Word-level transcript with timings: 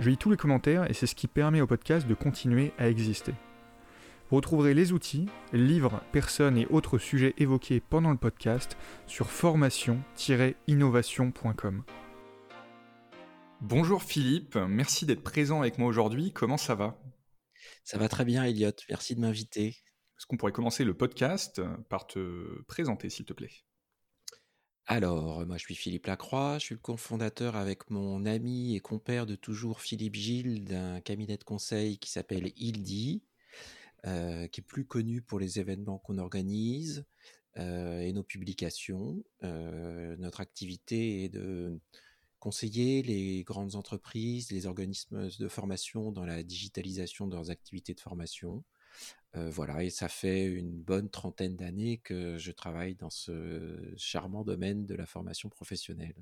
Je 0.00 0.10
lis 0.10 0.16
tous 0.16 0.30
les 0.30 0.36
commentaires 0.36 0.88
et 0.88 0.94
c'est 0.94 1.08
ce 1.08 1.16
qui 1.16 1.26
permet 1.26 1.60
au 1.60 1.66
podcast 1.66 2.06
de 2.06 2.14
continuer 2.14 2.72
à 2.78 2.88
exister. 2.88 3.34
Vous 4.30 4.36
retrouverez 4.36 4.72
les 4.72 4.92
outils, 4.92 5.26
livres, 5.52 6.00
personnes 6.12 6.56
et 6.56 6.66
autres 6.66 6.98
sujets 6.98 7.34
évoqués 7.38 7.80
pendant 7.80 8.12
le 8.12 8.16
podcast 8.16 8.76
sur 9.08 9.28
formation-innovation.com. 9.28 11.82
Bonjour 13.60 14.04
Philippe, 14.04 14.54
merci 14.54 15.04
d'être 15.04 15.24
présent 15.24 15.62
avec 15.62 15.78
moi 15.78 15.88
aujourd'hui. 15.88 16.30
Comment 16.32 16.58
ça 16.58 16.76
va? 16.76 16.96
Ça 17.82 17.98
va 17.98 18.08
très 18.08 18.24
bien 18.24 18.44
Elliot, 18.44 18.70
merci 18.88 19.16
de 19.16 19.20
m'inviter. 19.20 19.66
Est-ce 19.68 20.26
qu'on 20.26 20.36
pourrait 20.36 20.52
commencer 20.52 20.84
le 20.84 20.94
podcast 20.94 21.60
par 21.88 22.06
te 22.06 22.62
présenter 22.68 23.10
s'il 23.10 23.24
te 23.24 23.32
plaît? 23.32 23.50
Alors, 24.88 25.46
moi 25.46 25.58
je 25.58 25.64
suis 25.64 25.74
Philippe 25.74 26.06
Lacroix, 26.06 26.58
je 26.58 26.64
suis 26.64 26.74
le 26.74 26.80
cofondateur 26.80 27.56
avec 27.56 27.90
mon 27.90 28.24
ami 28.24 28.74
et 28.74 28.80
compère 28.80 29.26
de 29.26 29.34
toujours 29.34 29.82
Philippe 29.82 30.14
Gilles 30.14 30.64
d'un 30.64 31.02
cabinet 31.02 31.36
de 31.36 31.44
conseil 31.44 31.98
qui 31.98 32.10
s'appelle 32.10 32.52
Ildi, 32.56 33.22
euh, 34.06 34.46
qui 34.48 34.62
est 34.62 34.64
plus 34.64 34.86
connu 34.86 35.20
pour 35.20 35.40
les 35.40 35.60
événements 35.60 35.98
qu'on 35.98 36.16
organise 36.16 37.04
euh, 37.58 38.00
et 38.00 38.14
nos 38.14 38.22
publications. 38.22 39.22
Euh, 39.44 40.16
notre 40.16 40.40
activité 40.40 41.24
est 41.24 41.28
de 41.28 41.78
conseiller 42.38 43.02
les 43.02 43.42
grandes 43.44 43.74
entreprises, 43.74 44.50
les 44.52 44.64
organismes 44.66 45.28
de 45.38 45.48
formation 45.48 46.12
dans 46.12 46.24
la 46.24 46.42
digitalisation 46.42 47.26
de 47.26 47.34
leurs 47.34 47.50
activités 47.50 47.92
de 47.92 48.00
formation. 48.00 48.64
Voilà, 49.34 49.84
et 49.84 49.90
ça 49.90 50.08
fait 50.08 50.46
une 50.46 50.82
bonne 50.82 51.08
trentaine 51.10 51.54
d'années 51.54 51.98
que 51.98 52.38
je 52.38 52.50
travaille 52.50 52.96
dans 52.96 53.10
ce 53.10 53.94
charmant 53.96 54.42
domaine 54.42 54.84
de 54.84 54.94
la 54.96 55.06
formation 55.06 55.48
professionnelle. 55.48 56.16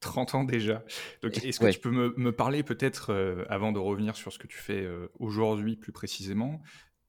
30 0.00 0.34
ans 0.34 0.44
déjà. 0.44 0.84
Donc, 1.22 1.42
est-ce 1.44 1.58
que 1.58 1.70
tu 1.70 1.80
peux 1.80 1.90
me, 1.90 2.32
parler 2.32 2.62
peut-être, 2.62 3.46
avant 3.48 3.72
de 3.72 3.78
revenir 3.78 4.16
sur 4.16 4.32
ce 4.32 4.38
que 4.38 4.46
tu 4.46 4.58
fais 4.58 4.86
aujourd'hui 5.18 5.76
plus 5.76 5.92
précisément, 5.92 6.60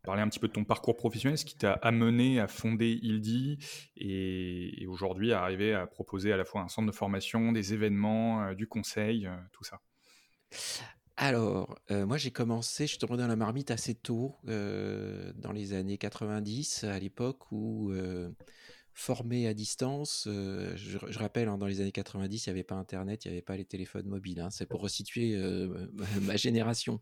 parler 0.03 0.21
un 0.21 0.29
petit 0.29 0.39
peu 0.39 0.47
de 0.47 0.53
ton 0.53 0.63
parcours 0.63 0.95
professionnel, 0.95 1.37
ce 1.37 1.43
qui 1.43 1.57
t'a 1.57 1.73
amené 1.73 2.39
à 2.39 2.47
fonder 2.47 2.97
Ildi 3.01 3.57
et, 3.97 4.81
et 4.81 4.87
aujourd'hui 4.87 5.33
à 5.33 5.41
arriver 5.41 5.73
à 5.73 5.85
proposer 5.85 6.31
à 6.31 6.37
la 6.37 6.45
fois 6.45 6.61
un 6.61 6.69
centre 6.69 6.87
de 6.87 6.95
formation, 6.95 7.51
des 7.51 7.73
événements, 7.73 8.53
du 8.53 8.67
conseil, 8.67 9.29
tout 9.51 9.65
ça? 9.65 9.81
Alors, 11.17 11.79
moi 11.89 12.17
j'ai 12.17 12.31
commencé, 12.31 12.85
je 12.85 12.91
suis 12.91 12.99
tombé 12.99 13.17
dans 13.17 13.27
la 13.27 13.35
marmite 13.35 13.71
assez 13.71 13.95
tôt, 13.95 14.35
dans 14.45 15.51
les 15.53 15.73
années 15.73 15.97
90, 15.97 16.83
à 16.83 16.99
l'époque 16.99 17.51
où 17.51 17.91
formé 18.93 19.47
à 19.47 19.53
distance, 19.53 20.23
je, 20.27 21.17
rappelle, 21.19 21.47
hein, 21.47 21.57
dans 21.57 21.67
les 21.67 21.81
années 21.81 21.91
90, 21.91 22.45
il 22.45 22.49
n'y 22.49 22.51
avait 22.51 22.63
pas 22.63 22.75
Internet, 22.75 23.25
il 23.25 23.27
n'y 23.29 23.33
avait 23.33 23.43
pas 23.43 23.55
les 23.55 23.65
téléphones 23.65 24.07
mobiles. 24.07 24.39
Hein, 24.39 24.49
c'est 24.49 24.65
pour 24.65 24.81
resituer 24.81 25.35
ma 26.21 26.35
génération. 26.35 26.99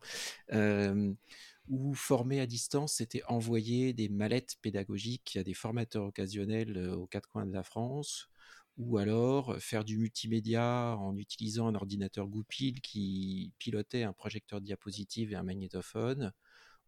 où 1.68 1.94
former 1.94 2.42
à 2.42 2.46
distance, 2.46 2.96
c'était 2.96 3.24
envoyer 3.28 3.94
des 3.94 4.10
mallettes 4.10 4.56
pédagogiques 4.62 5.38
à 5.40 5.44
des 5.44 5.54
formateurs 5.54 6.06
occasionnels 6.06 6.78
aux 6.90 7.08
quatre 7.08 7.30
coins 7.30 7.46
de 7.46 7.54
la 7.54 7.64
France, 7.64 8.30
ou 8.78 8.98
alors 8.98 9.56
faire 9.60 9.86
du 9.86 9.98
multimédia 9.98 10.98
en 11.00 11.16
utilisant 11.18 11.68
un 11.68 11.76
ordinateur 11.76 12.28
Goupil 12.28 12.82
qui 12.82 13.54
pilotait 13.58 14.04
un 14.04 14.14
projecteur 14.14 14.62
diapositive 14.62 15.32
et 15.32 15.36
un 15.36 15.44
magnétophone, 15.44 16.34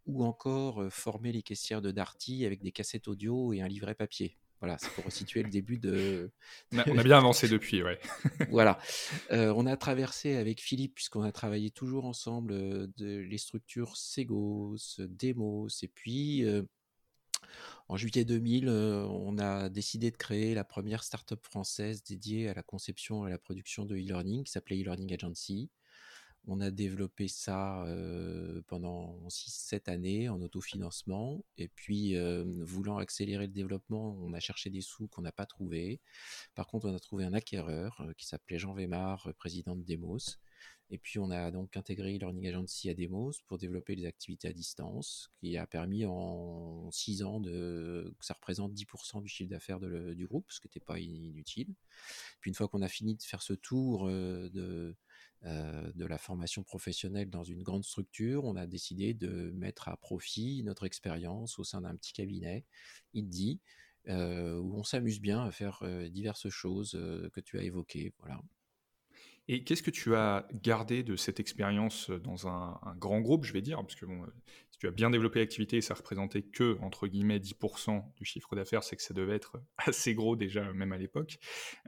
ou 0.06 0.24
encore 0.24 0.86
former 0.92 1.32
les 1.32 1.42
caissières 1.42 1.82
de 1.82 1.92
Darty 1.92 2.46
avec 2.46 2.62
des 2.62 2.72
cassettes 2.72 3.08
audio 3.08 3.54
et 3.54 3.62
un 3.62 3.68
livret 3.68 3.96
papier. 3.96 4.38
Voilà, 4.60 4.78
c'est 4.80 4.90
pour 4.94 5.06
resituer 5.06 5.44
le 5.44 5.50
début 5.50 5.78
de. 5.78 6.32
On 6.72 6.80
a 6.80 6.84
bien 7.04 7.18
avancé 7.18 7.48
depuis, 7.48 7.84
ouais. 7.84 8.00
voilà. 8.50 8.80
on 9.30 9.68
a 9.68 9.78
traversé 9.78 10.36
avec 10.36 10.62
Philippe, 10.62 10.96
puisqu'on 10.96 11.22
a 11.22 11.32
travaillé 11.32 11.70
toujours 11.70 12.06
ensemble, 12.06 12.54
de, 12.98 13.18
les 13.18 13.38
structures 13.38 13.96
Segos, 13.96 14.78
Demos, 14.98 15.68
et 15.84 15.88
puis 15.88 16.44
en 17.88 17.98
juillet 17.98 18.26
2000, 18.26 18.68
euh, 18.68 19.06
on 19.06 19.38
a 19.38 19.70
décidé 19.70 20.12
de 20.12 20.18
créer 20.18 20.54
la 20.54 20.64
première 20.64 21.04
start-up 21.04 21.44
française 21.44 22.04
dédiée 22.04 22.50
à 22.50 22.54
la 22.54 22.64
conception 22.64 23.26
et 23.26 23.30
à 23.30 23.32
la 23.32 23.38
production 23.38 23.86
de 23.86 23.96
e-learning 23.96 24.44
qui 24.44 24.52
s'appelait 24.52 24.82
e-learning 24.82 25.14
agency. 25.14 25.70
On 26.50 26.62
a 26.62 26.72
développé 26.72 27.28
ça 27.28 27.84
euh, 27.86 28.62
pendant 28.68 29.20
6-7 29.28 29.90
années 29.90 30.30
en 30.30 30.42
autofinancement. 30.42 31.44
Et 31.58 31.68
puis, 31.68 32.16
euh, 32.16 32.46
voulant 32.62 32.98
accélérer 33.00 33.48
le 33.48 33.54
développement, 33.54 34.18
on 34.22 34.34
a 34.34 34.40
cherché 34.40 34.70
des 34.70 34.82
sous 34.82 35.08
qu'on 35.08 35.22
n'a 35.22 35.34
pas 35.34 35.46
trouvés. 35.46 36.00
Par 36.56 36.68
contre, 36.68 36.88
on 36.88 36.96
a 36.96 37.00
trouvé 37.00 37.26
un 37.26 37.34
acquéreur 37.34 38.06
qui 38.18 38.26
s'appelait 38.26 38.60
Jean 38.60 38.74
Weimar, 38.74 39.30
président 39.38 39.76
de 39.76 39.84
Demos, 39.84 40.38
et 40.90 40.98
puis, 40.98 41.20
on 41.20 41.30
a 41.32 41.52
donc 41.52 41.76
intégré 41.76 42.18
Learning 42.18 42.48
Agency 42.48 42.90
à 42.90 42.94
Demos 42.94 43.34
pour 43.48 43.58
développer 43.58 43.96
les 43.96 44.06
activités 44.06 44.48
à 44.48 44.54
distance, 44.54 45.30
qui 45.40 45.58
a 45.58 45.68
permis 45.68 46.06
en 46.06 46.90
6 46.92 47.24
ans 47.24 47.42
de, 47.42 48.16
que 48.18 48.26
ça 48.26 48.34
représente 48.36 48.74
10% 48.74 49.22
du 49.22 49.28
chiffre 49.28 49.50
d'affaires 49.50 49.82
du 49.82 50.28
groupe, 50.28 50.46
ce 50.50 50.62
qui 50.62 50.68
n'était 50.68 50.80
pas 50.80 50.98
inutile. 51.00 51.74
Puis, 52.40 52.52
une 52.52 52.56
fois 52.56 52.70
qu'on 52.70 52.82
a 52.82 52.88
fini 52.88 53.16
de 53.16 53.24
faire 53.24 53.42
ce 53.42 53.52
tour 53.52 54.08
euh, 54.08 54.50
de, 54.54 54.96
euh, 55.44 55.92
de 55.94 56.06
la 56.06 56.18
formation 56.18 56.64
professionnelle 56.64 57.30
dans 57.30 57.44
une 57.44 57.64
grande 57.64 57.84
structure, 57.84 58.46
on 58.46 58.56
a 58.56 58.66
décidé 58.66 59.14
de 59.14 59.52
mettre 59.56 59.90
à 59.90 59.98
profit 59.98 60.64
notre 60.64 60.86
expérience 60.86 61.60
au 61.60 61.66
sein 61.66 61.82
d'un 61.82 61.98
petit 61.98 62.14
cabinet, 62.14 62.64
IDI, 63.14 63.60
euh, 64.08 64.58
où 64.58 64.78
on 64.78 64.84
s'amuse 64.86 65.20
bien 65.20 65.44
à 65.44 65.52
faire 65.52 65.84
diverses 66.10 66.48
choses 66.48 66.92
que 67.34 67.42
tu 67.42 67.60
as 67.60 67.64
évoquées. 67.64 68.14
Voilà. 68.20 68.42
Et 69.50 69.64
qu'est-ce 69.64 69.84
que 69.84 69.92
tu 69.92 70.14
as 70.16 70.48
gardé 70.62 71.04
de 71.04 71.16
cette 71.16 71.40
expérience 71.40 72.10
dans 72.10 72.48
un, 72.48 72.80
grand 72.98 73.22
groupe, 73.22 73.46
je 73.46 73.54
vais 73.54 73.62
dire, 73.62 73.78
parce 73.78 73.96
que 73.96 74.06
bon, 74.06 74.26
si 74.72 74.80
tu 74.80 74.88
as 74.88 74.92
bien 74.92 75.10
développé 75.10 75.40
l'activité 75.40 75.78
et 75.78 75.82
ça 75.82 75.94
représentait 75.94 76.42
que, 76.42 76.78
entre 76.82 77.08
guillemets, 77.08 77.40
10% 77.40 78.14
du 78.18 78.26
chiffre 78.26 78.56
d'affaires, 78.56 78.84
c'est 78.84 78.98
que 78.98 79.02
ça 79.02 79.14
devait 79.14 79.36
être 79.36 79.62
assez 79.78 80.16
gros 80.16 80.36
déjà, 80.36 80.74
même 80.74 80.92
à 80.92 80.98
l'époque. 80.98 81.40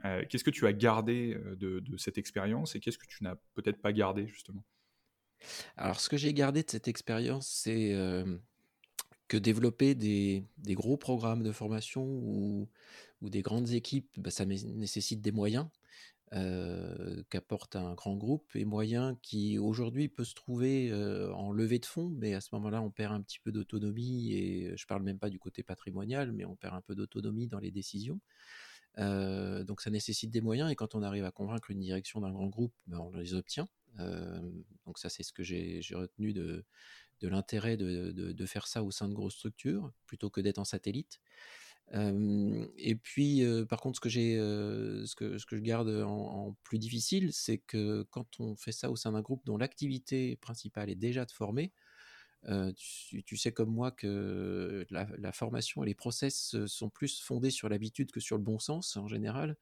Euh, 0.04 0.24
qu'est-ce 0.28 0.44
que 0.44 0.50
tu 0.50 0.66
as 0.66 0.72
gardé 0.72 1.36
de, 1.56 1.82
cette 1.98 2.16
expérience 2.16 2.74
et 2.74 2.80
qu'est-ce 2.80 2.98
que 2.98 3.06
tu 3.06 3.22
n'as 3.24 3.36
peut-être 3.54 3.82
pas 3.82 3.92
gardé, 3.92 4.26
justement? 4.26 4.64
Alors, 5.76 6.00
ce 6.00 6.08
que 6.08 6.16
j'ai 6.16 6.32
gardé 6.32 6.62
de 6.62 6.70
cette 6.70 6.88
expérience, 6.88 7.46
c'est 7.46 7.94
que 9.30 9.36
développer 9.36 9.94
des, 9.94 10.44
gros 10.70 10.96
programmes 10.96 11.44
de 11.44 11.52
formation 11.52 12.02
ou, 12.04 12.68
des 13.22 13.42
grandes 13.42 13.70
équipes, 13.70 14.10
bah, 14.16 14.30
ça 14.30 14.44
nécessite 14.44 15.20
des 15.20 15.30
moyens. 15.30 15.66
Qu'apporte 16.32 17.74
un 17.74 17.94
grand 17.94 18.14
groupe 18.14 18.54
et 18.54 18.64
moyen 18.64 19.18
qui 19.20 19.58
aujourd'hui 19.58 20.08
peut 20.08 20.24
se 20.24 20.34
trouver 20.34 20.92
en 21.34 21.50
levée 21.50 21.80
de 21.80 21.86
fonds, 21.86 22.10
mais 22.18 22.34
à 22.34 22.40
ce 22.40 22.50
moment-là, 22.52 22.82
on 22.82 22.90
perd 22.90 23.12
un 23.12 23.20
petit 23.20 23.40
peu 23.40 23.50
d'autonomie 23.50 24.32
et 24.32 24.76
je 24.76 24.86
parle 24.86 25.02
même 25.02 25.18
pas 25.18 25.28
du 25.28 25.40
côté 25.40 25.64
patrimonial, 25.64 26.32
mais 26.32 26.44
on 26.44 26.54
perd 26.54 26.74
un 26.74 26.82
peu 26.82 26.94
d'autonomie 26.94 27.48
dans 27.48 27.58
les 27.58 27.72
décisions. 27.72 28.20
Donc 28.96 29.80
ça 29.80 29.90
nécessite 29.90 30.30
des 30.30 30.40
moyens 30.40 30.70
et 30.70 30.76
quand 30.76 30.94
on 30.94 31.02
arrive 31.02 31.24
à 31.24 31.32
convaincre 31.32 31.70
une 31.70 31.80
direction 31.80 32.20
d'un 32.20 32.32
grand 32.32 32.48
groupe, 32.48 32.74
ben, 32.86 32.98
on 32.98 33.10
les 33.16 33.34
obtient. 33.34 33.68
donc 33.98 34.98
ça, 34.98 35.08
c'est 35.08 35.22
ce 35.22 35.32
que 35.32 35.42
j'ai 35.42 35.80
retenu 35.92 36.32
de, 36.32 36.64
l'intérêt 37.22 37.76
de, 37.76 38.46
faire 38.46 38.66
ça 38.66 38.82
au 38.82 38.90
sein 38.90 39.08
de 39.08 39.14
grosses 39.14 39.34
structures 39.36 39.92
plutôt 40.06 40.30
que 40.30 40.40
d'être 40.40 40.58
en 40.58 40.64
satellite 40.64 41.20
et 41.92 42.94
puis, 42.94 43.42
par 43.68 43.80
contre, 43.80 43.96
ce 43.96 44.00
que 44.00 44.08
j'ai, 44.08 44.36
ce 44.36 45.14
que 45.14 45.36
je 45.38 45.56
garde 45.56 45.88
en, 45.88 46.56
plus 46.62 46.78
difficile, 46.78 47.32
c'est 47.32 47.58
que 47.58 48.02
quand 48.10 48.38
on 48.38 48.56
fait 48.56 48.72
ça 48.72 48.90
au 48.90 48.96
sein 48.96 49.12
d'un 49.12 49.22
groupe 49.22 49.44
dont 49.44 49.56
l'activité 49.56 50.36
principale 50.36 50.90
est 50.90 50.94
déjà 50.94 51.24
de 51.24 51.32
former, 51.32 51.72
tu, 52.76 53.36
sais 53.36 53.52
comme 53.52 53.70
moi 53.70 53.90
que 53.90 54.86
la, 54.90 55.32
formation 55.32 55.82
et 55.82 55.86
les 55.86 55.94
process 55.94 56.56
sont 56.66 56.90
plus 56.90 57.20
fondés 57.20 57.50
sur 57.50 57.68
l'habitude 57.68 58.12
que 58.12 58.20
sur 58.20 58.36
le 58.36 58.42
bon 58.42 58.58
sens 58.58 58.96
en 58.96 59.08
général, 59.08 59.56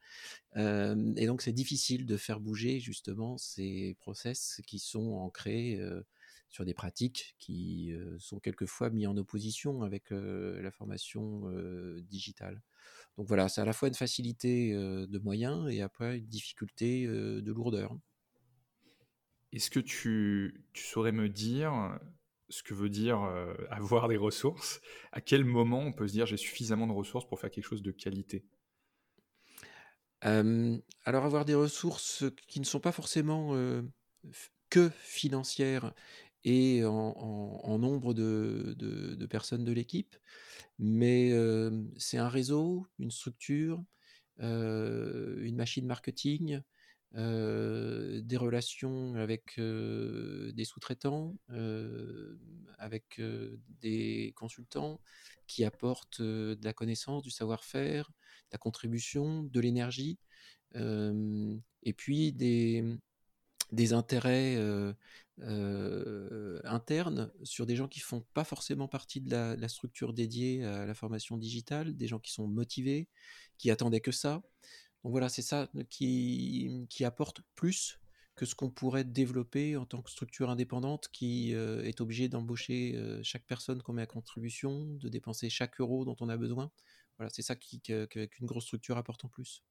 et 0.55 1.27
donc 1.27 1.43
c'est 1.43 1.53
difficile 1.53 2.05
de 2.05 2.17
faire 2.17 2.41
bouger 2.41 2.79
justement 2.79 3.39
ces 3.39 3.97
process 4.01 4.61
qui 4.67 4.79
sont 4.79 5.15
ancrés 5.15 5.81
sur 6.49 6.65
des 6.65 6.75
pratiques 6.75 7.35
qui 7.39 7.93
sont 8.19 8.41
quelquefois 8.41 8.91
mis 8.91 9.07
en 9.07 9.17
opposition 9.17 9.83
avec 9.83 10.11
la 10.11 10.71
formation 10.71 11.51
digitale. 12.03 12.63
Donc 13.17 13.27
voilà, 13.27 13.49
c'est 13.49 13.61
à 13.61 13.65
la 13.65 13.73
fois 13.73 13.89
une 13.89 13.95
facilité 13.95 14.73
de 14.73 15.19
moyens 15.19 15.71
et 15.71 15.83
après 15.83 16.19
une 16.19 16.27
difficulté 16.27 17.07
de 17.07 17.53
lourdeur. 17.53 17.97
Est-ce 19.53 19.71
que 19.71 19.81
tu, 19.81 20.65
tu, 20.73 20.85
saurais 20.85 21.13
me 21.13 21.29
dire 21.29 21.99
ce 22.49 22.63
que 22.63 22.75
veut 22.75 22.91
dire 22.91 23.19
avoir 23.71 24.09
des 24.09 24.17
ressources? 24.17 24.81
À 25.13 25.21
quel 25.21 25.45
moment 25.45 25.81
on 25.81 25.93
peut 25.93 26.09
se 26.09 26.13
dire 26.13 26.27
j'ai 26.27 26.37
suffisamment 26.37 26.87
de 26.87 26.93
ressources 26.93 27.27
pour 27.27 27.41
faire 27.41 27.51
quelque 27.51 27.67
chose 27.67 27.83
de 27.83 27.91
qualité? 27.91 28.45
Alors 30.21 31.25
avoir 31.25 31.45
des 31.45 31.55
ressources 31.55 32.25
qui 32.47 32.61
ne 32.61 32.65
sont 32.65 32.81
pas 32.81 32.93
forcément 32.93 33.55
que 34.71 34.91
financières 35.01 35.95
et 36.45 36.85
en, 36.85 37.79
nombre 37.79 38.15
de, 38.15 39.27
personnes 39.31 39.65
de 39.65 39.73
l'équipe, 39.73 40.17
mais 40.79 41.33
c'est 41.97 42.19
un 42.19 42.29
réseau, 42.29 42.87
une 42.99 43.11
structure, 43.11 43.83
une 44.39 45.57
machine 45.57 45.87
marketing, 45.87 46.61
des 47.15 48.37
relations 48.37 49.15
avec 49.17 49.59
des 49.59 50.65
sous-traitants, 50.65 51.37
avec 52.79 53.21
des 53.81 54.33
consultants 54.37 55.01
qui 55.47 55.65
apportent 55.65 56.23
de 56.23 56.59
la 56.63 56.73
connaissance, 56.73 57.23
du 57.23 57.31
savoir-faire, 57.31 58.09
de 58.09 58.53
la 58.53 58.59
contribution, 58.59 59.43
de 59.43 59.61
l'énergie, 59.61 60.19
et 60.75 61.93
puis 61.97 62.33
des, 62.33 62.85
des 63.73 63.93
intérêts 63.93 64.57
internes 66.65 67.31
sur 67.43 67.67
des 67.67 67.77
gens 67.77 67.89
qui 67.89 68.01
font 68.01 68.25
pas 68.35 68.45
forcément 68.45 68.89
partie 68.89 69.21
de 69.21 69.31
la, 69.31 69.69
structure 69.69 70.13
dédiée 70.13 70.65
à 70.65 70.87
la 70.87 70.95
formation 70.95 71.37
digitale, 71.37 71.97
des 71.97 72.07
gens 72.09 72.19
qui 72.19 72.33
sont 72.33 72.49
motivés, 72.49 73.09
qui 73.59 73.71
attendaient 73.71 74.01
que 74.01 74.13
ça. 74.13 74.43
Donc 75.05 75.13
voilà, 75.13 75.29
c'est 75.29 75.43
ça 75.43 75.71
qui, 75.91 76.87
qui 76.91 77.05
apporte 77.05 77.43
plus 77.55 78.01
que 78.35 78.47
ce 78.47 78.55
qu'on 78.55 78.71
pourrait 78.71 79.05
développer 79.05 79.77
en 79.77 79.85
tant 79.85 80.01
que 80.01 80.11
structure 80.11 80.49
indépendante 80.49 81.09
qui 81.13 81.53
est 81.53 82.01
obligée 82.01 82.29
d'embaucher 82.29 82.99
chaque 83.23 83.45
personne 83.47 83.83
qu'on 83.83 83.93
met 83.93 84.03
à 84.03 84.07
contribution, 84.07 84.87
de 84.87 85.09
dépenser 85.09 85.51
chaque 85.51 85.81
euro 85.81 86.05
dont 86.05 86.17
on 86.21 86.29
a 86.29 86.37
besoin. 86.37 86.71
Voilà, 87.19 87.31
c'est 87.31 87.43
ça 87.43 87.57
qu'une 87.57 88.29
grosse 88.43 88.65
structure 88.65 88.97
apporte 88.97 89.25
en 89.25 89.29
plus. 89.29 89.65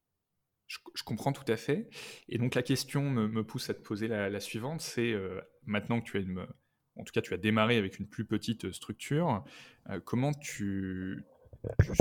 Je, 0.68 1.04
comprends 1.04 1.32
tout 1.32 1.50
à 1.50 1.56
fait. 1.56 1.90
Et 2.28 2.38
donc 2.38 2.54
la 2.54 2.62
question 2.62 3.02
me, 3.10 3.44
pousse 3.44 3.70
à 3.70 3.74
te 3.74 3.82
poser 3.82 4.08
la, 4.08 4.40
suivante, 4.40 4.82
c'est 4.82 5.14
euh, 5.14 5.40
maintenant 5.66 6.02
que 6.02 6.06
tu 6.06 6.18
as 6.18 6.20
une, 6.20 6.46
en 6.96 7.04
tout 7.04 7.14
cas 7.14 7.22
tu 7.22 7.34
as 7.34 7.38
démarré 7.38 7.78
avec 7.78 8.00
une 8.00 8.08
plus 8.08 8.26
petite 8.26 8.72
structure, 8.72 9.46
euh, 9.90 10.00
comment 10.04 10.34
tu, 10.34 11.26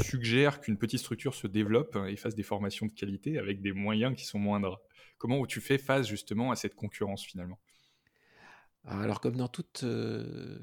suggères 0.03 0.61
qu'une 0.61 0.79
petite 0.79 1.01
structure 1.01 1.35
se 1.35 1.47
développe 1.47 1.97
et 2.09 2.17
fasse 2.17 2.35
des 2.35 2.43
formations 2.43 2.87
de 2.87 2.93
qualité 2.93 3.39
avec 3.39 3.63
des 3.63 3.73
moyens 3.73 4.17
qui 4.17 4.25
sont 4.25 4.39
moindres? 4.39 4.81
Comment 5.19 5.45
tu 5.47 5.61
fais 5.61 5.79
face 5.79 6.07
justement 6.07 6.51
à 6.51 6.57
cette 6.57 6.75
concurrence 6.75 7.25
finalement? 7.25 7.59
Alors 8.85 9.21
comme 9.21 9.37
dans 9.37 9.49
toute 9.49 9.83
euh, 9.85 10.59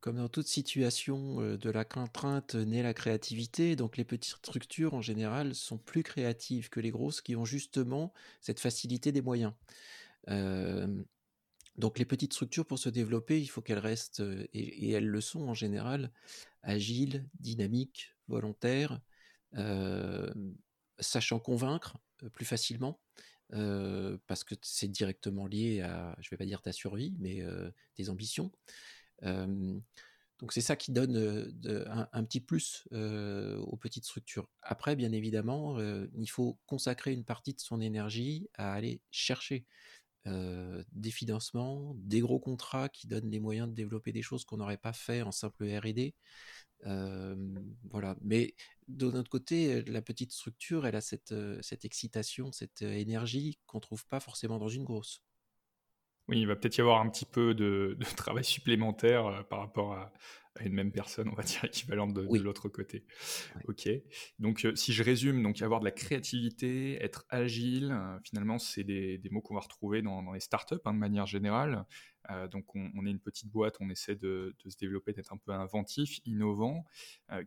comme 0.00 0.16
dans 0.16 0.28
toute 0.28 0.46
situation 0.46 1.56
de 1.56 1.70
la 1.70 1.84
contrainte 1.84 2.54
naît 2.54 2.82
la 2.82 2.94
créativité, 2.94 3.76
donc 3.76 3.96
les 3.96 4.04
petites 4.04 4.36
structures 4.36 4.94
en 4.94 5.02
général 5.02 5.54
sont 5.54 5.78
plus 5.78 6.02
créatives 6.02 6.68
que 6.68 6.80
les 6.80 6.90
grosses 6.90 7.20
qui 7.20 7.36
ont 7.36 7.44
justement 7.44 8.12
cette 8.40 8.60
facilité 8.60 9.12
des 9.12 9.22
moyens. 9.22 9.52
donc 11.76 11.98
les 11.98 12.04
petites 12.04 12.32
structures 12.32 12.66
pour 12.66 12.78
se 12.78 12.88
développer, 12.88 13.40
il 13.40 13.46
faut 13.46 13.62
qu'elles 13.62 13.78
restent, 13.78 14.22
et, 14.52 14.90
elles 14.90 15.08
le 15.08 15.20
sont 15.20 15.48
en 15.48 15.54
général, 15.54 16.12
agiles, 16.62 17.28
dynamiques, 17.40 18.14
volontaires, 18.28 19.00
sachant 20.98 21.38
convaincre 21.40 21.98
plus 22.32 22.44
facilement. 22.44 23.00
parce 24.26 24.44
que 24.44 24.54
c'est 24.62 24.88
directement 24.88 25.46
lié 25.46 25.80
à, 25.82 26.16
je 26.20 26.30
vais 26.30 26.36
pas 26.36 26.46
dire 26.46 26.62
ta 26.62 26.72
survie, 26.72 27.14
mais 27.18 27.42
tes 27.94 28.08
ambitions 28.08 28.50
donc 29.22 30.52
c'est 30.52 30.60
ça 30.60 30.76
qui 30.76 30.92
donne 30.92 31.16
un, 32.12 32.24
petit 32.24 32.40
plus 32.40 32.86
aux 32.92 33.76
petites 33.76 34.04
structures. 34.04 34.48
Après, 34.62 34.96
bien 34.96 35.12
évidemment, 35.12 35.78
il 35.80 36.30
faut 36.30 36.58
consacrer 36.66 37.12
une 37.12 37.24
partie 37.24 37.54
de 37.54 37.60
son 37.60 37.80
énergie 37.80 38.48
à 38.54 38.72
aller 38.72 39.00
chercher 39.10 39.66
des 40.26 41.10
financements, 41.10 41.94
des 41.98 42.20
gros 42.20 42.40
contrats 42.40 42.88
qui 42.88 43.06
donnent 43.06 43.30
les 43.30 43.40
moyens 43.40 43.68
de 43.68 43.74
développer 43.74 44.12
des 44.12 44.22
choses 44.22 44.44
qu'on 44.44 44.56
n'aurait 44.56 44.78
pas 44.78 44.92
fait 44.92 45.22
en 45.22 45.32
simple 45.32 45.64
R&D. 45.64 46.14
voilà. 47.90 48.16
Mais 48.22 48.54
de 48.88 49.10
notre 49.10 49.30
côté, 49.30 49.82
la 49.82 50.02
petite 50.02 50.32
structure, 50.32 50.86
elle 50.86 50.96
a 50.96 51.00
cette, 51.00 51.34
cette 51.62 51.84
excitation, 51.84 52.52
cette 52.52 52.82
énergie 52.82 53.58
qu'on 53.66 53.80
trouve 53.80 54.06
pas 54.06 54.20
forcément 54.20 54.58
dans 54.58 54.68
une 54.68 54.84
grosse. 54.84 55.22
Oui, 56.28 56.40
il 56.40 56.46
va 56.46 56.56
peut-être 56.56 56.78
y 56.78 56.80
avoir 56.80 57.00
un 57.00 57.08
petit 57.10 57.26
peu 57.26 57.54
de, 57.54 57.98
travail 58.16 58.44
supplémentaire 58.44 59.26
euh, 59.26 59.42
par 59.42 59.58
rapport 59.60 59.92
à, 59.92 60.12
une 60.60 60.72
même 60.72 60.92
personne, 60.92 61.28
on 61.28 61.34
va 61.34 61.42
dire 61.42 61.64
équivalente 61.64 62.14
de, 62.14 62.22
l'autre 62.38 62.68
côté. 62.68 63.04
Ok. 63.66 63.88
Donc, 64.38 64.64
euh, 64.64 64.74
si 64.76 64.92
je 64.92 65.02
résume, 65.02 65.42
donc 65.42 65.60
avoir 65.62 65.80
de 65.80 65.84
la 65.84 65.90
créativité, 65.90 67.02
être 67.02 67.26
agile, 67.28 67.90
euh, 67.90 68.18
finalement, 68.22 68.60
c'est 68.60 68.84
des, 68.84 69.20
mots 69.32 69.40
qu'on 69.40 69.54
va 69.54 69.60
retrouver 69.60 70.00
dans, 70.00 70.32
les 70.32 70.40
startups 70.40 70.76
hein, 70.84 70.94
de 70.94 70.98
manière 70.98 71.26
générale. 71.26 71.84
donc, 72.52 72.74
on, 72.76 73.04
est 73.04 73.10
une 73.10 73.20
petite 73.20 73.50
boîte, 73.50 73.76
on 73.80 73.90
essaie 73.90 74.14
de, 74.14 74.54
se 74.64 74.76
développer, 74.78 75.12
d'être 75.12 75.32
un 75.32 75.38
peu 75.38 75.50
inventif, 75.50 76.20
innovant. 76.24 76.84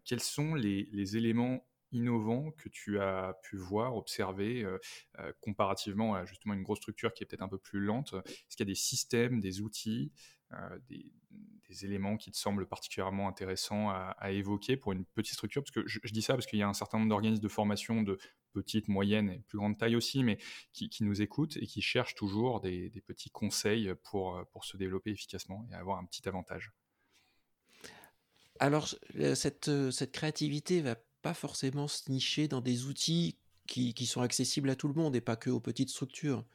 quels 0.04 0.20
sont 0.20 0.54
les 0.54 1.18
éléments 1.18 1.66
innovants 1.92 2.52
que 2.52 2.70
tu 2.70 3.00
as 3.00 3.38
pu 3.44 3.58
voir, 3.58 3.96
observer, 3.96 4.64
euh, 4.64 4.78
euh, 5.20 5.32
comparativement 5.42 6.16
à 6.16 6.26
justement 6.26 6.54
une 6.54 6.64
grosse 6.64 6.80
structure 6.80 7.14
qui 7.14 7.24
est 7.24 7.28
peut-être 7.28 7.42
un 7.42 7.48
peu 7.48 7.58
plus 7.58 7.80
lente 7.80 8.14
Est-ce 8.14 8.58
qu'il 8.58 8.66
y 8.66 8.70
a 8.70 8.72
des 8.72 8.76
systèmes, 8.76 9.40
des 9.40 9.62
outils, 9.62 10.12
euh, 10.54 10.80
des, 10.90 11.06
éléments 11.84 12.16
qui 12.16 12.32
te 12.32 12.38
semblent 12.38 12.66
particulièrement 12.66 13.28
intéressants 13.28 13.90
à, 13.90 14.32
évoquer 14.32 14.78
pour 14.78 14.94
une 14.94 15.06
petite 15.06 15.34
structure? 15.34 15.62
Parce 15.62 15.70
que 15.70 15.86
je, 15.86 16.00
dis 16.12 16.22
ça 16.22 16.34
parce 16.34 16.48
qu'il 16.48 16.58
y 16.58 16.64
a 16.64 16.68
un 16.68 16.74
certain 16.74 16.98
nombre 16.98 17.10
d'organismes 17.10 17.44
de 17.44 17.48
formation 17.50 18.02
de 18.04 18.18
petite, 18.54 18.88
moyenne 18.88 19.30
et 19.30 19.40
plus 19.48 19.58
grande 19.58 19.78
taille 19.78 19.96
aussi, 19.98 20.24
mais 20.24 20.40
qui, 20.72 20.90
nous 21.02 21.22
écoutent 21.22 21.58
et 21.58 21.68
qui 21.68 21.82
cherchent 21.82 22.16
toujours 22.16 22.62
des, 22.62 22.90
petits 23.06 23.30
conseils 23.30 23.94
pour, 24.06 24.44
pour 24.54 24.64
se 24.64 24.78
développer 24.78 25.12
efficacement 25.12 25.68
et 25.70 25.76
avoir 25.76 26.00
un 26.00 26.06
petit 26.06 26.28
avantage. 26.28 26.72
Alors, 28.60 28.88
cette, 29.36 29.70
cette 29.92 30.12
créativité 30.14 30.82
va 30.82 30.96
pas 31.28 31.34
forcément 31.34 31.90
se 31.90 32.10
nicher 32.10 32.48
dans 32.48 32.62
des 32.62 32.86
outils 32.86 33.36
qui, 33.66 34.06
sont 34.06 34.22
accessibles 34.22 34.70
à 34.70 34.78
tout 34.78 34.88
le 34.88 34.94
monde 34.94 35.14
et 35.14 35.20
pas 35.20 35.36
que 35.36 35.50
aux 35.50 35.60
petites 35.60 35.90
structures. 35.90 36.46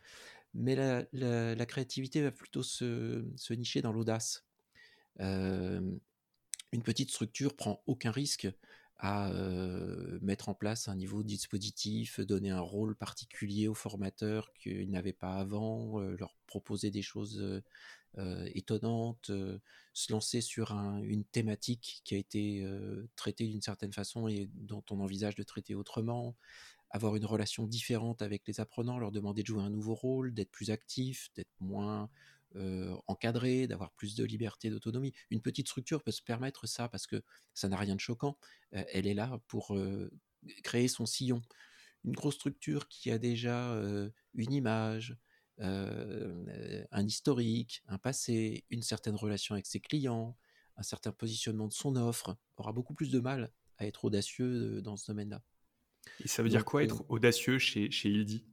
Mais 0.54 0.74
la, 0.74 1.66
créativité 1.66 2.22
va 2.22 2.30
plutôt 2.30 2.62
se, 2.62 3.52
nicher 3.52 3.82
dans 3.82 3.92
l'audace. 3.92 4.46
une 5.18 6.00
petite 6.82 7.10
structure 7.10 7.54
prend 7.54 7.82
aucun 7.86 8.12
risque 8.12 8.48
à 9.04 9.32
mettre 10.20 10.48
en 10.48 10.54
place 10.54 10.86
un 10.86 10.94
niveau 10.94 11.24
de 11.24 11.28
dispositif, 11.28 12.20
donner 12.20 12.50
un 12.50 12.60
rôle 12.60 12.94
particulier 12.94 13.66
aux 13.66 13.74
formateurs 13.74 14.52
qu'ils 14.54 14.90
n'avaient 14.90 15.12
pas 15.12 15.34
avant, 15.34 15.98
leur 15.98 16.36
proposer 16.46 16.92
des 16.92 17.02
choses 17.02 17.62
étonnante, 18.54 19.30
euh, 19.30 19.58
se 19.94 20.12
lancer 20.12 20.40
sur 20.40 20.72
une 20.72 21.24
thématique 21.24 22.00
qui 22.04 22.14
a 22.14 22.18
été 22.18 22.64
traitée 23.16 23.46
d'une 23.46 23.60
certaine 23.60 23.92
façon 23.92 24.28
et 24.28 24.48
dont 24.54 24.84
on 24.90 25.00
envisage 25.00 25.34
de 25.34 25.42
traiter 25.42 25.74
autrement, 25.74 26.36
avoir 26.90 27.16
une 27.16 27.24
relation 27.24 27.66
différente 27.66 28.22
avec 28.22 28.46
les 28.46 28.60
apprenants, 28.60 28.98
leur 28.98 29.10
demander 29.10 29.42
de 29.42 29.46
jouer 29.46 29.62
un 29.62 29.70
nouveau 29.70 29.94
rôle, 29.94 30.32
d'être 30.32 30.50
plus 30.50 30.70
actif, 30.70 31.30
d'être 31.34 31.52
moins 31.60 32.08
encadré, 33.06 33.66
d'avoir 33.66 33.92
plus 33.92 34.14
de 34.14 34.24
liberté, 34.24 34.70
d'autonomie. 34.70 35.12
Une 35.30 35.40
petite 35.40 35.68
structure 35.68 36.02
peut 36.02 36.12
se 36.12 36.22
permettre 36.22 36.66
ça 36.66 36.88
parce 36.88 37.06
que 37.06 37.22
ça 37.54 37.68
n'a 37.68 37.76
rien 37.76 37.94
de 37.94 38.00
choquant. 38.00 38.36
elle 38.70 39.06
est 39.06 39.14
là 39.14 39.40
pour 39.48 39.76
créer 40.62 40.88
son 40.88 41.06
sillon. 41.06 41.42
Une 42.04 42.12
grosse 42.12 42.34
structure 42.34 42.88
qui 42.88 43.10
a 43.10 43.18
déjà 43.18 43.74
une 44.34 44.52
image, 44.52 45.16
euh, 45.60 46.84
un 46.90 47.06
historique, 47.06 47.82
un 47.86 47.98
passé, 47.98 48.64
une 48.70 48.82
certaine 48.82 49.14
relation 49.14 49.54
avec 49.54 49.66
ses 49.66 49.80
clients, 49.80 50.36
un 50.76 50.82
certain 50.82 51.12
positionnement 51.12 51.68
de 51.68 51.72
son 51.72 51.94
offre, 51.96 52.36
aura 52.56 52.72
beaucoup 52.72 52.94
plus 52.94 53.10
de 53.10 53.20
mal 53.20 53.52
à 53.78 53.86
être 53.86 54.04
audacieux 54.04 54.78
euh, 54.78 54.80
dans 54.80 54.96
ce 54.96 55.06
domaine-là. 55.06 55.42
Et 56.24 56.28
ça 56.28 56.42
veut 56.42 56.48
dire 56.48 56.64
quoi 56.64 56.82
être 56.82 57.02
euh, 57.02 57.06
audacieux 57.10 57.58
chez, 57.58 57.90
chez 57.90 58.08
Ildi 58.08 58.44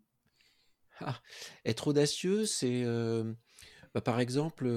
ah, 1.00 1.20
Être 1.66 1.88
audacieux, 1.88 2.46
c'est 2.46 2.84
bah, 3.94 4.02
par 4.02 4.20
exemple 4.20 4.68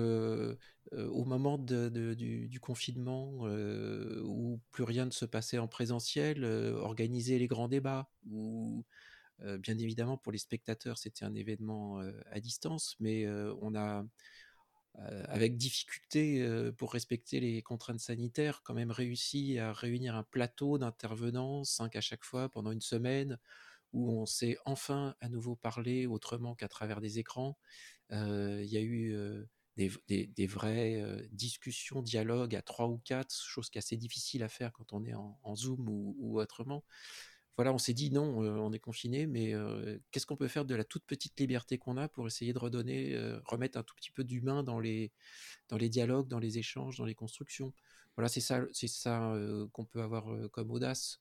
au 0.93 1.25
moment 1.25 1.59
du, 1.59 2.59
confinement 2.61 3.47
où 4.25 4.61
plus 4.71 4.85
rien 4.85 5.07
ne 5.07 5.11
se 5.11 5.25
passait 5.25 5.59
en 5.59 5.69
présentiel, 5.69 6.45
organiser 6.45 7.39
les 7.39 7.47
grands 7.47 7.69
débats, 7.69 8.11
ou 8.31 8.85
bien 9.39 9.79
évidemment, 9.79 10.17
pour 10.17 10.33
les 10.33 10.39
spectateurs, 10.39 10.99
c'était 10.99 11.25
un 11.25 11.35
événement 11.35 12.01
à 12.31 12.41
distance, 12.41 12.97
mais 13.01 13.27
on 13.61 13.75
a, 13.75 14.05
avec 15.29 15.57
difficulté, 15.57 16.47
pour 16.77 16.93
respecter 16.93 17.41
les 17.41 17.63
contraintes 17.63 18.01
sanitaires, 18.01 18.63
quand 18.63 18.75
même 18.75 18.91
réussi 18.91 19.59
à 19.59 19.73
réunir 19.73 20.15
un 20.15 20.25
plateau 20.25 20.79
d'intervenants, 20.79 21.65
cinq 21.65 21.97
à 21.97 22.01
chaque 22.01 22.25
fois, 22.25 22.49
pendant 22.49 22.71
une 22.71 22.83
semaine, 22.83 23.39
où 23.93 24.11
on 24.13 24.27
s'est 24.27 24.57
enfin 24.65 25.15
à 25.21 25.29
nouveau 25.29 25.57
parlé 25.57 26.07
autrement 26.07 26.55
qu'à 26.55 26.69
travers 26.69 27.01
des 27.01 27.19
écrans. 27.19 27.59
Il 28.11 28.67
y 28.67 28.77
a 28.77 28.83
eu 28.83 29.17
des, 29.77 30.47
vraies 30.47 31.29
discussions, 31.33 32.03
dialogues 32.03 32.55
à 32.55 32.63
trois 32.63 32.89
ou 32.89 32.99
quatre, 32.99 33.35
chose 33.35 33.71
qui 33.71 33.79
est 33.79 33.81
assez 33.81 33.97
difficile 33.97 34.43
à 34.43 34.49
faire 34.49 34.73
quand 34.73 34.93
on 34.93 35.05
est 35.05 35.15
en, 35.15 35.57
Zoom 35.57 35.89
ou, 35.89 36.41
autrement. 36.41 36.85
Voilà, 37.57 37.73
on 37.73 37.79
s'est 37.79 37.95
dit 37.95 38.11
non, 38.11 38.39
on 38.39 38.73
est 38.73 38.79
confiné, 38.79 39.27
mais 39.27 39.55
qu'est-ce 40.11 40.27
qu'on 40.27 40.37
peut 40.37 40.49
faire 40.49 40.65
de 40.65 40.75
la 40.75 40.85
toute 40.85 41.05
petite 41.05 41.39
liberté 41.41 41.79
qu'on 41.79 41.97
a 41.97 42.09
pour 42.09 42.27
essayer 42.27 42.53
de 42.53 42.59
redonner, 42.59 43.17
remettre 43.45 43.79
un 43.79 43.83
tout 43.83 43.95
petit 43.95 44.11
peu 44.11 44.25
d'humain 44.25 44.63
dans 44.63 44.81
les, 44.81 45.13
dans 45.69 45.77
les 45.77 45.89
dialogues, 45.89 46.29
dans 46.29 46.39
les 46.39 46.59
échanges, 46.59 46.99
dans 46.99 47.07
les 47.07 47.15
constructions? 47.15 47.73
Voilà, 48.17 48.29
c'est 48.29 48.41
ça, 48.41 48.63
c'est 48.73 48.89
ça 48.89 49.35
qu'on 49.73 49.85
peut 49.85 50.03
avoir 50.03 50.27
comme 50.51 50.71
audace, 50.71 51.21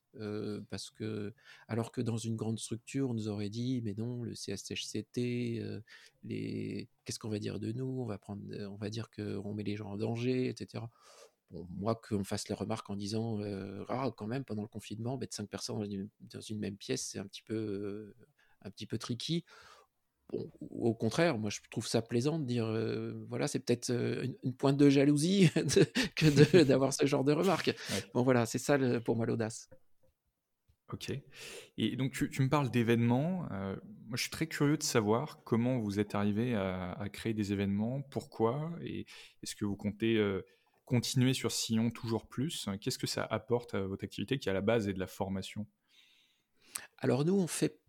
parce 0.70 0.90
que 0.92 1.34
alors 1.68 1.92
que 1.92 2.02
dans 2.02 2.18
une 2.18 2.36
grande 2.36 2.60
structure, 2.60 3.10
on 3.10 3.14
nous 3.14 3.30
aurait 3.30 3.50
dit, 3.50 3.82
mais 3.84 3.94
non, 3.98 4.24
le 4.24 4.34
CSHCT, 4.34 5.64
les, 6.24 6.90
qu'est-ce 7.06 7.18
qu'on 7.18 7.30
va 7.30 7.40
dire 7.40 7.60
de 7.60 7.72
nous? 7.72 8.02
On 8.02 8.06
va 8.06 8.18
prendre, 8.18 8.44
on 8.70 8.76
va 8.76 8.90
dire 8.90 9.10
qu'on 9.10 9.54
met 9.54 9.64
les 9.64 9.78
gens 9.78 9.92
en 9.92 9.98
danger, 9.98 10.50
etc. 10.50 10.84
Bon, 11.52 11.68
moi, 11.78 11.96
qu'on 11.96 12.24
fasse 12.24 12.48
la 12.48 12.56
remarque 12.56 12.90
en 12.90 12.96
disant, 12.96 13.40
ah, 13.90 14.12
quand 14.16 14.28
même, 14.28 14.44
pendant 14.44 14.62
le 14.62 14.68
confinement, 14.68 15.18
mettre 15.18 15.36
cinq 15.36 15.50
personnes 15.50 16.10
dans 16.22 16.42
une, 16.42 16.60
même 16.60 16.78
pièce, 16.78 17.04
c'est 17.04 17.20
un 17.20 17.26
petit 17.26 17.42
peu, 17.42 18.14
un 18.64 18.70
petit 18.70 18.86
peu 18.86 18.98
tricky 18.98 19.44
au 20.70 20.94
contraire, 20.94 21.38
moi 21.38 21.50
je 21.50 21.60
trouve 21.70 21.88
ça 21.88 22.02
plaisant 22.02 22.40
de 22.40 22.46
dire, 22.46 22.66
voilà, 23.28 23.48
c'est 23.48 23.60
peut-être 23.60 23.90
une, 24.44 24.54
pointe 24.54 24.78
de 24.78 24.90
jalousie 24.90 25.50
que 26.16 26.64
d'avoir 26.64 26.94
ce 26.94 27.06
genre 27.06 27.24
de 27.24 27.34
remarques. 27.34 27.76
Bon 28.14 28.24
voilà, 28.24 28.46
c'est 28.46 28.58
ça 28.58 28.78
pour 29.02 29.16
moi 29.16 29.26
l'audace. 29.26 29.70
Ok. 30.92 31.12
Et 31.78 31.96
donc 31.96 32.12
tu, 32.12 32.42
me 32.42 32.50
parles 32.50 32.70
d'événements. 32.70 33.48
moi 33.50 34.16
je 34.16 34.22
suis 34.22 34.32
très 34.32 34.48
curieux 34.48 34.78
de 34.78 34.84
savoir 34.84 35.42
comment 35.44 35.80
vous 35.80 36.00
êtes 36.00 36.16
arrivé 36.16 36.54
à, 36.56 37.08
créer 37.12 37.34
des 37.34 37.54
événements, 37.54 38.02
pourquoi, 38.02 38.72
et 38.84 39.06
est-ce 39.42 39.56
que 39.56 39.66
vous 39.66 39.78
comptez 39.78 40.22
continuer 40.86 41.34
sur 41.34 41.52
Sillon 41.52 41.90
toujours 41.90 42.28
plus? 42.28 42.68
Qu'est-ce 42.82 43.00
que 43.00 43.08
ça 43.08 43.24
apporte 43.24 43.74
à 43.74 43.82
votre 43.82 44.04
activité 44.04 44.40
qui 44.40 44.50
à 44.50 44.54
la 44.54 44.62
base 44.62 44.90
est 44.90 44.94
de 44.94 45.00
la 45.00 45.08
formation? 45.08 45.66
Alors 46.98 47.26
nous, 47.26 47.34
on 47.34 47.48
fait 47.48 47.81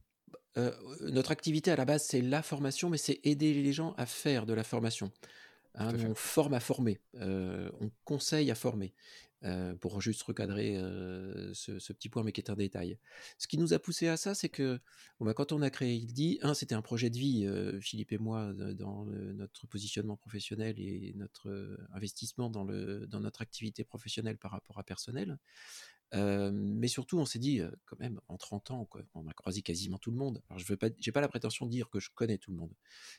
notre 1.00 1.30
activité 1.30 1.70
à 1.70 1.76
la 1.76 1.84
base, 1.84 2.04
c'est 2.04 2.20
la 2.20 2.42
formation, 2.42 2.90
mais 2.90 2.98
c'est 2.98 3.20
aider 3.24 3.54
les 3.54 3.72
gens 3.72 3.94
à 3.96 4.06
faire 4.06 4.46
de 4.46 4.52
la 4.52 4.64
formation. 4.64 5.10
Hein, 5.74 5.92
on 6.06 6.14
forme 6.14 6.54
à 6.54 6.60
former, 6.60 7.00
on 7.14 7.90
conseille 8.04 8.50
à 8.50 8.54
former, 8.54 8.92
pour 9.80 10.00
juste 10.00 10.22
recadrer 10.22 10.76
ce, 11.54 11.92
petit 11.92 12.08
point, 12.08 12.22
mais 12.22 12.32
qui 12.32 12.40
est 12.40 12.50
un 12.50 12.56
détail. 12.56 12.98
Ce 13.38 13.46
qui 13.46 13.58
nous 13.58 13.74
a 13.74 13.78
poussé 13.78 14.08
à 14.08 14.16
ça, 14.16 14.34
c'est 14.34 14.48
que 14.48 14.80
bah, 15.20 15.34
quand 15.34 15.52
on 15.52 15.62
a 15.62 15.70
créé 15.70 15.94
Il 15.94 16.12
dit, 16.12 16.38
un, 16.42 16.54
c'était 16.54 16.74
un 16.74 16.82
projet 16.82 17.10
de 17.10 17.18
vie, 17.18 17.46
Philippe 17.80 18.12
et 18.12 18.18
moi, 18.18 18.52
dans 18.52 19.04
notre 19.06 19.66
positionnement 19.66 20.16
professionnel 20.16 20.78
et 20.78 21.12
notre 21.16 21.76
investissement 21.92 22.50
dans, 22.50 22.64
notre 22.64 23.42
activité 23.42 23.84
professionnelle 23.84 24.38
par 24.38 24.52
rapport 24.52 24.78
à 24.78 24.84
personnel 24.84 25.38
mais 26.14 26.88
surtout, 26.88 27.18
on 27.18 27.24
s'est 27.24 27.38
dit, 27.38 27.60
quand 27.86 27.98
même, 27.98 28.20
en 28.28 28.36
30 28.36 28.70
ans, 28.70 28.88
on 29.14 29.26
a 29.26 29.32
croisé 29.32 29.62
quasiment 29.62 29.98
tout 29.98 30.10
le 30.10 30.16
monde. 30.16 30.42
Alors, 30.50 30.58
je 30.58 30.70
n'ai 30.72 31.12
pas, 31.12 31.20
la 31.20 31.28
prétention 31.28 31.66
de 31.66 31.70
dire 31.70 31.88
que 31.88 32.00
je 32.00 32.10
connais 32.14 32.38
tout 32.38 32.50
le 32.50 32.58
monde, 32.58 32.74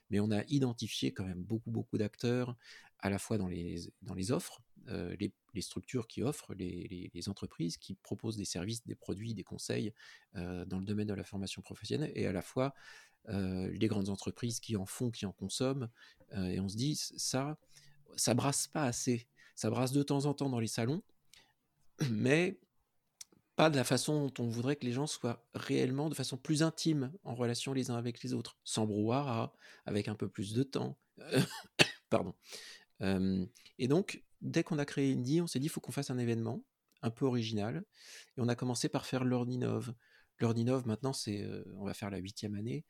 mais 0.10 0.20
on 0.20 0.32
a 0.32 0.44
identifié 0.48 1.12
quand 1.12 1.26
même 1.26 1.42
beaucoup, 1.44 1.72
beaucoup 1.72 1.98
d'acteurs, 1.98 2.56
à 3.00 3.10
la 3.10 3.20
fois 3.20 3.38
dans 3.38 3.48
les 3.48 4.32
offres, 4.32 4.62
les, 4.88 5.62
structures 5.62 6.08
qui 6.08 6.24
offrent, 6.24 6.54
les, 6.54 7.30
entreprises 7.30 7.78
qui 7.78 7.96
proposent 7.96 8.38
des 8.38 8.46
services, 8.46 8.86
des 8.86 8.96
produits, 8.96 9.34
des 9.34 9.44
conseils 9.44 9.94
dans 10.34 10.80
le 10.80 10.86
domaine 10.86 11.08
de 11.08 11.14
la 11.14 11.24
formation 11.24 11.62
professionnelle, 11.62 12.12
et 12.16 12.28
à 12.28 12.34
la 12.34 12.42
fois 12.42 12.74
les 13.28 13.88
grandes 13.88 14.10
entreprises 14.10 14.60
qui 14.60 14.76
en 14.76 14.86
font, 14.86 15.12
qui 15.12 15.26
en 15.26 15.32
consomment. 15.32 15.90
et 16.36 16.60
on 16.60 16.70
se 16.70 16.76
dit, 16.76 16.96
ça, 16.96 17.58
ça 18.16 18.34
brasse 18.34 18.68
pas 18.68 18.84
assez. 18.84 19.28
Ça 19.56 19.70
brasse 19.70 19.92
de 19.92 20.04
temps 20.04 20.26
en 20.26 20.34
temps 20.34 20.50
dans 20.50 20.60
les 20.60 20.68
salons, 20.68 21.04
mais 22.10 22.60
pas 23.56 23.70
de 23.70 23.76
la 23.76 23.84
façon 23.84 24.28
dont 24.28 24.44
on 24.44 24.48
voudrait 24.48 24.76
que 24.76 24.86
les 24.86 24.92
gens 24.92 25.06
soient 25.06 25.46
réellement 25.54 26.10
de 26.10 26.16
façon 26.16 26.38
plus 26.38 26.64
intime 26.64 27.12
en 27.24 27.36
relation 27.36 27.74
les 27.74 27.92
uns 27.92 27.96
avec 27.96 28.24
les 28.24 28.34
autres, 28.34 28.58
sans 28.64 28.88
brouhaha, 28.88 29.54
avec 29.86 30.08
un 30.08 30.16
peu 30.16 30.28
plus 30.28 30.54
de 30.54 30.64
temps. 30.64 30.98
Pardon. 32.10 32.34
Et 33.02 33.88
donc, 33.88 34.24
dès 34.42 34.64
qu'on 34.64 34.80
a 34.80 34.86
créé 34.86 35.14
Indie, 35.14 35.42
on 35.42 35.48
s'est 35.48 35.60
dit, 35.60 35.66
il 35.68 35.70
faut 35.70 35.82
qu'on 35.82 35.92
fasse 35.92 36.10
un 36.10 36.18
événement 36.18 36.64
un 37.02 37.10
peu 37.10 37.26
original. 37.26 37.84
Et 38.38 38.42
on 38.42 38.48
a 38.48 38.56
commencé 38.56 38.90
par 38.90 39.06
faire 39.06 39.24
l'Ordinov. 39.26 39.94
L'Ordinov, 40.40 40.88
maintenant, 40.88 41.14
c'est, 41.14 41.46
on 41.76 41.86
va 41.86 41.94
faire 41.94 42.10
la 42.10 42.18
huitième 42.18 42.56
année. 42.56 42.86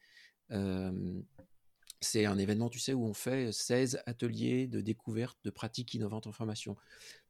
c'est 2.00 2.26
un 2.26 2.38
événement, 2.38 2.70
tu 2.70 2.80
sais, 2.80 2.94
où 2.94 3.06
on 3.06 3.14
fait 3.14 3.52
16 3.52 4.02
ateliers 4.06 4.68
de 4.68 4.82
découverte 4.82 5.38
de 5.44 5.50
pratiques 5.50 5.94
innovantes 5.94 6.28
en 6.28 6.32
formation 6.32 6.76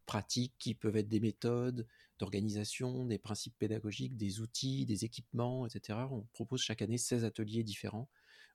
pratiques 0.05 0.53
qui 0.59 0.73
peuvent 0.73 0.97
être 0.97 1.09
des 1.09 1.19
méthodes 1.19 1.87
d'organisation, 2.19 3.05
des 3.05 3.17
principes 3.17 3.57
pédagogiques, 3.57 4.17
des 4.17 4.39
outils, 4.41 4.85
des 4.85 5.05
équipements, 5.05 5.65
etc. 5.65 5.99
On 6.11 6.21
propose 6.33 6.61
chaque 6.61 6.81
année 6.81 6.97
16 6.97 7.25
ateliers 7.25 7.63
différents 7.63 8.09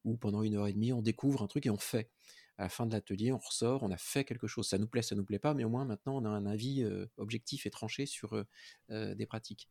où 0.05 0.17
pendant 0.17 0.43
une 0.43 0.55
heure 0.55 0.69
et 0.69 0.73
demie, 0.73 0.93
on 0.93 1.03
découvre 1.03 1.43
un 1.43 1.49
truc 1.49 1.67
et 1.67 1.71
on 1.71 1.79
fait. 1.79 2.11
À 2.59 2.65
la 2.65 2.69
fin 2.69 2.87
de 2.87 2.93
l'atelier, 2.93 3.33
on 3.33 3.39
ressort, 3.39 3.83
on 3.83 3.91
a 3.91 3.97
fait 3.97 4.25
quelque 4.25 4.47
chose. 4.47 4.69
Ça 4.69 4.79
nous 4.79 4.89
plaît, 4.89 5.03
ça 5.03 5.15
nous 5.15 5.25
plaît 5.25 5.39
pas, 5.39 5.55
mais 5.55 5.65
au 5.65 5.69
moins 5.69 5.85
maintenant, 5.85 6.17
on 6.17 6.25
a 6.25 6.29
un 6.29 6.45
avis 6.45 6.85
objectif 7.17 7.67
et 7.67 7.71
tranché 7.71 8.05
sur 8.05 8.45
des 8.91 9.27
pratiques. 9.27 9.69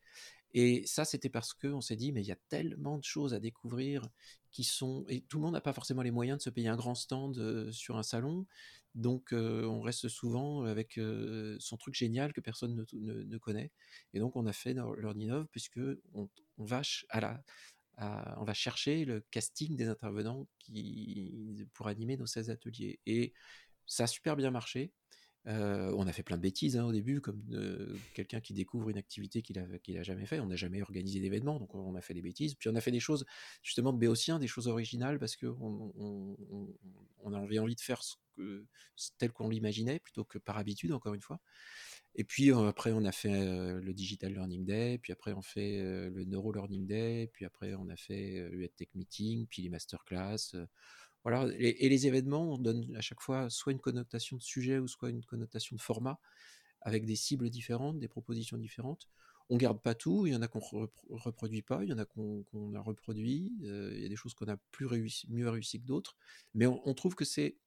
Et 0.54 0.86
ça, 0.86 1.06
c'était 1.06 1.30
parce 1.30 1.54
qu'on 1.54 1.82
s'est 1.82 1.96
dit, 1.96 2.12
mais 2.12 2.22
il 2.22 2.28
y 2.28 2.32
a 2.32 2.38
tellement 2.50 2.98
de 2.98 3.04
choses 3.04 3.34
à 3.34 3.40
découvrir 3.40 4.08
qui 4.52 4.64
sont... 4.64 5.06
Et 5.10 5.22
tout 5.22 5.38
le 5.38 5.44
monde 5.44 5.54
n'a 5.54 5.62
pas 5.62 5.74
forcément 5.74 6.02
les 6.02 6.12
moyens 6.12 6.38
de 6.38 6.44
se 6.44 6.50
payer 6.50 6.70
un 6.70 6.78
grand 6.78 6.96
stand 6.96 7.70
sur 7.72 7.98
un 7.98 8.04
salon. 8.04 8.46
Donc, 8.96 9.34
on 9.34 9.82
reste 9.82 10.08
souvent 10.08 10.64
avec 10.64 11.00
son 11.60 11.78
truc 11.78 11.94
génial 11.94 12.34
que 12.34 12.42
personne 12.42 12.86
ne, 12.94 13.38
connaît. 13.38 13.72
Et 14.14 14.20
donc, 14.20 14.36
on 14.36 14.46
a 14.48 14.54
fait 14.54 14.74
Learninov 14.74 15.48
puisque 15.52 15.80
on, 16.14 16.30
va 16.58 16.82
à 17.10 17.20
la, 17.20 17.44
on 17.98 18.44
va 18.44 18.54
chercher 18.54 19.06
le 19.06 19.22
casting 19.32 19.76
des 19.76 19.88
intervenants 19.88 20.48
qui, 20.60 21.66
pour 21.74 21.88
animer 21.88 22.18
nos 22.18 22.28
16 22.28 22.50
ateliers. 22.50 23.00
Et 23.06 23.34
ça 23.86 24.04
a 24.04 24.08
super 24.08 24.36
bien 24.36 24.52
marché. 24.52 24.92
Euh, 25.48 25.94
on 25.96 26.06
a 26.08 26.12
fait 26.12 26.24
plein 26.24 26.36
de 26.36 26.42
bêtises 26.42 26.76
hein, 26.76 26.84
au 26.84 26.92
début, 26.92 27.22
comme 27.22 27.42
quelqu'un 28.14 28.42
qui 28.42 28.54
découvre 28.54 28.90
une 28.90 28.98
activité 28.98 29.42
qu'il 29.42 29.56
n'a 29.56 30.04
jamais 30.04 30.26
fait. 30.26 30.40
On 30.40 30.48
n'a 30.48 30.58
jamais 30.58 30.82
organisé 30.82 31.22
d'événements, 31.22 31.58
donc 31.58 31.74
on 31.74 31.96
a 31.96 32.02
fait 32.02 32.14
des 32.14 32.22
bêtises. 32.22 32.56
Puis 32.56 32.70
on 32.70 32.76
a 32.76 32.82
fait 32.82 32.92
des 32.92 33.00
choses 33.00 33.26
justement 33.64 33.94
de 33.94 34.40
des 34.40 34.48
choses 34.48 34.68
originales, 34.68 35.20
parce 35.20 35.36
qu'on 35.38 35.94
on, 37.24 37.34
avait 37.34 37.60
envie 37.60 37.76
de 37.76 37.82
faire 37.82 38.04
ce 38.04 39.12
tel 39.18 39.32
qu'on 39.32 39.50
l'imaginait, 39.50 40.00
plutôt 40.00 40.26
que 40.26 40.38
par 40.38 40.58
habitude, 40.58 40.92
encore 40.92 41.14
une 41.14 41.22
fois. 41.22 41.40
Et 42.18 42.24
puis 42.24 42.52
euh, 42.52 42.68
après, 42.68 42.92
on 42.92 43.06
a 43.06 43.12
fait 43.12 43.30
le 43.30 43.94
Digital 43.94 44.34
Learning 44.34 44.66
Day, 44.66 44.98
puis 44.98 45.14
après 45.14 45.34
on 45.34 45.42
fait 45.42 45.78
le 45.78 46.26
Neuro 46.26 46.52
Learning 46.52 46.86
Day, 46.86 47.30
puis 47.32 47.46
après 47.46 47.76
on 47.76 47.88
a 47.90 47.96
fait 47.96 48.50
le 48.52 48.68
Tech 48.70 48.90
Meeting, 48.96 49.48
puis 49.48 49.62
les 49.62 49.70
masterclass 49.70 50.56
et, 51.60 51.90
les 51.90 52.08
événements, 52.08 52.54
on 52.54 52.58
donne 52.58 52.96
à 52.96 53.02
chaque 53.02 53.22
fois 53.22 53.50
soit 53.50 53.74
une 53.74 53.80
connotation 53.80 54.38
de 54.38 54.42
sujet 54.42 54.80
ou 54.80 54.88
soit 54.88 55.10
une 55.10 55.24
connotation 55.24 55.76
de 55.76 55.82
format, 55.82 56.20
avec 56.82 57.06
des 57.06 57.16
cibles 57.16 57.50
différentes, 57.50 58.00
des 58.00 58.08
propositions 58.08 58.58
différentes. 58.58 59.08
On 59.50 59.58
garde 59.58 59.82
pas 59.82 59.96
tout, 59.96 60.26
il 60.26 60.34
y 60.34 60.36
en 60.36 60.42
a 60.42 60.48
qu'on 60.48 60.60
ne 60.60 60.88
reproduit 61.10 61.62
pas, 61.62 61.84
il 61.84 61.90
y 61.90 61.94
en 61.94 61.98
a 61.98 62.06
qu'on 62.06 62.74
a 62.76 62.82
reproduit, 62.82 63.54
euh, 63.64 63.92
il 63.96 64.02
y 64.02 64.06
a 64.06 64.10
des 64.10 64.16
choses 64.16 64.34
qu'on 64.34 64.48
a 64.48 64.58
plus 64.72 64.88
mieux 65.30 65.50
réussi 65.50 65.80
que 65.80 65.86
d'autres, 65.86 66.18
mais 66.54 66.66
on, 66.66 66.94
trouve 66.94 67.16
que 67.16 67.26
c'est 67.26 67.58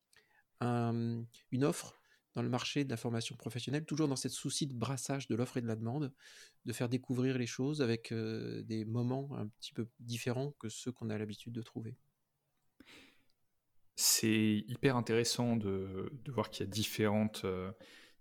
une 0.61 1.65
offre 1.65 2.00
dans 2.35 2.43
le 2.43 2.49
marché 2.49 2.85
de 2.85 2.91
la 2.91 2.97
formation 2.97 3.37
professionnelle, 3.37 3.85
toujours 3.85 4.09
dans 4.09 4.17
cette 4.17 4.33
souci 4.33 4.67
de 4.67 4.75
brassage 4.75 5.27
de 5.27 5.35
l'offre 5.35 5.57
et 5.57 5.63
de 5.63 5.67
la 5.67 5.77
demande, 5.77 6.13
de 6.65 6.73
faire 6.73 6.89
découvrir 6.89 7.37
les 7.39 7.47
choses 7.47 7.83
avec 7.83 8.13
euh, 8.13 8.63
des 8.63 8.85
moments 8.85 9.29
un 9.37 9.49
petit 9.49 9.73
peu 9.73 9.89
différents 9.99 10.53
que 10.59 10.69
ceux 10.69 10.93
qu'on 10.93 11.11
a 11.11 11.19
l'habitude 11.19 11.53
de 11.53 11.63
trouver. 11.63 11.97
C'est 13.97 14.65
hyper 14.69 14.97
intéressant 14.97 15.57
de, 15.57 16.13
voir 16.29 16.51
qu'il 16.51 16.65
y 16.65 16.69
a 16.69 16.71
différentes, 16.71 17.45
euh, 17.45 17.71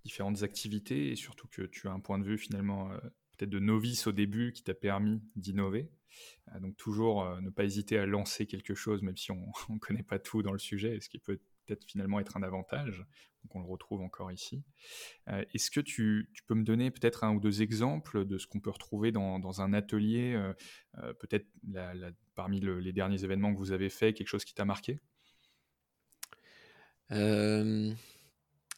différentes 0.04 0.44
activités 0.44 1.12
et 1.12 1.16
surtout 1.16 1.48
que 1.48 1.62
tu 1.62 1.88
as 1.88 1.92
un 1.92 2.00
point 2.00 2.20
de 2.20 2.26
vue 2.26 2.38
finalement 2.38 2.92
euh, 2.92 2.98
peut-être 3.38 3.50
de 3.50 3.60
novice 3.60 4.08
au 4.08 4.12
début 4.12 4.52
qui 4.52 4.64
t'a 4.64 4.74
permis 4.74 5.22
d'innover. 5.36 5.90
Donc 6.62 6.76
toujours 6.76 7.40
ne 7.40 7.52
pas 7.52 7.64
hésiter 7.64 8.00
à 8.00 8.08
lancer 8.08 8.48
quelque 8.48 8.74
chose 8.74 9.04
même 9.04 9.16
si 9.16 9.32
on 9.32 9.52
ne 9.70 9.78
connaît 9.78 10.04
pas 10.04 10.18
tout 10.18 10.42
dans 10.42 10.52
le 10.52 10.58
sujet, 10.58 11.00
ce 11.00 11.08
qui 11.08 11.20
peut 11.20 11.40
peut-être 11.70 11.86
finalement 11.86 12.20
être 12.20 12.38
un 12.38 12.44
avantage. 12.44 13.06
Donc 13.44 13.56
on 13.56 13.60
le 13.60 13.68
retrouve 13.68 14.02
encore 14.02 14.32
ici. 14.32 14.64
Est-ce 15.28 15.72
que 15.72 15.80
tu, 15.80 16.30
peux 16.48 16.56
me 16.56 16.64
donner 16.64 16.92
peut-être 16.92 17.24
un 17.24 17.34
ou 17.34 17.40
deux 17.40 17.62
exemples 17.62 18.26
de 18.26 18.38
ce 18.38 18.48
qu'on 18.48 18.60
peut 18.60 18.70
retrouver 18.70 19.12
dans, 19.12 19.62
un 19.62 19.74
atelier, 19.74 20.38
peut-être 21.20 21.48
parmi 22.36 22.60
les 22.60 22.94
derniers 22.94 23.24
événements 23.24 23.54
que 23.54 23.60
vous 23.60 23.72
avez 23.72 23.90
fait, 23.90 24.14
quelque 24.14 24.28
chose 24.28 24.44
qui 24.44 24.54
t'a 24.54 24.66
marqué? 24.66 25.00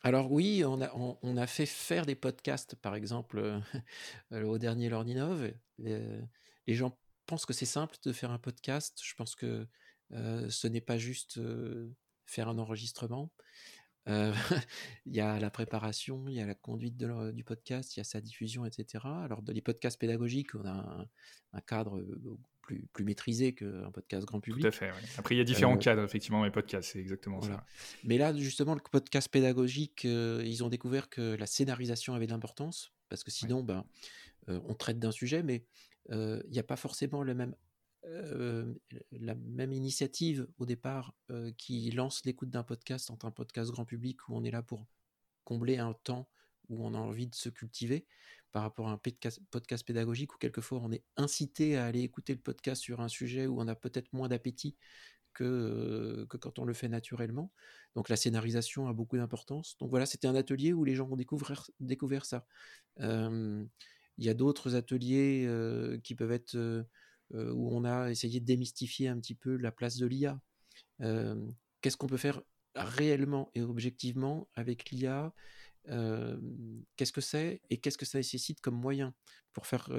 Alors 0.04 0.32
oui, 0.32 0.64
on 0.66 1.38
a, 1.38 1.48
fait 1.48 1.66
faire 1.66 2.06
des 2.06 2.16
podcasts, 2.16 2.76
par 2.76 2.96
exemple, 2.96 3.62
au 4.32 4.58
dernier 4.60 4.90
Lordinov. 4.90 5.52
Les, 5.80 6.02
les 6.68 6.74
gens 6.76 6.96
pense 7.26 7.46
que 7.46 7.54
c'est 7.54 7.66
simple 7.66 7.96
de 8.04 8.12
faire 8.12 8.32
un 8.32 8.40
podcast. 8.40 9.00
Je 9.04 9.14
pense 9.16 9.36
que 9.36 9.66
ce 10.12 10.68
n'est 10.68 10.82
pas 10.82 10.98
juste 10.98 11.40
faire 12.32 12.48
un 12.48 12.58
enregistrement. 12.58 13.32
il 14.08 15.14
y 15.14 15.20
a 15.20 15.40
la 15.40 15.52
préparation, 15.52 16.28
il 16.28 16.36
y 16.36 16.42
a 16.42 16.46
la 16.46 16.56
conduite 16.56 16.98
du 16.98 17.44
podcast, 17.44 17.96
il 17.96 18.00
y 18.00 18.02
a 18.02 18.04
sa 18.04 18.20
diffusion, 18.20 18.66
etc. 18.66 19.06
Alors, 19.06 19.44
dans 19.44 19.54
les 19.54 19.62
podcasts 19.62 20.00
pédagogiques, 20.00 20.56
on 20.56 20.66
a 20.66 21.08
un, 21.54 21.62
cadre 21.62 22.04
plus, 22.62 22.88
plus 22.94 23.04
maîtrisé 23.04 23.54
qu'un 23.54 23.92
podcast 23.92 24.26
grand 24.26 24.40
public. 24.40 24.64
Tout 24.64 24.68
à 24.68 24.72
fait. 24.72 24.92
Après, 25.18 25.36
il 25.36 25.38
y 25.38 25.42
a 25.42 25.44
différents 25.44 25.78
cadres, 25.78 26.04
effectivement, 26.04 26.40
dans 26.40 26.46
les 26.46 26.52
podcasts, 26.52 26.94
c'est 26.94 27.00
exactement 27.00 27.42
ça. 27.42 27.64
Mais 28.04 28.18
là, 28.18 28.36
justement, 28.36 28.74
le 28.74 28.82
podcast 28.82 29.30
pédagogique, 29.30 30.04
ils 30.04 30.64
ont 30.64 30.70
découvert 30.70 31.08
que 31.08 31.36
la 31.36 31.46
scénarisation 31.46 32.16
avait 32.16 32.26
de 32.26 32.32
l'importance, 32.32 32.92
parce 33.08 33.24
que 33.24 33.30
sinon, 33.30 33.62
ben, 33.62 33.86
on 34.48 34.74
traite 34.74 34.98
d'un 34.98 35.12
sujet, 35.12 35.44
mais 35.44 35.64
il 36.10 36.50
n'y 36.50 36.60
a 36.60 36.64
pas 36.64 36.76
forcément 36.76 37.22
le 37.22 37.36
même 37.36 37.56
la 38.04 39.36
même 39.36 39.74
initiative 39.74 40.48
au 40.58 40.66
départ 40.66 41.14
qui 41.58 41.92
lance 41.92 42.26
l'écoute 42.26 42.50
d'un 42.50 42.64
podcast 42.64 43.12
entre 43.12 43.26
un 43.26 43.32
podcast 43.32 43.72
grand 43.72 43.86
public 43.86 44.28
où 44.28 44.36
on 44.36 44.44
est 44.44 44.52
là 44.52 44.64
pour 44.64 44.86
combler 45.44 45.78
un 45.78 45.94
temps 45.94 46.30
où 46.70 46.86
on 46.86 46.94
a 46.94 46.98
envie 46.98 47.28
de 47.28 47.36
se 47.36 47.50
cultiver 47.50 48.06
par 48.52 48.64
rapport 48.64 48.90
à 48.90 48.92
un 48.92 48.98
podcast, 48.98 49.86
pédagogique 49.86 50.34
où 50.36 50.38
quelquefois 50.38 50.80
on 50.84 50.92
est 50.92 51.04
incité 51.16 51.78
à 51.78 51.86
aller 51.86 52.02
écouter 52.02 52.34
le 52.34 52.40
podcast 52.40 52.82
sur 52.82 53.02
un 53.02 53.08
sujet 53.08 53.48
où 53.48 53.60
on 53.60 53.68
a 53.68 53.76
peut-être 53.76 54.12
moins 54.14 54.28
d'appétit 54.28 54.76
que, 55.34 56.26
que 56.30 56.38
quand 56.38 56.60
on 56.60 56.66
le 56.66 56.74
fait 56.74 56.90
naturellement. 56.90 57.52
Donc 57.96 58.10
la 58.10 58.18
scénarisation 58.18 58.88
a 58.88 58.94
beaucoup 58.94 59.16
d'importance. 59.16 59.78
Donc 59.80 59.90
voilà, 59.90 60.06
c'était 60.06 60.28
un 60.28 60.36
atelier 60.36 60.74
où 60.74 60.84
les 60.84 60.96
gens 60.96 61.10
ont 61.10 61.16
découvert, 61.16 61.70
découvert 61.80 62.26
ça. 62.26 62.46
Il 63.00 63.70
y 64.18 64.30
a 64.30 64.34
d'autres 64.34 64.76
ateliers 64.76 65.48
qui 66.04 66.16
peuvent 66.16 66.34
être 66.34 66.86
où 67.34 67.76
on 67.76 67.84
a 67.84 68.10
essayé 68.10 68.40
de 68.40 68.46
démystifier 68.46 69.08
un 69.08 69.20
petit 69.20 69.36
peu 69.36 69.56
la 69.58 69.72
place 69.72 69.98
de 69.98 70.06
l'IA. 70.06 70.40
Euh, 71.02 71.36
qu'est-ce 71.82 71.98
qu'on 71.98 72.08
peut 72.08 72.18
faire 72.18 72.42
réellement 72.76 73.52
et 73.56 73.62
objectivement 73.62 74.48
avec 74.56 74.90
l'IA 74.92 75.34
euh, 75.90 76.38
Qu'est-ce 76.96 77.12
que 77.12 77.22
c'est 77.22 77.62
et 77.70 77.78
qu'est-ce 77.78 77.98
que 77.98 78.06
ça 78.06 78.18
nécessite 78.18 78.62
comme 78.62 78.76
moyen 78.76 79.14
pour 79.54 79.66
faire 79.66 79.90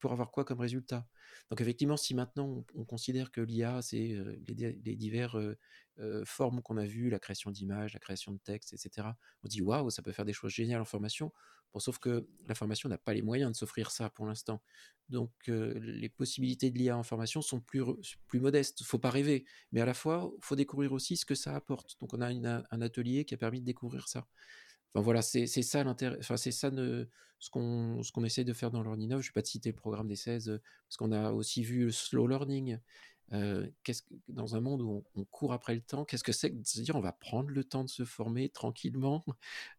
pour 0.00 0.12
avoir 0.12 0.30
quoi 0.30 0.44
comme 0.44 0.60
résultat? 0.60 1.06
Donc 1.50 1.60
effectivement, 1.60 1.96
si 1.96 2.14
maintenant 2.14 2.64
on, 2.74 2.84
considère 2.84 3.30
que 3.30 3.40
l'IA, 3.40 3.82
c'est 3.82 4.16
les, 4.46 4.96
divers 4.96 5.36
formes 6.24 6.62
qu'on 6.62 6.76
a 6.76 6.84
vues, 6.84 7.10
la 7.10 7.18
création 7.18 7.50
d'images, 7.50 7.94
la 7.94 8.00
création 8.00 8.32
de 8.32 8.38
textes, 8.38 8.72
etc., 8.72 9.08
on 9.42 9.48
dit 9.48 9.62
waouh, 9.62 9.90
ça 9.90 10.02
peut 10.02 10.12
faire 10.12 10.24
des 10.24 10.32
choses 10.32 10.52
géniales 10.52 10.80
en 10.80 10.84
formation. 10.84 11.32
Bon, 11.72 11.80
sauf 11.80 11.98
que 11.98 12.28
la 12.46 12.54
formation 12.54 12.88
n'a 12.88 12.98
pas 12.98 13.14
les 13.14 13.22
moyens 13.22 13.50
de 13.50 13.56
s'offrir 13.56 13.90
ça 13.90 14.08
pour 14.08 14.26
l'instant. 14.26 14.62
Donc 15.08 15.32
les 15.46 16.08
possibilités 16.08 16.70
de 16.70 16.78
l'IA 16.78 16.96
en 16.96 17.02
formation 17.02 17.42
sont 17.42 17.60
plus, 17.60 17.84
plus 18.28 18.40
modestes. 18.40 18.80
Il 18.80 18.86
faut 18.86 18.98
pas 18.98 19.10
rêver. 19.10 19.44
Mais 19.72 19.80
à 19.80 19.84
la 19.84 19.94
fois, 19.94 20.32
il 20.36 20.44
faut 20.44 20.56
découvrir 20.56 20.92
aussi 20.92 21.16
ce 21.16 21.26
que 21.26 21.34
ça 21.34 21.54
apporte. 21.54 21.96
Donc 22.00 22.14
on 22.14 22.20
a 22.20 22.28
un 22.28 22.80
atelier 22.80 23.24
qui 23.24 23.34
a 23.34 23.36
permis 23.36 23.60
de 23.60 23.66
découvrir 23.66 24.08
ça. 24.08 24.26
Enfin 24.94 25.02
voilà, 25.02 25.22
c'est 25.22 25.46
ça 25.46 25.82
l'intérêt. 25.82 26.16
Enfin, 26.20 26.36
c'est 26.36 26.52
ça 26.52 26.70
ce 26.70 27.50
qu'on 27.50 28.02
ce 28.04 28.12
qu'on 28.12 28.24
essaie 28.24 28.44
de 28.44 28.52
faire 28.52 28.70
dans 28.70 28.82
Learning 28.82 29.10
Je 29.10 29.16
ne 29.16 29.22
vais 29.22 29.32
pas 29.34 29.42
te 29.42 29.48
citer 29.48 29.70
le 29.70 29.76
programme 29.76 30.06
des 30.06 30.16
16 30.16 30.60
parce 30.88 30.96
qu'on 30.96 31.10
a 31.10 31.32
aussi 31.32 31.64
vu 31.64 31.86
le 31.86 31.90
slow 31.90 32.28
learning. 32.28 32.78
Dans 33.30 34.56
un 34.56 34.60
monde 34.60 34.82
où 34.82 35.04
on, 35.14 35.24
court 35.24 35.52
après 35.52 35.74
le 35.74 35.80
temps, 35.80 36.04
qu'est-ce 36.04 36.24
que 36.24 36.32
c'est 36.32 36.50
que 36.50 36.56
de 36.56 36.66
se 36.66 36.80
dire 36.80 36.96
on 36.96 37.00
va 37.00 37.12
prendre 37.12 37.50
le 37.50 37.64
temps 37.64 37.84
de 37.84 37.88
se 37.88 38.04
former 38.04 38.48
tranquillement? 38.48 39.24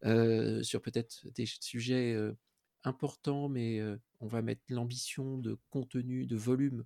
Sur 0.64 0.82
peut-être 0.82 1.28
des 1.34 1.46
sujets 1.46 2.16
importants, 2.84 3.50
mais 3.50 3.82
on 4.20 4.28
va 4.28 4.42
mettre 4.42 4.62
l'ambition 4.70 5.38
de 5.38 5.58
contenu, 5.70 6.25
de 6.25 6.36
volume, 6.36 6.86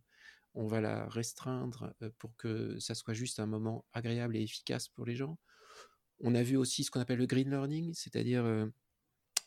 on 0.54 0.68
va 0.68 0.82
la 0.82 1.08
restreindre 1.08 1.94
pour 2.18 2.36
que 2.36 2.80
ça 2.80 2.96
soit 2.96 3.14
juste 3.14 3.40
un 3.40 3.46
moment 3.46 3.86
agréable 3.94 4.36
et 4.36 4.42
efficace 4.42 4.88
pour 4.88 5.06
les 5.06 5.16
gens. 5.16 5.38
On 6.22 6.36
a 6.36 6.44
vu 6.44 6.58
aussi 6.58 6.84
ce 6.84 6.92
qu'on 6.92 7.00
appelle 7.00 7.20
le 7.20 7.26
green 7.26 7.50
learning, 7.50 7.94
c'est-à-dire 7.94 8.44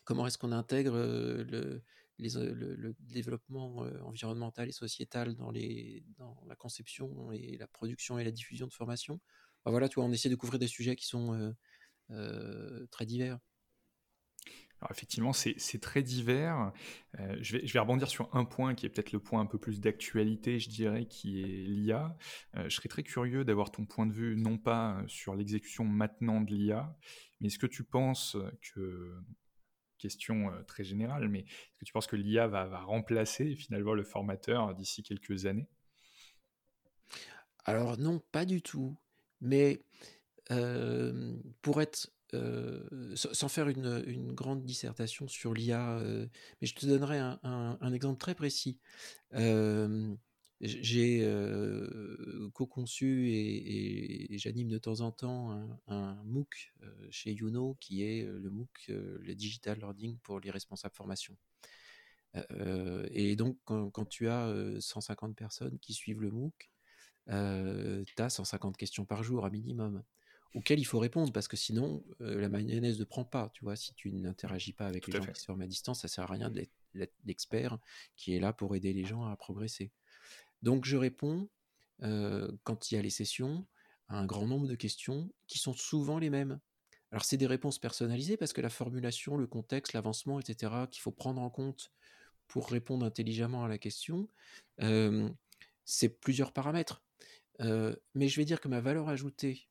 comment 0.03 0.27
est-ce 0.27 0.37
qu'on 0.37 0.51
intègre 0.51 0.97
le, 0.97 1.81
développement 2.19 3.77
environnemental 4.05 4.69
et 4.69 4.71
sociétal 4.71 5.35
dans, 5.35 5.51
la 5.51 6.55
conception 6.55 7.31
et 7.31 7.57
la 7.57 7.67
production 7.67 8.19
et 8.19 8.23
la 8.23 8.31
diffusion 8.31 8.67
de 8.67 8.73
formation. 8.73 9.19
voilà, 9.65 9.89
tu 9.89 9.95
vois, 9.95 10.05
on 10.05 10.11
essaie 10.11 10.29
de 10.29 10.35
couvrir 10.35 10.59
des 10.59 10.67
sujets 10.67 10.95
qui 10.95 11.07
sont 11.07 11.53
très 12.91 13.05
divers. 13.05 13.39
Alors 14.83 14.91
effectivement, 14.91 15.31
c'est 15.31 15.79
très 15.79 16.03
divers. 16.03 16.73
Euh, 17.17 17.37
je, 17.39 17.57
vais, 17.57 17.79
rebondir 17.79 18.09
sur 18.09 18.27
un 18.35 18.43
point 18.43 18.75
qui 18.75 18.85
est 18.85 18.89
peut-être 18.89 19.13
le 19.13 19.19
point 19.19 19.39
un 19.39 19.45
peu 19.45 19.57
plus 19.57 19.79
d'actualité, 19.79 20.59
je 20.59 20.69
dirais, 20.69 21.05
qui 21.05 21.41
est 21.41 21.45
l'IA. 21.45 22.17
Euh, 22.57 22.67
je 22.67 22.75
serais 22.75 22.89
très 22.89 23.03
curieux 23.03 23.45
d'avoir 23.45 23.71
ton 23.71 23.85
point 23.85 24.05
de 24.05 24.11
vue, 24.11 24.35
non 24.35 24.57
pas 24.57 24.97
euh, 24.97 25.07
sur 25.07 25.35
l'exécution 25.35 25.85
maintenant 25.85 26.41
de 26.41 26.51
l'IA, 26.51 26.97
mais 27.39 27.47
est-ce 27.47 27.59
que 27.59 27.65
tu 27.65 27.85
penses 27.85 28.35
que, 28.73 29.15
question 30.03 30.51
très 30.67 30.83
générale, 30.83 31.29
mais 31.29 31.39
est-ce 31.39 31.79
que 31.79 31.85
tu 31.85 31.93
penses 31.93 32.07
que 32.07 32.15
l'IA 32.15 32.47
va, 32.47 32.79
remplacer 32.81 33.55
finalement 33.55 33.93
le 33.93 34.03
formateur 34.03 34.75
d'ici 34.75 35.03
quelques 35.03 35.45
années? 35.45 35.67
Alors 37.65 37.97
non, 37.97 38.21
pas 38.31 38.45
du 38.45 38.61
tout. 38.61 38.95
Mais 39.41 39.81
pour 41.61 41.81
être 41.81 42.13
euh, 42.33 42.81
sans 43.15 43.47
faire 43.47 43.69
une, 43.69 44.33
grande 44.33 44.63
dissertation 44.65 45.27
sur 45.27 45.53
l'IA, 45.53 45.99
euh, 45.99 46.25
mais 46.59 46.67
je 46.67 46.73
te 46.73 46.85
donnerai 46.85 47.19
un, 47.19 47.93
exemple 47.93 48.19
très 48.19 48.33
précis. 48.33 48.79
Euh, 49.35 50.15
j'ai 50.63 51.27
co-conçu 52.53 53.29
et, 53.31 54.37
j'anime 54.37 54.69
de 54.69 54.77
temps 54.77 55.01
en 55.01 55.11
temps 55.11 55.51
un, 55.87 56.23
MOOC 56.23 56.73
chez 57.09 57.33
Youno 57.33 57.75
qui 57.79 58.03
est 58.03 58.23
le 58.23 58.49
MOOC, 58.49 58.87
le 58.87 59.35
Digital 59.35 59.77
Learning 59.77 60.17
pour 60.19 60.39
les 60.39 60.51
responsables 60.51 60.95
formation. 60.95 61.37
et 63.11 63.35
donc, 63.35 63.57
quand, 63.65 63.89
quand, 63.91 64.05
tu 64.05 64.27
as 64.27 64.79
150 64.79 65.35
personnes 65.35 65.77
qui 65.79 65.93
suivent 65.93 66.21
le 66.21 66.31
MOOC, 66.31 66.71
tu 67.27 68.21
as 68.21 68.29
150 68.29 68.77
questions 68.77 69.05
par 69.05 69.23
jour 69.23 69.45
à 69.45 69.49
minimum 69.49 70.03
auquel 70.53 70.79
il 70.79 70.85
faut 70.85 70.99
répondre 70.99 71.33
parce 71.33 71.47
que 71.47 71.57
sinon 71.57 72.03
la 72.19 72.49
mayonnaise 72.49 72.99
ne 72.99 73.03
prend 73.05 73.25
pas. 73.25 73.49
Tu 73.53 73.63
vois, 73.63 73.75
si 73.75 73.93
tu 73.95 74.11
n'interagis 74.11 74.73
pas 74.73 74.87
avec 74.87 75.07
les 75.07 75.13
gens 75.13 75.25
qui 75.25 75.39
se 75.39 75.45
forment 75.45 75.61
à 75.61 75.67
distance, 75.67 76.01
ça 76.01 76.07
sert 76.07 76.25
à 76.25 76.33
rien 76.33 76.49
d'être 76.49 76.71
l'expert 77.25 77.79
qui 78.15 78.35
est 78.35 78.39
là 78.39 78.53
pour 78.53 78.75
aider 78.75 78.93
les 78.93 79.03
gens 79.03 79.25
à 79.25 79.35
progresser. 79.35 79.91
Donc 80.63 80.85
je 80.85 80.97
réponds 80.97 81.49
euh, 82.01 82.51
quand 82.63 82.91
il 82.91 82.95
y 82.95 82.97
a 82.97 83.01
les 83.01 83.09
sessions 83.09 83.67
à 84.07 84.17
un 84.17 84.25
grand 84.25 84.47
nombre 84.47 84.67
de 84.67 84.75
questions 84.75 85.31
qui 85.47 85.59
sont 85.59 85.73
souvent 85.73 86.17
les 86.17 86.29
mêmes. 86.29 86.59
Alors 87.11 87.25
c'est 87.25 87.37
des 87.37 87.47
réponses 87.47 87.77
personnalisées 87.77 88.37
parce 88.37 88.53
que 88.53 88.61
la 88.61 88.69
formulation, 88.69 89.37
le 89.37 89.45
contexte, 89.45 89.93
l'avancement, 89.93 90.39
etc. 90.39 90.73
qu'il 90.89 91.01
faut 91.01 91.11
prendre 91.11 91.41
en 91.41 91.49
compte 91.49 91.91
pour 92.47 92.69
répondre 92.69 93.05
intelligemment 93.05 93.63
à 93.63 93.67
la 93.67 93.77
question, 93.77 94.27
euh, 94.81 95.29
c'est 95.85 96.09
plusieurs 96.09 96.51
paramètres. 96.51 97.03
mais 97.59 98.27
je 98.27 98.39
vais 98.39 98.45
dire 98.45 98.59
que 98.59 98.67
ma 98.67 98.81
valeur 98.81 99.09
ajoutée 99.09 99.69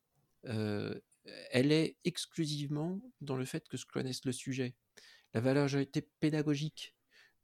elle 1.51 1.71
est 1.73 1.97
exclusivement 2.05 3.01
dans 3.21 3.37
le 3.37 3.45
fait 3.45 3.69
que 3.69 3.77
je 3.77 3.87
connaisse 3.87 4.25
le 4.25 4.33
sujet. 4.33 4.75
La 5.35 5.41
valeur 5.41 5.69
pédagogique 6.21 6.95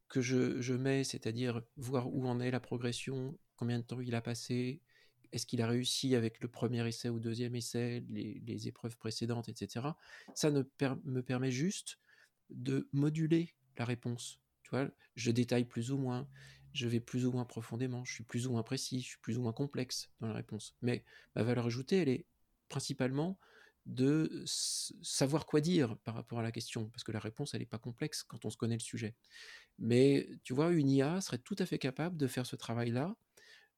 que 0.09 0.21
je, 0.21 0.73
mets, 0.73 1.05
c'est-à-dire 1.05 1.62
voir 1.77 2.12
où 2.12 2.27
en 2.27 2.40
est 2.40 2.51
la 2.51 2.61
progression, 2.61 3.38
combien 3.57 3.79
de 3.79 3.85
temps 3.85 4.01
il 4.01 4.14
a 4.14 4.21
passé, 4.21 4.81
est-ce 5.33 5.47
qu'il 5.47 5.61
a 5.61 5.66
réussi 5.66 6.14
avec 6.14 6.40
le 6.40 6.49
premier 6.49 6.87
essai 6.87 7.11
ou 7.11 7.21
deuxième 7.21 7.55
essai, 7.55 8.05
les, 8.09 8.68
épreuves 8.68 8.97
précédentes, 8.97 9.49
etc. 9.49 9.87
Ça 10.35 10.51
me 10.51 11.23
permet 11.23 11.51
juste 11.51 11.99
de 12.51 12.88
moduler 12.92 13.55
la 13.77 13.85
réponse. 13.85 14.40
Tu 14.62 14.71
vois, 14.71 14.90
je 15.16 15.31
détaille 15.31 15.64
plus 15.64 15.90
ou 15.92 15.99
moins, 15.99 16.29
je 16.73 16.88
vais 16.88 17.01
plus 17.01 17.27
ou 17.27 17.33
moins 17.33 17.44
profondément, 17.44 18.05
je 18.05 18.14
suis 18.14 18.25
plus 18.25 18.47
ou 18.47 18.53
moins 18.53 18.62
précis, 18.62 19.01
je 19.01 19.09
suis 19.09 19.18
plus 19.18 19.38
ou 19.38 19.42
moins 19.42 19.53
complexe 19.53 20.11
dans 20.21 20.29
la 20.29 20.35
réponse. 20.35 20.77
Mais 20.83 21.05
ma 21.35 21.42
valeur 21.42 21.66
ajoutée, 21.66 21.99
elle 21.99 22.09
est 22.09 22.27
principalement 22.68 23.38
de 23.88 24.44
savoir 24.46 25.46
quoi 25.46 25.61
dire 25.61 25.96
par 25.98 26.14
rapport 26.14 26.38
à 26.38 26.42
la 26.42 26.53
question, 26.53 26.88
parce 26.90 27.03
que 27.03 27.11
la 27.11 27.18
réponse, 27.18 27.55
elle 27.55 27.61
n'est 27.61 27.66
pas 27.66 27.79
complexe 27.79 28.22
quand 28.22 28.44
on 28.44 28.51
se 28.51 28.57
connaît 28.57 28.77
le 28.77 28.81
sujet. 28.81 29.16
Mais 29.79 30.29
tu 30.44 30.53
vois, 30.53 30.72
une 30.72 30.90
IA 30.90 31.20
serait 31.20 31.38
tout 31.38 31.57
à 31.59 31.66
fait 31.66 31.79
capable 31.79 32.16
de 32.16 32.27
faire 32.27 32.46
ce 32.46 32.55
travail-là, 32.55 33.16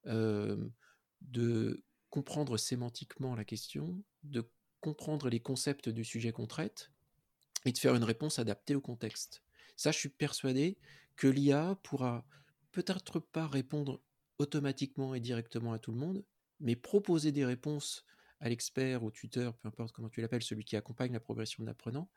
de 0.04 1.84
comprendre 2.10 2.58
sémantiquement 2.58 3.36
la 3.36 3.44
question, 3.44 4.02
de 4.24 4.50
comprendre 4.80 5.28
les 5.28 5.40
concepts 5.40 5.88
du 5.88 6.04
sujet 6.04 6.32
qu'on 6.32 6.48
traite, 6.48 6.90
et 7.64 7.72
de 7.72 7.78
faire 7.78 7.94
une 7.94 8.04
réponse 8.04 8.38
adaptée 8.38 8.74
au 8.74 8.80
contexte. 8.80 9.42
Ça, 9.76 9.92
je 9.92 9.98
suis 9.98 10.08
persuadé 10.08 10.76
que 11.14 11.28
l'IA 11.28 11.78
pourra 11.82 12.26
peut-être 12.72 13.20
pas 13.20 13.46
répondre 13.46 14.02
automatiquement 14.38 15.14
et 15.14 15.20
directement 15.20 15.72
à 15.72 15.78
tout 15.78 15.92
le 15.92 15.98
monde, 15.98 16.24
mais 16.58 16.74
proposer 16.74 17.30
des 17.30 17.44
réponses 17.44 18.04
à 18.40 18.48
l'expert, 18.48 19.04
au 19.04 19.10
tuteur, 19.10 19.56
peu 19.58 19.68
importe 19.68 19.92
comment 19.92 20.08
tu 20.08 20.20
l'appelles, 20.20 20.42
celui 20.42 20.64
qui 20.64 20.76
accompagne 20.76 21.12
la 21.12 21.20
progression 21.20 21.62
de 21.62 21.68
l'apprenant, 21.68 22.08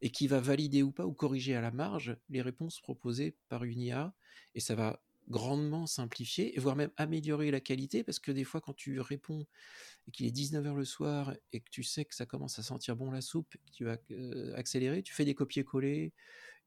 et 0.00 0.10
qui 0.10 0.26
va 0.26 0.40
valider 0.40 0.82
ou 0.82 0.92
pas 0.92 1.06
ou 1.06 1.12
corriger 1.12 1.54
à 1.54 1.60
la 1.60 1.70
marge 1.70 2.16
les 2.28 2.42
réponses 2.42 2.80
proposées 2.80 3.36
par 3.48 3.64
une 3.64 3.80
IA, 3.80 4.14
et 4.54 4.60
ça 4.60 4.74
va 4.74 5.02
grandement 5.28 5.86
simplifier, 5.86 6.54
voire 6.58 6.76
même 6.76 6.92
améliorer 6.96 7.50
la 7.50 7.60
qualité, 7.60 8.04
parce 8.04 8.18
que 8.18 8.30
des 8.30 8.44
fois, 8.44 8.60
quand 8.60 8.74
tu 8.74 9.00
réponds 9.00 9.46
et 10.06 10.12
qu'il 10.12 10.26
est 10.26 10.30
19h 10.30 10.74
le 10.74 10.84
soir 10.84 11.34
et 11.52 11.60
que 11.60 11.70
tu 11.70 11.82
sais 11.82 12.04
que 12.04 12.14
ça 12.14 12.26
commence 12.26 12.58
à 12.60 12.62
sentir 12.62 12.94
bon 12.94 13.10
la 13.10 13.20
soupe, 13.20 13.56
tu 13.72 13.84
vas 13.84 13.96
euh, 14.12 14.54
accélérer, 14.54 15.02
tu 15.02 15.14
fais 15.14 15.24
des 15.24 15.34
copier-coller, 15.34 16.12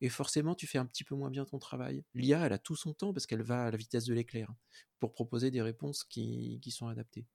et 0.01 0.09
forcément, 0.09 0.55
tu 0.55 0.67
fais 0.67 0.77
un 0.77 0.85
petit 0.85 1.03
peu 1.03 1.15
moins 1.15 1.29
bien 1.29 1.45
ton 1.45 1.59
travail. 1.59 2.03
L'IA, 2.13 2.45
elle 2.45 2.53
a 2.53 2.57
tout 2.57 2.75
son 2.75 2.93
temps 2.93 3.13
parce 3.13 3.27
qu'elle 3.27 3.41
va 3.41 3.65
à 3.65 3.71
la 3.71 3.77
vitesse 3.77 4.05
de 4.05 4.13
l'éclair 4.13 4.53
pour 4.99 5.11
proposer 5.11 5.51
des 5.51 5.61
réponses 5.61 6.03
qui 6.03 6.61
sont 6.71 6.87
adaptées. 6.87 7.25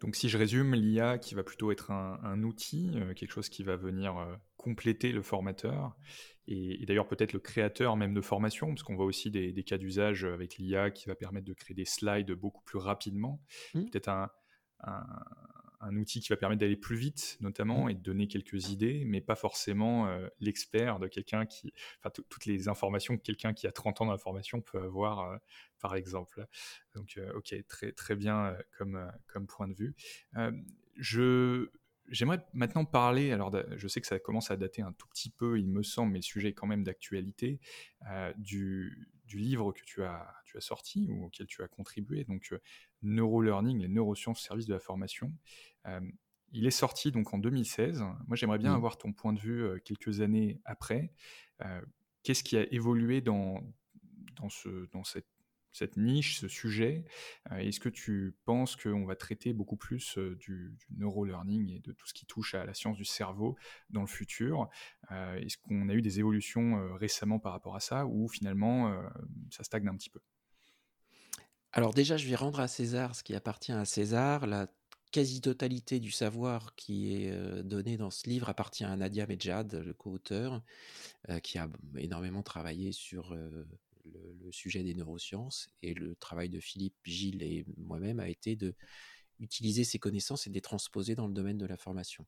Donc 0.00 0.16
si 0.16 0.28
je 0.28 0.38
résume, 0.38 0.74
l'IA 0.74 1.18
qui 1.18 1.34
va 1.34 1.42
plutôt 1.42 1.72
être 1.72 1.90
un, 1.90 2.42
outil, 2.42 2.90
euh, 2.94 3.14
quelque 3.14 3.32
chose 3.32 3.48
qui 3.48 3.62
va 3.62 3.76
venir 3.76 4.16
euh, 4.16 4.34
compléter 4.56 5.12
le 5.12 5.22
formateur, 5.22 5.96
et, 6.46 6.84
d'ailleurs 6.86 7.08
peut-être 7.08 7.32
le 7.32 7.40
créateur 7.40 7.96
même 7.96 8.14
de 8.14 8.20
formation, 8.20 8.68
parce 8.68 8.82
qu'on 8.82 8.96
voit 8.96 9.06
aussi 9.06 9.30
des, 9.30 9.64
cas 9.64 9.78
d'usage 9.78 10.24
avec 10.24 10.56
l'IA 10.56 10.90
qui 10.90 11.08
va 11.08 11.14
permettre 11.14 11.46
de 11.46 11.52
créer 11.52 11.74
des 11.74 11.84
slides 11.84 12.32
beaucoup 12.32 12.62
plus 12.64 12.78
rapidement, 12.78 13.42
mmh. 13.74 13.84
peut-être 13.86 14.08
un, 14.08 14.30
un 14.84 15.04
outil 15.80 16.20
qui 16.20 16.28
va 16.28 16.36
permettre 16.36 16.60
d'aller 16.60 16.76
plus 16.76 16.96
vite, 16.96 17.36
notamment, 17.40 17.86
mmh. 17.86 17.90
et 17.90 17.94
de 17.94 18.00
donner 18.00 18.28
quelques 18.28 18.70
idées, 18.70 19.04
mais 19.04 19.20
pas 19.20 19.36
forcément 19.36 20.08
euh, 20.08 20.28
l'expert 20.40 20.98
de 20.98 21.06
quelqu'un 21.06 21.46
qui. 21.46 21.72
Enfin, 21.98 22.10
toutes 22.10 22.46
les 22.46 22.68
informations 22.68 23.16
que 23.16 23.22
quelqu'un 23.22 23.52
qui 23.52 23.66
a 23.66 23.72
30 23.72 24.00
ans 24.00 24.06
dans 24.06 24.12
la 24.12 24.18
formation 24.18 24.60
peut 24.60 24.78
avoir, 24.78 25.30
euh, 25.30 25.36
par 25.80 25.94
exemple. 25.94 26.46
Donc, 26.94 27.16
euh, 27.16 27.32
ok, 27.34 27.54
très, 27.68 27.92
très 27.92 28.16
bien 28.16 28.56
comme, 28.76 29.10
comme 29.26 29.46
point 29.46 29.68
de 29.68 29.74
vue. 29.74 29.94
je. 30.96 31.68
J'aimerais 32.10 32.42
maintenant 32.54 32.86
parler, 32.86 33.32
alors 33.32 33.54
je 33.76 33.86
sais 33.86 34.00
que 34.00 34.06
ça 34.06 34.18
commence 34.18 34.50
à 34.50 34.56
dater 34.56 34.80
un 34.80 34.92
tout 34.92 35.06
petit 35.08 35.28
peu, 35.28 35.58
il 35.58 35.68
me 35.68 35.82
semble, 35.82 36.12
mais 36.12 36.20
le 36.20 36.22
sujet 36.22 36.48
est 36.48 36.54
quand 36.54 36.66
même 36.66 36.82
d'actualité, 36.82 37.60
du, 38.38 39.10
du 39.26 39.36
livre 39.36 39.72
que 39.72 39.82
tu 39.84 40.02
as, 40.02 40.37
tu 40.48 40.56
as 40.56 40.60
sorti 40.60 41.08
ou 41.10 41.26
auquel 41.26 41.46
tu 41.46 41.62
as 41.62 41.68
contribué, 41.68 42.24
donc 42.24 42.48
euh, 42.52 42.58
Neurolearning, 43.02 43.80
les 43.80 43.88
neurosciences 43.88 44.40
au 44.40 44.44
service 44.44 44.66
de 44.66 44.74
la 44.74 44.80
formation. 44.80 45.32
Euh, 45.86 46.00
il 46.52 46.66
est 46.66 46.70
sorti 46.70 47.12
donc 47.12 47.34
en 47.34 47.38
2016. 47.38 48.00
Moi, 48.26 48.36
j'aimerais 48.36 48.58
bien 48.58 48.72
mmh. 48.72 48.76
avoir 48.76 48.96
ton 48.96 49.12
point 49.12 49.32
de 49.32 49.40
vue 49.40 49.62
euh, 49.62 49.78
quelques 49.84 50.20
années 50.20 50.60
après. 50.64 51.12
Qu'est-ce 52.22 52.44
qui 52.44 52.56
a 52.56 52.72
évolué 52.72 53.20
dans, 53.20 53.60
dans, 54.36 54.48
ce, 54.48 54.86
dans 54.92 55.02
cette 55.02 55.26
cette 55.72 55.96
niche, 55.96 56.38
ce 56.38 56.48
sujet? 56.48 57.04
Est-ce 57.50 57.78
que 57.78 57.88
tu 57.88 58.34
penses 58.44 58.74
qu'on 58.74 59.04
va 59.04 59.16
traiter 59.16 59.52
beaucoup 59.52 59.76
plus 59.76 60.18
euh, 60.18 60.34
du, 60.36 60.76
neurolearning 60.90 61.70
et 61.70 61.78
de 61.80 61.92
tout 61.92 62.06
ce 62.06 62.14
qui 62.14 62.26
touche 62.26 62.54
à 62.54 62.64
la 62.64 62.74
science 62.74 62.96
du 62.96 63.04
cerveau 63.04 63.56
dans 63.90 64.00
le 64.00 64.06
futur? 64.06 64.68
Est-ce 65.10 65.56
qu'on 65.58 65.88
a 65.88 65.94
eu 65.94 66.02
des 66.02 66.18
évolutions 66.18 66.94
récemment 66.94 67.38
par 67.38 67.52
rapport 67.52 67.76
à 67.76 67.80
ça 67.80 68.06
ou 68.06 68.28
finalement 68.28 69.00
ça 69.50 69.62
stagne 69.62 69.88
un 69.88 69.96
petit 69.96 70.10
peu? 70.10 70.20
Alors 71.72 71.92
déjà, 71.94 72.16
je 72.16 72.26
vais 72.26 72.34
rendre 72.34 72.60
à 72.60 72.68
César 72.68 73.14
ce 73.14 73.22
qui 73.22 73.34
appartient 73.34 73.72
à 73.72 73.84
César. 73.84 74.46
La 74.46 74.68
quasi-totalité 75.10 76.00
du 76.00 76.10
savoir 76.10 76.74
qui 76.74 77.14
est 77.14 77.62
donné 77.62 77.96
dans 77.96 78.10
ce 78.10 78.28
livre 78.28 78.48
appartient 78.48 78.84
à 78.84 78.94
Nadia 78.96 79.26
Medjad, 79.26 79.74
le 79.74 79.94
co-auteur, 79.94 80.62
qui 81.42 81.58
a 81.58 81.68
énormément 81.96 82.42
travaillé 82.42 82.92
sur 82.92 83.34
le, 83.34 83.66
sujet 84.50 84.82
des 84.82 84.94
neurosciences 84.94 85.68
et 85.82 85.94
le 85.94 86.14
travail 86.16 86.48
de 86.48 86.60
Philippe, 86.60 86.96
Gilles 87.04 87.42
et 87.42 87.64
moi-même 87.76 88.20
a 88.20 88.28
été 88.28 88.56
de 88.56 88.74
utiliser 89.40 89.84
ces 89.84 89.98
connaissances 89.98 90.46
et 90.46 90.50
de 90.50 90.54
les 90.54 90.60
transposer 90.60 91.14
dans 91.14 91.26
le 91.26 91.34
domaine 91.34 91.58
de 91.58 91.66
la 91.66 91.76
formation. 91.76 92.24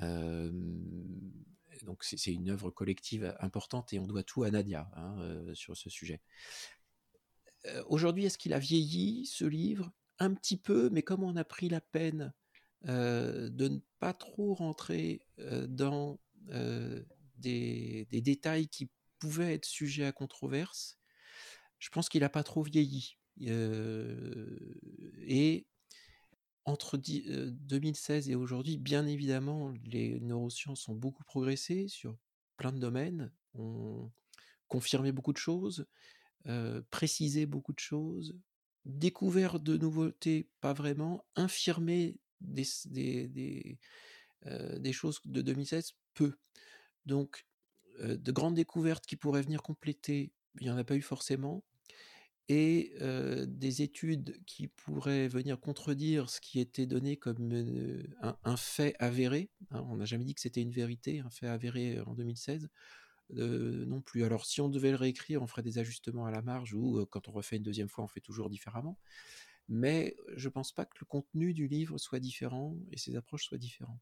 Euh, 0.00 0.50
donc 1.82 2.04
c'est 2.04 2.32
une 2.32 2.50
œuvre 2.50 2.70
collective 2.70 3.36
importante 3.40 3.92
et 3.92 3.98
on 3.98 4.06
doit 4.06 4.22
tout 4.22 4.42
à 4.44 4.50
Nadia 4.50 4.90
hein, 4.94 5.16
euh, 5.20 5.54
sur 5.54 5.76
ce 5.76 5.90
sujet. 5.90 6.20
Euh, 7.66 7.82
aujourd'hui, 7.88 8.24
est-ce 8.24 8.38
qu'il 8.38 8.52
a 8.52 8.58
vieilli 8.58 9.26
ce 9.26 9.44
livre? 9.44 9.90
Un 10.18 10.34
petit 10.34 10.56
peu, 10.56 10.90
mais 10.90 11.02
comme 11.02 11.22
on 11.22 11.36
a 11.36 11.44
pris 11.44 11.68
la 11.68 11.80
peine 11.80 12.32
de 12.84 13.68
ne 13.68 13.78
pas 13.98 14.12
trop 14.12 14.54
rentrer 14.54 15.20
dans 15.68 16.20
des, 17.36 18.06
des, 18.10 18.20
détails 18.20 18.68
qui 18.68 18.88
pouvaient 19.18 19.54
être 19.54 19.64
sujets 19.64 20.04
à 20.04 20.12
controverse, 20.12 20.96
je 21.80 21.88
pense 21.88 22.08
qu'il 22.08 22.20
n'a 22.20 22.28
pas 22.28 22.44
trop 22.44 22.62
vieilli. 22.62 23.18
et 23.40 25.66
entre 26.68 26.98
2016 26.98 28.28
et 28.28 28.34
aujourd'hui, 28.34 28.76
bien 28.76 29.06
évidemment, 29.06 29.72
les 29.84 30.20
neurosciences 30.20 30.88
ont 30.88 30.94
beaucoup 30.94 31.24
progressé 31.24 31.88
sur 31.88 32.16
plein 32.56 32.72
de 32.72 32.78
domaines, 32.78 33.32
ont 33.54 34.10
confirmé 34.68 35.12
beaucoup 35.12 35.32
de 35.32 35.38
choses, 35.38 35.86
précisé 36.90 37.46
beaucoup 37.46 37.72
de 37.72 37.78
choses, 37.78 38.36
découvert 38.84 39.60
de 39.60 39.76
nouveautés, 39.76 40.48
pas 40.60 40.72
vraiment, 40.72 41.24
infirmé 41.36 42.18
des, 42.40 42.66
des, 42.86 44.92
choses 44.92 45.20
de 45.24 45.42
2016, 45.42 45.92
peu. 46.14 46.34
Donc, 47.06 47.46
de 48.00 48.32
grandes 48.32 48.54
découvertes 48.54 49.06
qui 49.06 49.16
pourraient 49.16 49.42
venir 49.42 49.62
compléter, 49.62 50.32
il 50.60 50.62
n'y 50.62 50.70
en 50.70 50.76
a 50.76 50.84
pas 50.84 50.96
eu 50.96 51.02
forcément 51.02 51.64
et 52.48 52.94
des 53.46 53.82
études 53.82 54.42
qui 54.46 54.68
pourraient 54.68 55.28
venir 55.28 55.60
contredire 55.60 56.30
ce 56.30 56.40
qui 56.40 56.60
était 56.60 56.86
donné 56.86 57.16
comme 57.16 57.52
un, 58.22 58.56
fait 58.56 58.94
avéré. 58.98 59.50
Hein, 59.70 59.84
on 59.88 59.96
n'a 59.96 60.06
jamais 60.06 60.24
dit 60.24 60.34
que 60.34 60.40
c'était 60.40 60.62
une 60.62 60.70
vérité, 60.70 61.20
un 61.20 61.30
fait 61.30 61.46
avéré 61.46 62.00
en 62.00 62.14
2016. 62.14 62.68
Non 63.30 64.00
plus. 64.00 64.24
Alors 64.24 64.46
si 64.46 64.60
on 64.60 64.68
devait 64.68 64.90
le 64.90 64.96
réécrire, 64.96 65.42
on 65.42 65.46
ferait 65.46 65.62
des 65.62 65.78
ajustements 65.78 66.26
à 66.26 66.30
la 66.30 66.42
marge 66.42 66.74
ou 66.74 67.04
quand 67.10 67.28
on 67.28 67.32
refait 67.32 67.56
une 67.56 67.62
deuxième 67.62 67.88
fois, 67.88 68.04
on 68.04 68.08
fait 68.08 68.20
toujours 68.20 68.50
différemment. 68.50 68.98
Mais 69.68 70.16
je 70.34 70.48
ne 70.48 70.52
pense 70.52 70.72
pas 70.72 70.86
que 70.86 70.96
le 71.00 71.04
contenu 71.04 71.52
du 71.52 71.68
livre 71.68 71.98
soit 71.98 72.20
différent 72.20 72.76
et 72.90 72.96
ses 72.96 73.16
approches 73.16 73.44
soient 73.44 73.58
différentes. 73.58 74.00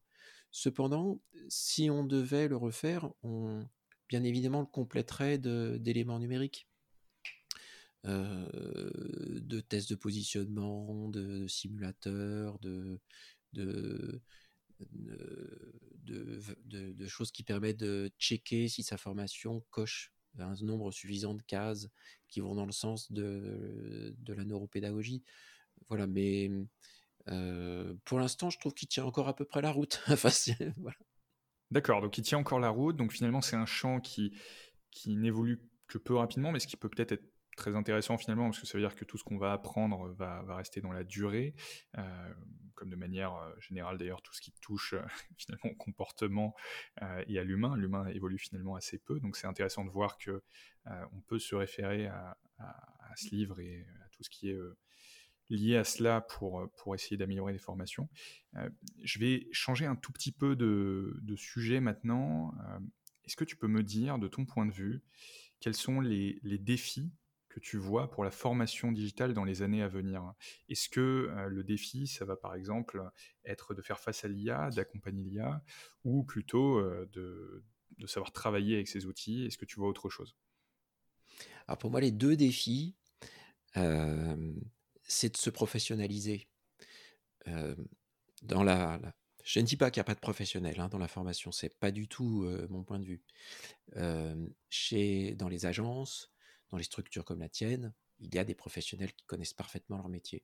Cependant, 0.49 1.19
si 1.49 1.89
on 1.89 2.05
devait 2.05 2.47
le 2.47 2.55
refaire, 2.55 3.09
on 3.21 3.67
bien 4.07 4.23
évidemment 4.23 4.61
le 4.61 4.67
compléterait 4.67 5.37
d'éléments 5.37 6.19
numériques 6.19 6.69
de 8.05 9.59
tests 9.59 9.89
de 9.89 9.95
positionnement, 9.95 11.09
de, 11.09 11.45
simulateurs, 11.47 12.57
de, 12.59 13.01
de, 13.53 14.21
de, 16.03 17.07
choses 17.07 17.31
qui 17.31 17.43
permettent 17.43 17.79
de 17.79 18.11
checker 18.19 18.67
si 18.67 18.83
sa 18.83 18.97
formation 18.97 19.63
coche 19.69 20.11
un 20.39 20.53
nombre 20.61 20.91
suffisant 20.91 21.33
de 21.33 21.41
cases 21.41 21.89
qui 22.27 22.41
vont 22.41 22.53
dans 22.53 22.65
le 22.65 22.71
sens 22.71 23.11
de, 23.11 24.15
de 24.19 24.33
la 24.33 24.43
neuropédagogie. 24.43 25.23
Voilà, 25.87 26.05
mais 26.05 26.51
pour 28.05 28.19
l'instant, 28.19 28.49
je 28.49 28.59
trouve 28.59 28.73
qu'il 28.73 28.87
tient 28.87 29.05
encore 29.05 29.27
à 29.27 29.35
peu 29.35 29.45
près 29.45 29.61
la 29.61 29.71
route. 29.71 30.01
D'accord, 31.71 32.01
donc 32.01 32.17
il 32.17 32.23
tient 32.23 32.37
encore 32.37 32.59
la 32.59 32.69
route. 32.69 32.95
Donc 32.95 33.11
finalement, 33.11 33.41
c'est 33.41 33.55
un 33.55 33.65
champ 33.65 33.99
qui, 33.99 34.33
qui 34.91 35.15
n'évolue 35.15 35.59
que 35.87 35.97
peu 35.97 36.15
rapidement, 36.15 36.51
mais 36.51 36.59
ce 36.59 36.67
qui 36.67 36.77
peut 36.77 36.89
peut-être 36.89 37.13
être 37.13 37.25
très 37.57 37.75
intéressant 37.75 38.17
finalement, 38.17 38.45
parce 38.45 38.61
que 38.61 38.67
ça 38.67 38.77
veut 38.77 38.83
dire 38.83 38.95
que 38.95 39.03
tout 39.03 39.17
ce 39.17 39.23
qu'on 39.23 39.37
va 39.37 39.51
apprendre 39.51 40.13
va, 40.13 40.55
rester 40.55 40.79
dans 40.79 40.93
la 40.93 41.03
durée, 41.03 41.53
euh, 41.97 42.33
comme 42.75 42.89
de 42.89 42.95
manière 42.95 43.33
euh, 43.35 43.51
générale 43.59 43.97
d'ailleurs, 43.97 44.21
tout 44.21 44.33
ce 44.33 44.39
qui 44.39 44.53
touche 44.61 44.93
euh, 44.93 45.01
finalement 45.37 45.71
au 45.71 45.75
comportement 45.75 46.55
et 47.27 47.37
à 47.37 47.43
l'humain. 47.43 47.75
L'humain 47.75 48.07
évolue 48.07 48.37
finalement 48.37 48.75
assez 48.75 48.99
peu, 48.99 49.19
donc 49.19 49.35
c'est 49.35 49.47
intéressant 49.47 49.83
de 49.83 49.89
voir 49.89 50.17
que 50.17 50.41
on 51.11 51.19
peut 51.19 51.39
se 51.39 51.53
référer 51.53 52.07
à, 52.07 52.37
ce 53.17 53.35
livre 53.35 53.59
et 53.59 53.85
à 54.05 54.09
tout 54.09 54.23
ce 54.23 54.29
qui 54.29 54.49
est 54.49 54.57
lié 55.49 55.75
à 55.75 55.83
cela 55.83 56.21
pour, 56.21 56.69
pour 56.77 56.95
essayer 56.95 57.17
d'améliorer 57.17 57.51
les 57.51 57.59
formations. 57.59 58.07
je 59.03 59.19
vais 59.19 59.47
changer 59.51 59.85
un 59.85 59.95
tout 59.95 60.13
petit 60.13 60.31
peu 60.31 60.55
de, 60.55 61.35
sujet 61.35 61.81
maintenant. 61.81 62.53
Est-ce 63.25 63.35
que 63.35 63.43
tu 63.43 63.57
peux 63.57 63.67
me 63.67 63.83
dire, 63.83 64.17
de 64.17 64.29
ton 64.29 64.45
point 64.45 64.65
de 64.65 64.71
vue, 64.71 65.01
quels 65.59 65.75
sont 65.75 65.99
les 65.99 66.57
défis 66.59 67.11
tu 67.59 67.77
vois 67.77 68.09
pour 68.09 68.23
la 68.23 68.31
formation 68.31 68.91
digitale 68.91 69.33
dans 69.33 69.43
les 69.43 69.61
années 69.61 69.81
à 69.81 69.87
venir 69.87 70.33
Est-ce 70.69 70.89
que 70.89 71.29
euh, 71.29 71.47
le 71.47 71.63
défi, 71.63 72.07
ça 72.07 72.25
va 72.25 72.35
par 72.35 72.55
exemple 72.55 73.01
être 73.45 73.73
de 73.73 73.81
faire 73.81 73.99
face 73.99 74.25
à 74.25 74.27
l'IA, 74.27 74.69
d'accompagner 74.71 75.23
l'IA, 75.23 75.63
ou 76.03 76.23
plutôt 76.23 76.77
euh, 76.77 77.09
de, 77.13 77.63
savoir 78.05 78.31
travailler 78.31 78.75
avec 78.75 78.87
ces 78.87 79.05
outils? 79.05 79.45
Est-ce 79.45 79.57
que 79.57 79.65
tu 79.65 79.79
vois 79.79 79.87
autre 79.87 80.09
chose? 80.09 80.35
Alors 81.67 81.77
pour 81.77 81.91
moi, 81.91 82.01
les 82.01 82.11
deux 82.11 82.35
défis, 82.35 82.95
euh, 83.75 84.53
c'est 85.03 85.33
de 85.33 85.37
se 85.37 85.49
professionnaliser. 85.49 86.47
dans 88.43 88.63
la, 88.63 88.99
je 89.43 89.59
ne 89.59 89.65
dis 89.65 89.77
pas 89.77 89.89
qu'il 89.89 89.99
n'y 89.99 90.05
a 90.05 90.05
pas 90.05 90.15
de 90.15 90.19
professionnels 90.19 90.79
hein, 90.79 90.89
dans 90.89 90.97
la 90.97 91.07
formation, 91.07 91.51
c'est 91.51 91.77
pas 91.79 91.91
du 91.91 92.07
tout 92.07 92.45
mon 92.69 92.83
point 92.83 92.99
de 92.99 93.05
vue. 93.05 93.23
chez, 94.69 95.35
dans 95.35 95.47
les 95.49 95.65
agences, 95.65 96.31
dans 96.69 96.77
les 96.77 96.83
structures 96.83 97.25
comme 97.25 97.39
la 97.39 97.49
tienne, 97.49 97.93
il 98.19 98.33
y 98.33 98.39
a 98.39 98.43
des 98.43 98.55
professionnels 98.55 99.13
qui 99.13 99.25
connaissent 99.25 99.53
parfaitement 99.53 99.97
leur 99.97 100.09
métier. 100.09 100.43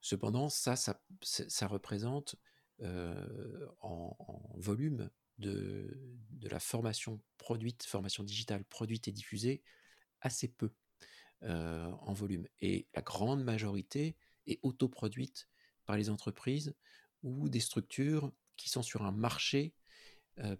Cependant, 0.00 0.48
ça, 0.48 0.74
ça, 0.76 1.66
représente 1.66 2.36
euh, 2.80 3.66
en, 3.80 4.16
volume 4.56 5.10
de, 5.38 5.96
de, 6.30 6.48
la 6.48 6.58
formation 6.58 7.20
produite, 7.38 7.84
formation 7.84 8.24
digitale 8.24 8.64
produite 8.64 9.08
et 9.08 9.12
diffusée, 9.12 9.62
assez 10.20 10.48
peu. 10.48 10.72
en 11.42 12.12
volume. 12.12 12.46
Et 12.60 12.86
la 12.94 13.02
grande 13.02 13.42
majorité 13.42 14.16
est 14.46 14.60
autoproduite 14.62 15.48
par 15.84 15.96
les 15.96 16.10
entreprises 16.10 16.74
ou 17.22 17.48
des 17.48 17.60
structures 17.60 18.32
qui 18.56 18.68
sont 18.68 18.82
sur 18.82 19.02
un 19.02 19.12
marché 19.12 19.74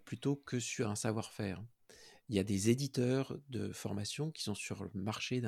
plutôt 0.05 0.35
que 0.35 0.59
sur 0.59 0.89
un 0.89 0.95
savoir-faire. 0.95 1.63
Il 2.29 2.35
y 2.35 2.39
a 2.39 2.43
des 2.43 2.69
éditeurs 2.69 3.37
de 3.49 3.71
formation 3.71 4.31
qui 4.31 4.43
sont 4.43 4.55
sur 4.55 4.83
le 4.83 4.91
marché 4.93 5.41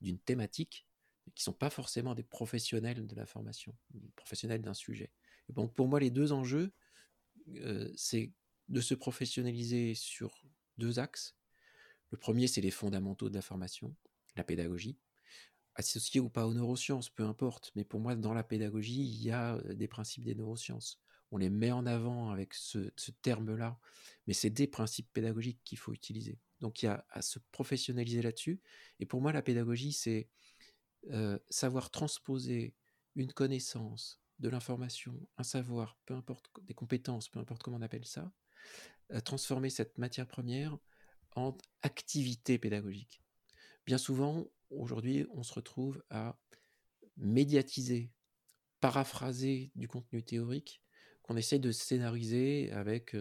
d'une 0.00 0.18
thématique, 0.18 0.86
mais 1.26 1.32
qui 1.32 1.40
ne 1.42 1.44
sont 1.44 1.58
pas 1.58 1.70
forcément 1.70 2.14
des 2.14 2.22
professionnels 2.22 3.06
de 3.06 3.14
la 3.14 3.26
formation, 3.26 3.74
des 3.90 4.10
professionnels 4.16 4.62
d'un 4.62 4.74
sujet. 4.74 5.12
donc 5.48 5.74
pour 5.74 5.88
moi, 5.88 5.98
les 5.98 6.10
deux 6.10 6.32
enjeux, 6.32 6.72
c'est 7.96 8.32
de 8.68 8.80
se 8.80 8.94
professionnaliser 8.94 9.94
sur 9.94 10.42
deux 10.78 10.98
axes. 10.98 11.36
Le 12.10 12.18
premier, 12.18 12.46
c'est 12.46 12.60
les 12.60 12.70
fondamentaux 12.70 13.28
de 13.28 13.34
la 13.34 13.42
formation, 13.42 13.94
la 14.36 14.44
pédagogie, 14.44 14.98
associé 15.74 16.20
ou 16.20 16.28
pas 16.28 16.46
aux 16.46 16.54
neurosciences, 16.54 17.08
peu 17.08 17.24
importe. 17.24 17.72
Mais 17.74 17.84
pour 17.84 18.00
moi, 18.00 18.14
dans 18.14 18.34
la 18.34 18.44
pédagogie, 18.44 19.02
il 19.02 19.22
y 19.22 19.30
a 19.30 19.58
des 19.74 19.88
principes 19.88 20.24
des 20.24 20.34
neurosciences. 20.34 21.00
On 21.30 21.38
les 21.38 21.50
met 21.50 21.72
en 21.72 21.86
avant 21.86 22.30
avec 22.30 22.54
ce, 22.54 22.90
terme-là, 23.22 23.78
mais 24.26 24.32
c'est 24.32 24.50
des 24.50 24.66
principes 24.66 25.12
pédagogiques 25.12 25.60
qu'il 25.64 25.78
faut 25.78 25.92
utiliser. 25.92 26.38
Donc 26.60 26.82
il 26.82 26.86
y 26.86 26.88
a 26.88 27.04
à 27.10 27.22
se 27.22 27.38
professionnaliser 27.52 28.22
là-dessus. 28.22 28.60
Et 28.98 29.06
pour 29.06 29.20
moi, 29.20 29.32
la 29.32 29.42
pédagogie, 29.42 29.92
c'est 29.92 30.28
savoir 31.48 31.90
transposer 31.90 32.74
une 33.14 33.32
connaissance, 33.32 34.20
de 34.40 34.48
l'information, 34.48 35.14
un 35.36 35.42
savoir, 35.42 35.98
peu 36.06 36.14
importe 36.14 36.50
des 36.62 36.74
compétences, 36.74 37.28
peu 37.28 37.38
importe 37.38 37.62
comment 37.62 37.76
on 37.76 37.82
appelle 37.82 38.06
ça, 38.06 38.32
transformer 39.24 39.70
cette 39.70 39.98
matière 39.98 40.26
première 40.26 40.78
en 41.36 41.56
activité 41.82 42.58
pédagogique. 42.58 43.22
Bien 43.86 43.98
souvent, 43.98 44.46
aujourd'hui, 44.70 45.26
on 45.32 45.42
se 45.42 45.52
retrouve 45.52 46.02
à 46.10 46.38
médiatiser, 47.16 48.10
paraphraser 48.80 49.70
du 49.74 49.88
contenu 49.88 50.22
théorique 50.22 50.82
qu'on 51.30 51.36
essaie 51.36 51.60
de 51.60 51.70
scénariser 51.70 52.72
avec 52.72 53.14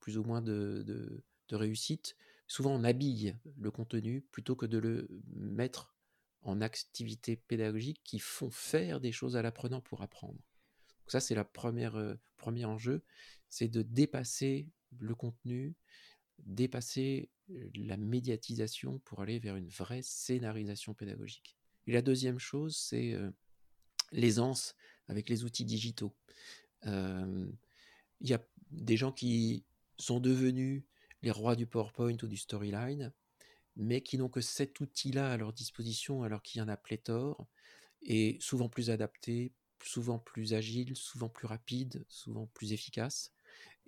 plus 0.00 0.18
ou 0.18 0.24
moins 0.24 0.42
de, 0.42 1.22
réussite. 1.52 2.16
Souvent, 2.48 2.72
on 2.72 2.82
habille 2.82 3.36
le 3.56 3.70
contenu 3.70 4.20
plutôt 4.20 4.56
que 4.56 4.66
de 4.66 4.78
le 4.78 5.06
mettre 5.32 5.94
en 6.40 6.60
activités 6.60 7.36
pédagogiques 7.36 8.02
qui 8.02 8.18
font 8.18 8.50
faire 8.50 9.00
des 9.00 9.12
choses 9.12 9.36
à 9.36 9.42
l'apprenant 9.42 9.80
pour 9.80 10.02
apprendre. 10.02 10.34
Donc 10.34 11.10
ça, 11.12 11.20
c'est 11.20 11.36
première 11.44 12.16
premier 12.36 12.64
enjeu, 12.64 13.04
c'est 13.48 13.68
de 13.68 13.82
dépasser 13.82 14.68
le 14.98 15.14
contenu, 15.14 15.76
dépasser 16.40 17.30
la 17.76 17.96
médiatisation 17.96 18.98
pour 19.04 19.20
aller 19.22 19.38
vers 19.38 19.54
une 19.54 19.68
vraie 19.68 20.02
scénarisation 20.02 20.94
pédagogique. 20.94 21.56
Et 21.86 21.92
la 21.92 22.02
deuxième 22.02 22.40
chose, 22.40 22.76
c'est 22.76 23.16
l'aisance 24.10 24.74
avec 25.06 25.28
les 25.28 25.44
outils 25.44 25.64
digitaux. 25.64 26.12
Il 26.86 28.30
y 28.30 28.34
a 28.34 28.42
des 28.70 28.96
gens 28.96 29.12
qui 29.12 29.64
sont 29.98 30.20
devenus 30.20 30.84
les 31.22 31.30
rois 31.30 31.56
du 31.56 31.66
PowerPoint 31.66 32.16
ou 32.22 32.26
du 32.26 32.36
Storyline, 32.36 33.12
mais 33.76 34.00
qui 34.02 34.18
n'ont 34.18 34.28
que 34.28 34.40
cet 34.40 34.80
outil-là 34.80 35.30
à 35.30 35.36
leur 35.36 35.52
disposition 35.52 36.22
alors 36.22 36.42
qu'il 36.42 36.60
y 36.60 36.62
en 36.62 36.68
a 36.68 36.76
pléthore, 36.76 37.46
et 38.02 38.38
souvent 38.40 38.68
plus 38.68 38.90
adapté, 38.90 39.52
souvent 39.82 40.18
plus 40.18 40.54
agile, 40.54 40.96
souvent 40.96 41.28
plus 41.28 41.46
rapide, 41.46 42.04
souvent 42.08 42.46
plus 42.46 42.72
efficace 42.72 43.32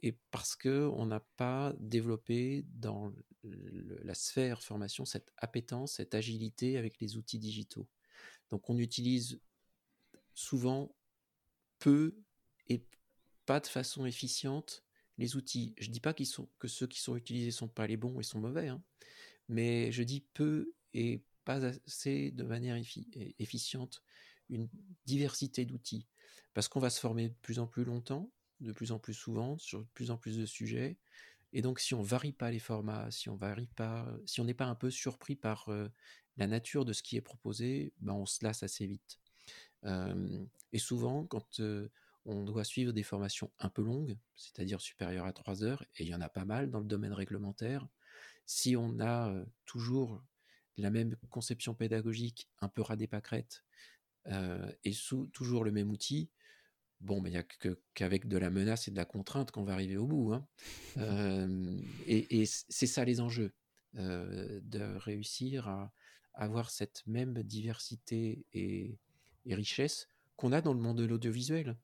et 0.03 0.13
parce 0.31 0.55
qu'on 0.55 1.07
n'a 1.07 1.21
pas 1.37 1.75
développé 1.81 2.65
dans 2.75 3.13
la 3.43 4.15
sphère 4.15 4.63
formation 4.63 5.05
cette 5.05 5.33
appétence, 5.37 5.95
cette 5.95 6.15
agilité 6.15 6.77
avec 6.79 7.01
les 7.01 7.17
outils 7.17 7.39
digitaux. 7.39 7.89
Donc 8.51 8.71
on 8.71 8.79
utilise 8.79 9.41
souvent 10.35 10.95
peu 11.79 12.17
et 12.69 12.85
pas 13.47 13.61
de 13.61 13.67
façon 13.67 14.05
efficiente 14.07 14.85
les 15.19 15.37
outils. 15.37 15.75
Je 15.79 15.89
ne 15.89 15.93
dis 15.93 16.01
pas 16.01 16.15
sont, 16.25 16.49
que 16.59 16.69
ceux 16.69 16.87
qui 16.87 17.01
sont 17.01 17.17
utilisés 17.17 17.51
sont 17.51 17.69
pas 17.69 17.87
les 17.87 17.97
bons 17.97 18.21
et 18.21 18.23
sont 18.23 18.41
mauvais, 18.41 18.69
hein, 18.69 18.83
mais 19.49 19.91
je 19.93 20.03
dis 20.03 20.25
peu 20.35 20.73
et 20.95 21.23
pas 21.45 21.65
assez 21.65 22.31
de 22.31 22.45
manière 22.45 22.77
efficiente 23.39 24.03
une 24.51 24.69
diversité 25.07 25.65
d'outils. 25.65 26.07
Parce 26.55 26.69
qu'on 26.69 26.81
va 26.81 26.91
se 26.91 27.01
former 27.01 27.29
de 27.29 27.35
plus 27.43 27.59
en 27.59 27.67
plus 27.67 27.85
longtemps, 27.85 28.31
de 28.61 28.73
plus 28.73 28.93
en 28.93 28.99
plus 28.99 29.15
souvent, 29.15 29.59
sur 29.59 29.81
de 29.81 29.89
plus 29.95 30.11
en 30.11 30.17
plus 30.17 30.39
de 30.39 30.47
sujets. 30.47 30.99
Et 31.53 31.63
donc, 31.63 31.81
si 31.81 31.95
on 31.95 32.03
varie 32.03 32.33
pas 32.33 32.51
les 32.51 32.59
formats, 32.59 33.11
si 33.11 33.29
on 33.29 33.37
varie 33.37 33.69
pas, 33.69 34.07
si 34.27 34.41
on 34.41 34.45
n'est 34.45 34.55
pas 34.55 34.67
un 34.67 34.75
peu 34.75 34.91
surpris 34.91 35.37
par 35.37 35.71
la 36.37 36.47
nature 36.47 36.85
de 36.85 36.93
ce 36.93 37.03
qui 37.03 37.17
est 37.17 37.23
proposé, 37.23 37.93
ben 38.01 38.13
on 38.13 38.27
se 38.27 38.45
lasse 38.45 38.63
assez 38.63 38.87
vite. 38.87 39.19
et 39.85 40.79
souvent, 40.79 41.25
quand 41.25 41.61
on 42.29 42.45
doit 42.45 42.65
suivre 42.65 42.93
des 42.93 43.03
formations 43.03 43.51
un 43.59 43.69
peu 43.69 43.83
longues, 43.83 44.17
c'est-à-dire 44.37 44.81
supérieures 44.81 45.27
à 45.27 45.33
trois 45.33 45.65
heures, 45.65 45.83
et 45.97 46.05
il 46.05 46.09
y 46.09 46.15
en 46.15 46.21
a 46.21 46.29
pas 46.29 46.45
mal 46.45 46.71
dans 46.71 46.81
le 46.81 46.87
domaine 46.87 47.13
réglementaire, 47.13 47.89
si 48.47 48.77
on 48.77 49.01
a 49.01 49.35
toujours 49.67 50.23
la 50.77 50.91
même 50.91 51.17
conception 51.31 51.75
pédagogique, 51.75 52.49
un 52.61 52.69
peu 52.69 52.83
radé 52.83 53.07
pâquerette, 53.07 53.65
et 54.85 54.93
sous 54.93 55.27
toujours 55.29 55.65
le 55.65 55.73
même 55.73 55.91
outil, 55.91 56.31
Bon, 57.01 57.25
il 57.25 57.31
n'y 57.31 57.37
a 57.37 57.45
qu'avec 57.95 58.27
de 58.27 58.39
la 58.39 58.51
menace 58.51 58.89
et 58.89 58.91
de 58.91 58.97
la 58.97 59.05
contrainte 59.05 59.53
qu'on 59.53 59.63
va 59.63 59.73
arriver 59.73 59.97
au 59.97 60.07
bout. 60.07 60.35
Hein. 60.35 60.47
et, 62.07 62.45
c'est 62.47 62.87
ça 62.87 63.05
les 63.05 63.21
enjeux, 63.21 63.53
de 63.95 64.97
réussir 64.99 65.69
à 65.69 65.93
avoir 66.35 66.71
cette 66.71 67.07
même 67.07 67.43
diversité 67.43 68.45
et, 68.53 68.99
richesse 69.47 70.09
qu'on 70.37 70.53
a 70.53 70.61
dans 70.61 70.75
le 70.75 70.81
monde 70.81 70.99
de 70.99 71.05
l'audiovisuel. 71.05 71.77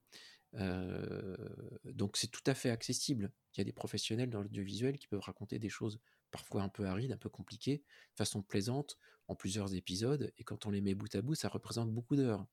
Donc 0.55 2.17
c'est 2.17 2.31
tout 2.31 2.43
à 2.47 2.55
fait 2.55 2.71
accessible. 2.71 3.33
Il 3.55 3.59
y 3.59 3.61
a 3.61 3.64
des 3.64 3.73
professionnels 3.73 4.31
dans 4.31 4.43
l'audiovisuel 4.43 4.99
qui 4.99 5.09
peuvent 5.09 5.21
raconter 5.21 5.59
des 5.59 5.69
choses 5.69 6.01
parfois 6.31 6.62
un 6.62 6.69
peu 6.69 6.87
arides, 6.87 7.12
un 7.12 7.17
peu 7.17 7.29
compliquées, 7.29 7.79
de 7.79 8.17
façon 8.17 8.43
plaisante, 8.43 8.99
en 9.29 9.35
plusieurs 9.35 9.75
épisodes, 9.75 10.33
et 10.37 10.45
quand 10.45 10.67
on 10.67 10.71
les 10.71 10.81
met 10.81 10.95
bout 10.95 11.14
à 11.14 11.23
bout, 11.23 11.35
ça 11.35 11.49
représente 11.49 11.90
beaucoup 11.93 12.17
d'heures 12.17 12.47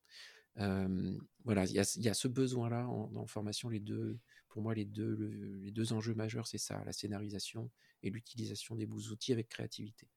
voilà, 0.55 1.65
il 1.65 1.73
y 1.73 2.09
a, 2.09 2.13
ce 2.13 2.27
besoin-là 2.27 2.83
dans 2.83 3.21
la 3.21 3.27
formation. 3.27 3.69
Les 3.69 3.79
deux, 3.79 4.19
pour 4.49 4.61
moi, 4.61 4.73
les 4.73 4.85
deux, 4.85 5.59
les 5.63 5.71
deux 5.71 5.93
enjeux 5.93 6.13
majeurs, 6.13 6.47
c'est 6.47 6.57
ça, 6.57 6.83
la 6.85 6.91
scénarisation 6.91 7.69
et 8.03 8.09
l'utilisation 8.09 8.75
des 8.75 8.85
beaux 8.85 9.01
outils 9.11 9.33
avec 9.33 9.49
créativité. 9.49 10.07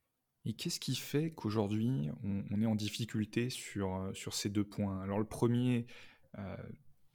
Et 0.47 0.53
qu'est-ce 0.53 0.81
qui 0.81 0.95
fait 0.95 1.31
qu'aujourd'hui, 1.31 2.11
on, 2.23 2.61
est 2.61 2.67
en 2.67 2.75
difficulté 2.75 3.49
sur, 3.49 4.11
sur 4.13 4.35
ces 4.35 4.51
deux 4.51 4.65
points? 4.65 5.01
Alors 5.03 5.19
le 5.19 5.25
premier, 5.25 5.87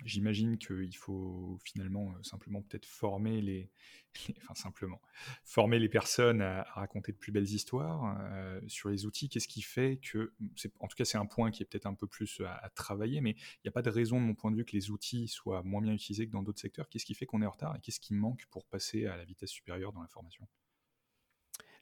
J'imagine 0.06 0.58
qu'il 0.58 0.96
faut 0.96 1.60
finalement 1.66 2.12
euh, 2.12 2.24
simplement 2.24 2.62
peut-être 2.62 2.86
former 2.86 3.42
les, 3.42 3.70
enfin 4.44 4.56
simplement 4.56 5.02
former 5.44 5.78
les 5.78 5.90
personnes 5.90 6.42
à, 6.42 6.64
raconter 6.64 7.12
de 7.12 7.18
plus 7.18 7.34
belles 7.34 7.50
histoires 7.50 8.18
euh, 8.22 8.62
sur 8.68 8.90
les 8.90 9.06
outils. 9.06 9.28
Qu'est-ce 9.28 9.48
qui 9.48 9.62
fait 9.62 9.98
que, 9.98 10.34
en 10.80 10.88
tout 10.88 10.96
cas, 10.96 11.04
c'est 11.04 11.18
un 11.18 11.26
point 11.26 11.52
qui 11.52 11.64
est 11.64 11.66
peut-être 11.66 11.86
un 11.86 11.96
peu 11.96 12.08
plus 12.08 12.42
à, 12.46 12.70
travailler, 12.70 13.20
mais 13.20 13.32
il 13.32 13.62
n'y 13.66 13.70
a 13.70 13.72
pas 13.72 13.82
de 13.82 13.90
raison 13.90 14.22
de 14.22 14.26
mon 14.26 14.36
point 14.36 14.52
de 14.52 14.56
vue 14.56 14.66
que 14.66 14.72
les 14.72 14.90
outils 14.90 15.28
soient 15.28 15.64
moins 15.64 15.82
bien 15.82 15.94
utilisés 15.94 16.28
que 16.28 16.32
dans 16.32 16.44
d'autres 16.44 16.62
secteurs. 16.62 16.88
Qu'est-ce 16.88 17.06
qui 17.06 17.14
fait 17.14 17.26
qu'on 17.26 17.42
est 17.42 17.46
en 17.46 17.52
retard 17.52 17.76
et 17.76 17.80
qu'est-ce 17.82 18.00
qui 18.00 18.14
manque 18.14 18.46
pour 18.50 18.66
passer 18.66 19.06
à 19.06 19.18
la 19.18 19.26
vitesse 19.26 19.50
supérieure 19.50 19.92
dans 19.92 20.02
la 20.02 20.08
formation? 20.08 20.48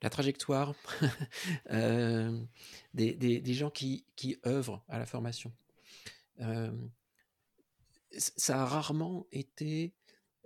La 0.02 0.10
trajectoire 0.10 0.74
euh, 1.72 2.44
des, 2.94 3.54
gens 3.54 3.70
qui, 3.70 4.06
œuvrent 4.46 4.84
à 4.88 4.98
la 4.98 5.06
formation 5.06 5.52
ça 8.18 8.62
a 8.62 8.66
rarement 8.66 9.28
été 9.32 9.94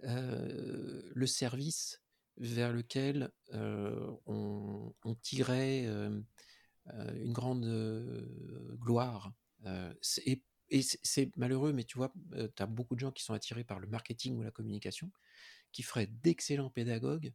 le 0.04 1.26
service 1.26 2.02
vers 2.38 2.74
lequel 2.74 3.32
on, 3.54 4.94
tirait 5.22 5.86
une 5.86 7.34
grande 7.34 7.66
gloire. 8.80 9.34
et, 10.26 10.42
c'est 10.82 11.36
malheureux, 11.38 11.74
mais 11.74 11.84
tu 11.84 11.98
vois, 11.98 12.14
tu 12.32 12.64
as 12.64 12.66
beaucoup 12.66 12.96
de 12.96 13.00
gens 13.00 13.12
qui 13.12 13.24
sont 13.24 13.34
attirés 13.34 13.64
par 13.64 13.80
le 13.80 13.88
marketing 13.88 14.38
ou 14.38 14.42
la 14.42 14.52
communication, 14.52 15.12
qui 15.72 15.84
feraient 15.84 16.08
d'excellents 16.08 16.70
pédagogues 16.70 17.34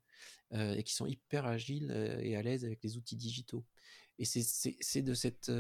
et 0.53 0.83
qui 0.83 0.95
sont 0.95 1.07
hyper 1.07 1.47
agiles 1.47 1.91
et 2.23 2.37
à 2.37 2.43
l'aise 2.43 2.65
avec 2.65 2.83
les 2.83 2.97
outils 2.97 3.17
digitaux. 3.17 3.65
Et 4.19 4.25
c'est 4.25 5.03
de 5.03 5.15
cette 5.15 5.53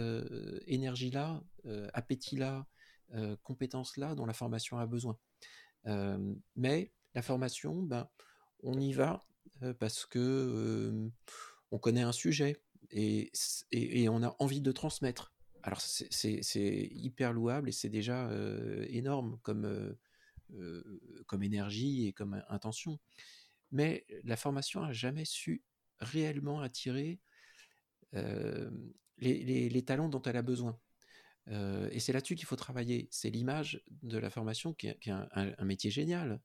énergie-là, 0.66 1.42
appétit-là, 1.92 2.66
euh, 3.14 3.36
compétences-là 3.44 4.16
dont 4.16 4.26
la 4.26 4.32
formation 4.32 4.78
a 4.78 4.86
besoin. 4.86 5.16
Euh, 5.86 6.34
mais 6.56 6.92
la 7.14 7.22
formation, 7.22 7.82
ben, 7.82 8.08
on 8.64 8.80
y 8.80 8.92
va 8.92 9.24
euh, 9.62 9.72
parce 9.74 10.06
que 10.06 11.08
on 11.70 11.78
connaît 11.78 12.02
un 12.02 12.12
sujet 12.12 12.60
et, 12.90 13.30
et, 13.70 14.08
on 14.08 14.22
a 14.24 14.34
envie 14.40 14.60
de 14.60 14.72
transmettre. 14.72 15.32
Alors 15.62 15.80
c'est 15.80 16.88
hyper 16.92 17.32
louable 17.32 17.68
et 17.68 17.72
c'est 17.72 17.88
déjà 17.88 18.30
énorme 18.88 19.38
comme, 19.42 19.96
comme 21.26 21.42
énergie 21.42 22.06
et 22.06 22.12
comme 22.12 22.42
intention. 22.48 23.00
Mais 23.72 24.06
la 24.22 24.36
formation 24.36 24.82
n'a 24.82 24.92
jamais 24.92 25.24
su 25.24 25.64
réellement 25.98 26.60
attirer 26.60 27.20
les, 29.18 29.82
talents 29.84 30.08
dont 30.08 30.22
elle 30.22 30.36
a 30.36 30.42
besoin. 30.42 30.78
Et 31.48 32.00
c'est 32.00 32.12
là-dessus 32.12 32.34
qu'il 32.34 32.46
faut 32.46 32.56
travailler. 32.56 33.08
C'est 33.12 33.30
l'image 33.30 33.80
de 34.02 34.18
la 34.18 34.30
formation 34.30 34.74
qui 34.74 34.88
est, 34.88 35.08
un, 35.08 35.64
métier 35.64 35.90
génial. 35.90 36.40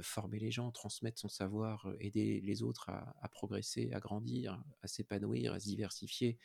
Former 0.00 0.38
les 0.40 0.50
gens, 0.50 0.72
transmettre 0.72 1.20
son 1.20 1.28
savoir, 1.28 1.92
aider 2.00 2.40
les 2.40 2.62
autres 2.62 2.90
à, 2.90 3.28
progresser, 3.30 3.92
à 3.92 4.00
grandir, 4.00 4.62
à 4.82 4.88
s'épanouir, 4.88 5.52
à 5.52 5.60
se 5.60 5.66
diversifier, 5.66 6.38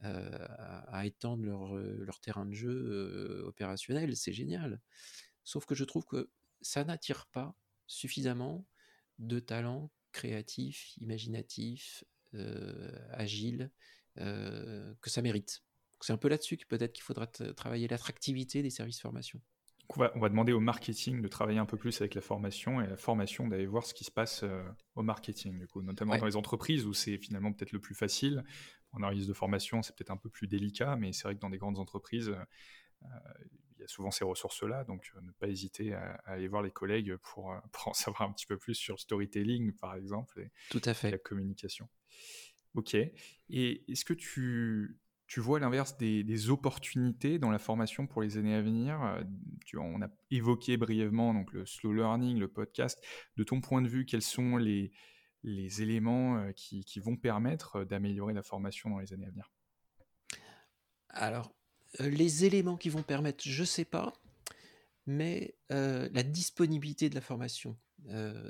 à, 0.00 1.02
étendre 1.04 1.44
leur, 1.44 2.20
terrain 2.20 2.46
de 2.46 2.54
jeu 2.54 3.42
opérationnel, 3.44 4.16
c'est 4.16 4.32
génial. 4.32 4.80
Sauf 5.44 5.66
que 5.66 5.74
je 5.74 5.84
trouve 5.84 6.06
que 6.06 6.30
ça 6.62 6.82
n'attire 6.84 7.26
pas 7.26 7.54
suffisamment 7.86 8.66
de 9.18 9.38
talents 9.38 9.90
créatifs, 10.12 10.96
imaginatifs, 10.96 12.04
agiles, 13.10 13.70
que 14.16 15.10
ça 15.10 15.20
mérite. 15.20 15.62
C'est 16.04 16.12
un 16.12 16.18
peu 16.18 16.28
là-dessus 16.28 16.58
que 16.58 16.66
peut-être 16.66 16.92
qu'il 16.92 17.02
faudra 17.02 17.26
travailler 17.26 17.88
l'attractivité 17.88 18.60
des 18.60 18.68
services 18.68 19.00
formation. 19.00 19.40
On 19.88 20.00
va, 20.00 20.12
on 20.14 20.20
va, 20.20 20.28
demander 20.28 20.52
au 20.52 20.60
marketing 20.60 21.22
de 21.22 21.28
travailler 21.28 21.58
un 21.58 21.64
peu 21.64 21.78
plus 21.78 21.98
avec 22.02 22.14
la 22.14 22.20
formation 22.20 22.82
et 22.82 22.86
la 22.86 22.98
formation 22.98 23.48
d'aller 23.48 23.64
voir 23.64 23.86
ce 23.86 23.94
qui 23.94 24.04
se 24.04 24.10
passe 24.10 24.44
au 24.96 25.02
marketing, 25.02 25.58
du 25.58 25.66
coup, 25.66 25.80
notamment 25.80 26.18
dans 26.18 26.26
les 26.26 26.36
entreprises 26.36 26.84
où 26.84 26.92
c'est 26.92 27.16
finalement 27.16 27.54
peut-être 27.54 27.72
le 27.72 27.80
plus 27.80 27.94
facile. 27.94 28.44
En 28.92 28.98
analyse 28.98 29.26
de 29.26 29.32
formation, 29.32 29.80
c'est 29.80 29.96
peut-être 29.96 30.10
un 30.10 30.18
peu 30.18 30.28
plus 30.28 30.46
délicat, 30.46 30.96
mais 30.96 31.14
c'est 31.14 31.22
vrai 31.22 31.36
que 31.36 31.40
dans 31.40 31.48
des 31.48 31.58
grandes 31.58 31.78
entreprises, 31.78 32.34
il 33.02 33.80
y 33.80 33.84
a 33.84 33.88
souvent 33.88 34.10
ces 34.10 34.24
ressources-là, 34.24 34.84
donc 34.84 35.10
ne 35.22 35.30
pas 35.32 35.48
hésiter 35.48 35.94
à, 35.94 36.20
aller 36.26 36.48
voir 36.48 36.60
les 36.60 36.70
collègues 36.70 37.16
pour, 37.16 37.54
pour, 37.72 37.88
en 37.88 37.94
savoir 37.94 38.28
un 38.28 38.32
petit 38.32 38.46
peu 38.46 38.58
plus 38.58 38.74
sur 38.74 38.96
le 38.96 39.00
storytelling, 39.00 39.72
par 39.72 39.94
exemple, 39.94 40.38
et, 40.38 40.50
Tout 40.68 40.82
à 40.84 40.92
fait. 40.92 41.10
la 41.10 41.18
communication. 41.18 41.88
Ok. 42.74 42.94
Et 42.94 43.90
est-ce 43.90 44.04
que 44.04 44.14
tu, 44.14 44.98
tu 45.34 45.40
vois 45.40 45.58
l'inverse 45.58 45.96
des, 45.96 46.48
opportunités 46.48 47.40
dans 47.40 47.50
la 47.50 47.58
formation 47.58 48.06
pour 48.06 48.22
les 48.22 48.36
années 48.36 48.54
à 48.54 48.62
venir 48.62 49.00
tu, 49.64 49.76
On 49.78 50.00
a 50.00 50.06
évoqué 50.30 50.76
brièvement 50.76 51.34
donc, 51.34 51.52
le 51.52 51.66
slow 51.66 51.92
learning, 51.92 52.38
le 52.38 52.46
podcast. 52.46 53.02
De 53.36 53.42
ton 53.42 53.60
point 53.60 53.82
de 53.82 53.88
vue, 53.88 54.06
quels 54.06 54.22
sont 54.22 54.58
les, 54.58 54.92
éléments 55.42 56.52
qui, 56.52 56.84
qui 56.84 57.00
vont 57.00 57.16
permettre 57.16 57.82
d'améliorer 57.82 58.32
la 58.32 58.44
formation 58.44 58.90
dans 58.90 59.00
les 59.00 59.12
années 59.12 59.26
à 59.26 59.30
venir? 59.30 59.50
Alors, 61.08 61.52
les 61.98 62.44
éléments 62.44 62.76
qui 62.76 62.88
vont 62.88 63.02
permettre, 63.02 63.42
je 63.42 63.62
ne 63.62 63.66
sais 63.66 63.84
pas, 63.84 64.12
mais 65.04 65.56
la 65.68 66.22
disponibilité 66.22 67.10
de 67.10 67.16
la 67.16 67.20
formation. 67.20 67.76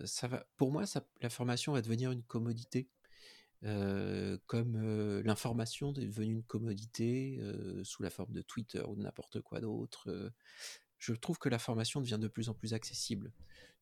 ça 0.04 0.28
va, 0.28 0.46
pour 0.58 0.70
moi, 0.70 0.84
la 1.22 1.30
formation 1.30 1.72
va 1.72 1.80
devenir 1.80 2.12
une 2.12 2.24
commodité. 2.24 2.90
Comme 4.46 5.20
l'information 5.22 5.92
est 5.94 6.07
devenue 6.07 6.35
une 6.35 6.42
commodité 6.42 7.40
sous 7.83 8.03
la 8.03 8.11
forme 8.11 8.33
de 8.33 8.42
Twitter 8.42 8.83
ou 8.87 8.96
de 8.96 9.03
n'importe 9.03 9.40
quoi 9.40 9.61
d'autre. 9.61 10.33
je 10.98 11.12
trouve 11.14 11.38
que 11.38 11.48
la 11.48 11.59
formation 11.59 12.00
devient 12.00 12.18
de 12.20 12.29
plus 12.29 12.48
en 12.48 12.55
plus 12.55 12.74
accessible 12.74 13.33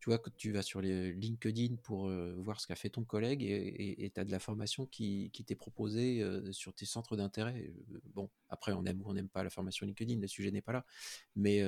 tu 0.03 0.11
vois, 0.11 0.19
que 0.19 0.31
tu 0.31 0.51
vas 0.51 0.63
sur 0.63 0.81
LinkedIn 0.81 1.77
pour 1.77 2.11
voir 2.39 2.61
ce 2.61 2.67
qu'a 2.67 2.75
fait 2.75 2.91
ton 2.91 3.05
collègue 3.05 3.45
et 3.45 4.11
tu 4.13 4.21
as 4.21 4.25
de 4.25 4.33
la 4.33 4.41
formation 4.41 4.85
qui, 4.85 5.31
t'est 5.47 5.55
proposée 5.55 6.27
sur 6.51 6.75
tes 6.75 6.87
centres 6.87 7.17
d'intérêt. 7.17 7.73
Bon, 8.13 8.29
après, 8.49 8.73
on 8.73 8.85
aime 8.85 9.01
ou 9.01 9.11
on 9.11 9.15
n'aime 9.15 9.29
pas 9.29 9.45
la 9.45 9.51
formation 9.51 9.87
LinkedIn, 9.87 10.21
le 10.21 10.27
sujet 10.27 10.51
n'est 10.51 10.61
pas 10.61 10.73
là, 10.73 10.85
mais 11.37 11.63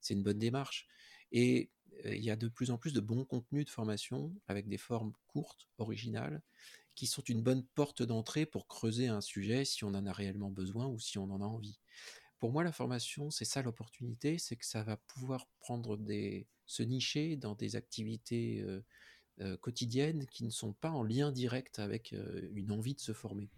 c'est 0.00 0.14
une 0.14 0.22
bonne 0.22 0.38
démarche. 0.38 0.86
Et 1.32 1.72
il 2.04 2.22
y 2.22 2.30
a 2.30 2.36
de 2.36 2.46
plus 2.46 2.70
en 2.70 2.78
plus 2.78 2.92
de 2.92 3.00
bons 3.00 3.24
contenus 3.24 3.64
de 3.64 3.70
formation 3.70 4.32
avec 4.46 4.68
des 4.68 4.78
formes 4.78 5.12
courtes, 5.26 5.66
originales, 5.78 6.42
qui 6.96 7.06
sont 7.06 7.22
une 7.22 7.42
bonne 7.42 7.62
porte 7.62 8.02
d'entrée 8.02 8.46
pour 8.46 8.66
creuser 8.66 9.06
un 9.06 9.20
sujet 9.20 9.64
si 9.64 9.84
on 9.84 9.88
en 9.88 10.06
a 10.06 10.12
réellement 10.12 10.50
besoin 10.50 10.86
ou 10.88 10.98
si 10.98 11.18
on 11.18 11.30
en 11.30 11.40
a 11.40 11.44
envie. 11.44 11.78
Pour 12.38 12.50
moi, 12.50 12.64
la 12.64 12.72
formation, 12.72 13.30
c'est 13.30 13.44
ça 13.44 13.62
l'opportunité, 13.62 14.38
c'est 14.38 14.56
que 14.56 14.66
ça 14.66 14.82
va 14.82 14.96
pouvoir 14.96 15.46
prendre 15.60 15.96
des, 15.96 16.48
se 16.66 16.82
nicher 16.82 17.36
dans 17.36 17.54
des 17.54 17.76
activités 17.76 18.64
quotidiennes 19.60 20.26
qui 20.26 20.44
ne 20.44 20.50
sont 20.50 20.72
pas 20.72 20.90
en 20.90 21.02
lien 21.02 21.30
direct 21.30 21.78
avec 21.78 22.14
une 22.52 22.72
envie 22.72 22.94
de 22.94 23.00
se 23.00 23.12
former. 23.12 23.50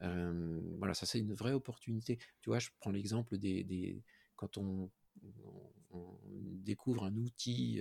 voilà, 0.00 0.94
ça 0.94 1.06
c'est 1.06 1.18
une 1.18 1.34
vraie 1.34 1.52
opportunité. 1.52 2.18
Tu 2.40 2.50
vois, 2.50 2.58
je 2.58 2.70
prends 2.78 2.90
l'exemple 2.90 3.38
des, 3.38 4.02
quand 4.36 4.58
on, 4.58 4.90
découvre 6.64 7.04
un 7.04 7.16
outil 7.16 7.80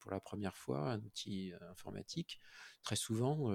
pour 0.00 0.10
la 0.10 0.20
première 0.20 0.56
fois, 0.56 0.92
un 0.92 1.02
outil 1.02 1.52
informatique, 1.70 2.40
très 2.82 2.96
souvent, 2.96 3.52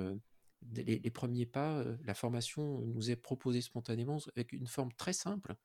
les, 0.74 1.00
les, 1.00 1.10
premiers 1.10 1.46
pas, 1.46 1.84
la 2.04 2.14
formation 2.14 2.82
nous 2.82 3.12
est 3.12 3.16
proposée 3.16 3.62
spontanément 3.62 4.20
avec 4.36 4.52
une 4.54 4.68
forme 4.68 4.92
très 4.94 5.14
simple 5.14 5.56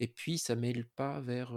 et 0.00 0.08
puis, 0.08 0.38
ça 0.38 0.56
mêle 0.56 0.86
pas 0.86 1.20
vers 1.20 1.54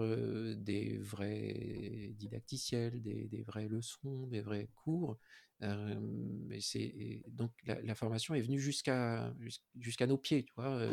des 0.56 0.98
vrais 1.00 2.14
didacticiels, 2.16 3.02
des, 3.02 3.44
vraies 3.44 3.68
leçons, 3.68 4.28
des 4.28 4.42
vrais 4.42 4.70
cours. 4.76 5.18
mais 5.60 6.62
c'est 6.62 7.24
donc 7.28 7.52
la, 7.66 7.96
formation 7.96 8.36
est 8.36 8.42
venue 8.42 8.60
jusqu'à 8.60 9.34
jusqu'à 9.80 10.06
nos 10.06 10.18
pieds, 10.18 10.44
tu 10.46 10.54
vois, 10.56 10.88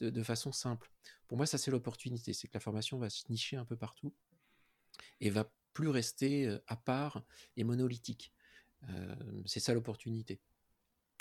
de, 0.00 0.22
façon 0.22 0.52
simple. 0.52 0.90
Pour 1.28 1.38
moi, 1.38 1.46
ça 1.46 1.56
c'est 1.56 1.70
l'opportunité, 1.70 2.34
c'est 2.34 2.48
que 2.48 2.54
la 2.54 2.60
formation 2.60 2.98
va 2.98 3.08
se 3.08 3.24
nicher 3.30 3.56
un 3.56 3.64
peu 3.64 3.76
partout 3.76 4.14
et 5.20 5.30
va 5.30 5.50
plus 5.72 5.88
rester 5.88 6.58
à 6.66 6.76
part 6.76 7.24
et 7.56 7.64
monolithique. 7.64 8.34
c'est 9.46 9.60
ça 9.60 9.72
l'opportunité. 9.72 10.42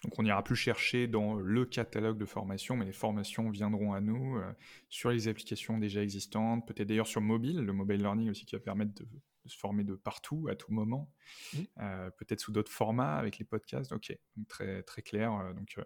Donc 0.03 0.19
on 0.19 0.23
n'ira 0.23 0.43
plus 0.43 0.55
chercher 0.55 1.07
dans 1.07 1.35
le 1.35 1.65
catalogue 1.65 2.17
de 2.17 2.25
formation, 2.25 2.75
mais 2.75 2.85
les 2.85 2.93
formations 2.93 3.49
viendront 3.49 3.93
à 3.93 4.01
nous 4.01 4.37
euh, 4.37 4.51
sur 4.89 5.11
les 5.11 5.27
applications 5.27 5.77
déjà 5.77 6.03
existantes, 6.03 6.67
peut-être 6.67 6.89
d'ailleurs 6.89 7.07
sur 7.07 7.21
mobile, 7.21 7.59
le 7.59 7.73
mobile 7.73 8.01
learning 8.01 8.29
aussi 8.29 8.45
qui 8.45 8.55
va 8.55 8.61
permettre 8.61 8.93
de, 8.93 9.07
se 9.45 9.57
former 9.57 9.83
de 9.83 9.95
partout, 9.95 10.47
à 10.49 10.55
tout 10.55 10.71
moment, 10.71 11.11
euh, 11.79 12.09
peut-être 12.11 12.39
sous 12.39 12.51
d'autres 12.51 12.71
formats 12.71 13.15
avec 13.15 13.39
les 13.39 13.45
podcasts. 13.45 13.91
Ok, 13.91 14.17
donc 14.37 14.47
très, 14.47 14.83
très 14.83 15.01
clair. 15.01 15.33
Euh, 15.33 15.53
donc 15.53 15.77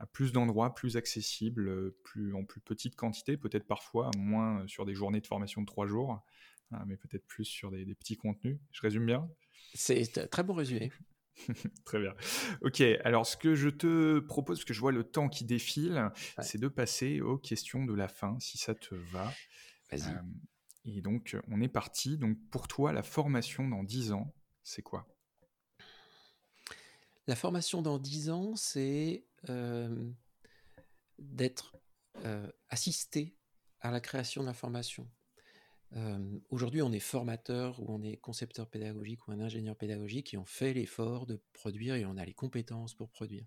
à 0.00 0.06
plus 0.06 0.32
d'endroits, 0.32 0.74
plus 0.74 0.96
accessibles, 0.96 1.92
plus, 2.02 2.34
en 2.34 2.44
plus 2.44 2.60
petite 2.60 2.96
quantité, 2.96 3.36
peut-être 3.36 3.66
parfois 3.66 4.10
moins 4.16 4.66
sur 4.66 4.84
des 4.84 4.94
journées 4.94 5.20
de 5.20 5.26
formation 5.26 5.60
de 5.60 5.66
trois 5.66 5.86
jours, 5.86 6.20
mais 6.86 6.96
peut-être 6.96 7.24
plus 7.26 7.44
sur 7.44 7.70
des, 7.70 7.84
des 7.84 7.94
petits 7.94 8.16
contenus. 8.16 8.58
Je 8.72 8.80
résume 8.82 9.06
bien? 9.06 9.28
C'est 9.74 10.28
très 10.28 10.42
bon 10.42 10.54
résumé. 10.54 10.90
Très 11.84 12.00
bien. 12.00 12.14
Ok, 12.62 12.80
alors 13.04 13.26
ce 13.26 13.36
que 13.36 13.54
je 13.54 13.68
te 13.68 14.20
propose, 14.20 14.58
parce 14.58 14.64
que 14.64 14.74
je 14.74 14.80
vois 14.80 14.92
le 14.92 15.04
temps 15.04 15.28
qui 15.28 15.44
défile, 15.44 16.10
c'est 16.40 16.58
de 16.58 16.68
passer 16.68 17.20
aux 17.20 17.38
questions 17.38 17.84
de 17.84 17.94
la 17.94 18.08
fin, 18.08 18.38
si 18.40 18.58
ça 18.58 18.74
te 18.74 18.94
va. 18.94 19.32
Vas-y. 19.90 20.14
Euh, 20.14 20.20
et 20.84 21.00
donc, 21.00 21.36
on 21.48 21.60
est 21.60 21.68
parti. 21.68 22.18
Donc, 22.18 22.38
pour 22.50 22.68
toi, 22.68 22.92
la 22.92 23.02
formation 23.02 23.68
dans 23.68 23.82
10 23.82 24.12
ans, 24.12 24.34
c'est 24.62 24.82
quoi? 24.82 25.06
La 27.26 27.36
formation 27.36 27.80
dans 27.80 27.98
10 27.98 28.30
ans, 28.30 28.54
c'est 28.54 29.24
euh, 29.48 30.10
d'être 31.18 31.76
euh, 32.24 32.50
assisté 32.68 33.34
à 33.80 33.90
la 33.90 34.00
création 34.00 34.42
de 34.42 34.46
la 34.46 34.54
formation. 34.54 35.08
Aujourd'hui, 36.50 36.82
on 36.82 36.92
est 36.92 36.98
formateur 36.98 37.80
ou 37.80 37.86
on 37.88 38.02
est 38.02 38.16
concepteur 38.16 38.68
pédagogique 38.68 39.28
ou 39.28 39.32
un 39.32 39.40
ingénieur 39.40 39.76
pédagogique 39.76 40.34
et 40.34 40.36
on 40.36 40.44
fait 40.44 40.74
l'effort 40.74 41.26
de 41.26 41.40
produire 41.52 41.94
et 41.94 42.04
on 42.04 42.16
a 42.16 42.24
les 42.24 42.34
compétences 42.34 42.94
pour 42.94 43.10
produire. 43.10 43.46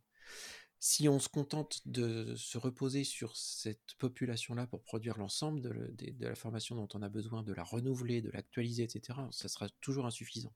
Si 0.79 1.09
on 1.09 1.19
se 1.19 1.27
contente 1.27 1.81
de 1.85 2.35
se 2.35 2.57
reposer 2.57 3.03
sur 3.03 3.35
cette 3.35 3.95
population-là 3.97 4.65
pour 4.67 4.81
produire 4.83 5.17
l'ensemble 5.17 5.61
de, 5.61 6.13
la 6.19 6.35
formation 6.35 6.75
dont 6.75 6.87
on 6.93 7.01
a 7.01 7.09
besoin, 7.09 7.43
de 7.43 7.51
la 7.51 7.63
renouveler, 7.63 8.21
de 8.21 8.29
l'actualiser, 8.29 8.83
etc., 8.83 9.19
ça 9.31 9.49
sera 9.49 9.67
toujours 9.81 10.05
insuffisant. 10.05 10.53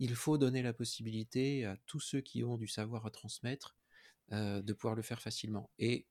Il 0.00 0.16
faut 0.16 0.38
donner 0.38 0.62
la 0.62 0.72
possibilité 0.72 1.66
à 1.66 1.76
tous 1.86 2.00
ceux 2.00 2.20
qui 2.20 2.42
ont 2.42 2.56
du 2.56 2.66
savoir 2.66 3.06
à 3.06 3.10
transmettre 3.10 3.76
de 4.30 4.72
pouvoir 4.72 4.96
le 4.96 5.02
faire 5.02 5.20
facilement. 5.20 5.70
Et 5.78 6.08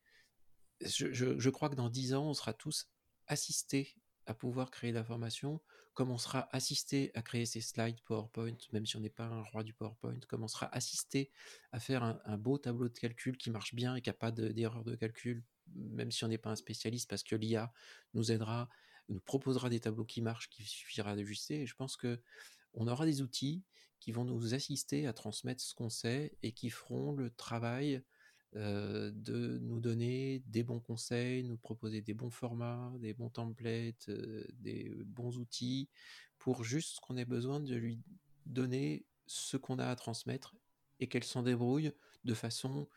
je, 0.86 1.12
je 1.12 1.50
crois 1.50 1.70
que 1.70 1.76
dans 1.76 1.90
dix 1.90 2.14
ans, 2.14 2.30
on 2.30 2.34
sera 2.34 2.54
tous 2.54 2.90
assistés 3.28 3.96
à 4.32 4.34
pouvoir 4.34 4.72
créer 4.72 4.92
de 4.92 4.96
la 4.96 5.04
formation, 5.04 5.60
comme 5.94 6.10
on 6.10 6.18
sera 6.18 6.48
assisté 6.56 7.12
à 7.16 7.22
créer 7.22 7.46
ces 7.46 7.60
slides 7.60 8.00
PowerPoint, 8.06 8.56
même 8.72 8.86
si 8.86 8.96
on 8.96 9.02
n'est 9.02 9.10
pas 9.10 9.26
un 9.26 9.42
roi 9.42 9.64
du 9.64 9.74
PowerPoint, 9.74 10.22
comme 10.30 10.44
on 10.44 10.48
sera 10.48 10.74
assisté 10.74 11.32
à 11.74 11.82
faire 11.82 12.02
un, 12.02 12.38
beau 12.38 12.58
tableau 12.58 12.88
de 12.88 12.98
calcul 12.98 13.38
qui 13.38 13.52
marche 13.52 13.76
bien 13.76 13.98
et 13.98 14.02
qui 14.02 14.10
n'a 14.10 14.14
pas 14.14 14.32
d'erreur 14.32 14.86
de, 14.86 14.96
calcul, 14.96 15.44
même 15.76 16.12
si 16.12 16.24
on 16.24 16.30
n'est 16.30 16.38
pas 16.38 16.50
un 16.50 16.56
spécialiste, 16.56 17.10
parce 17.10 17.24
que 17.24 17.36
l'IA 17.36 17.74
nous 18.14 18.32
aidera, 18.32 18.70
nous 19.10 19.20
proposera 19.20 19.70
des 19.70 19.82
tableaux 19.82 20.06
qui 20.06 20.22
marchent, 20.22 20.50
qu'il 20.50 20.66
suffira 20.66 21.14
d'ajuster. 21.18 21.64
Et 21.64 21.68
je 21.68 21.76
pense 21.76 21.98
que 21.98 22.22
on 22.74 22.88
aura 22.88 23.06
des 23.06 23.22
outils 23.22 23.66
qui 24.00 24.14
vont 24.14 24.24
nous 24.24 24.54
assister 24.54 25.08
à 25.08 25.14
transmettre 25.14 25.62
ce 25.62 25.76
qu'on 25.76 25.90
sait 25.90 26.38
et 26.42 26.54
qui 26.54 26.70
feront 26.70 27.12
le 27.12 27.32
travail 27.32 28.02
euh, 28.56 29.12
de 29.14 29.60
nous 29.60 29.80
donner 29.80 30.43
des 30.47 30.64
bons 30.64 30.80
conseils, 30.80 31.43
nous 31.43 31.58
proposer 31.58 32.02
des 32.02 32.14
bons 32.14 32.30
formats, 32.30 32.91
des 32.99 33.14
bons 33.14 33.30
templates, 33.30 34.10
euh, 34.10 34.45
des 34.54 34.91
bons 35.06 35.38
outils 35.38 35.89
pour 36.38 36.64
juste 36.64 36.99
qu'on 36.99 37.18
ait 37.18 37.26
besoin 37.26 37.60
de 37.60 37.76
lui 37.76 38.02
donner 38.45 39.06
ce 39.28 39.58
qu'on 39.58 39.80
a 39.80 39.88
à 39.88 39.95
transmettre 39.95 40.56
et 40.99 41.08
qu'elle 41.08 41.24
s'en 41.24 41.43
débrouille 41.43 41.91
de 42.24 42.34
façon 42.34 42.88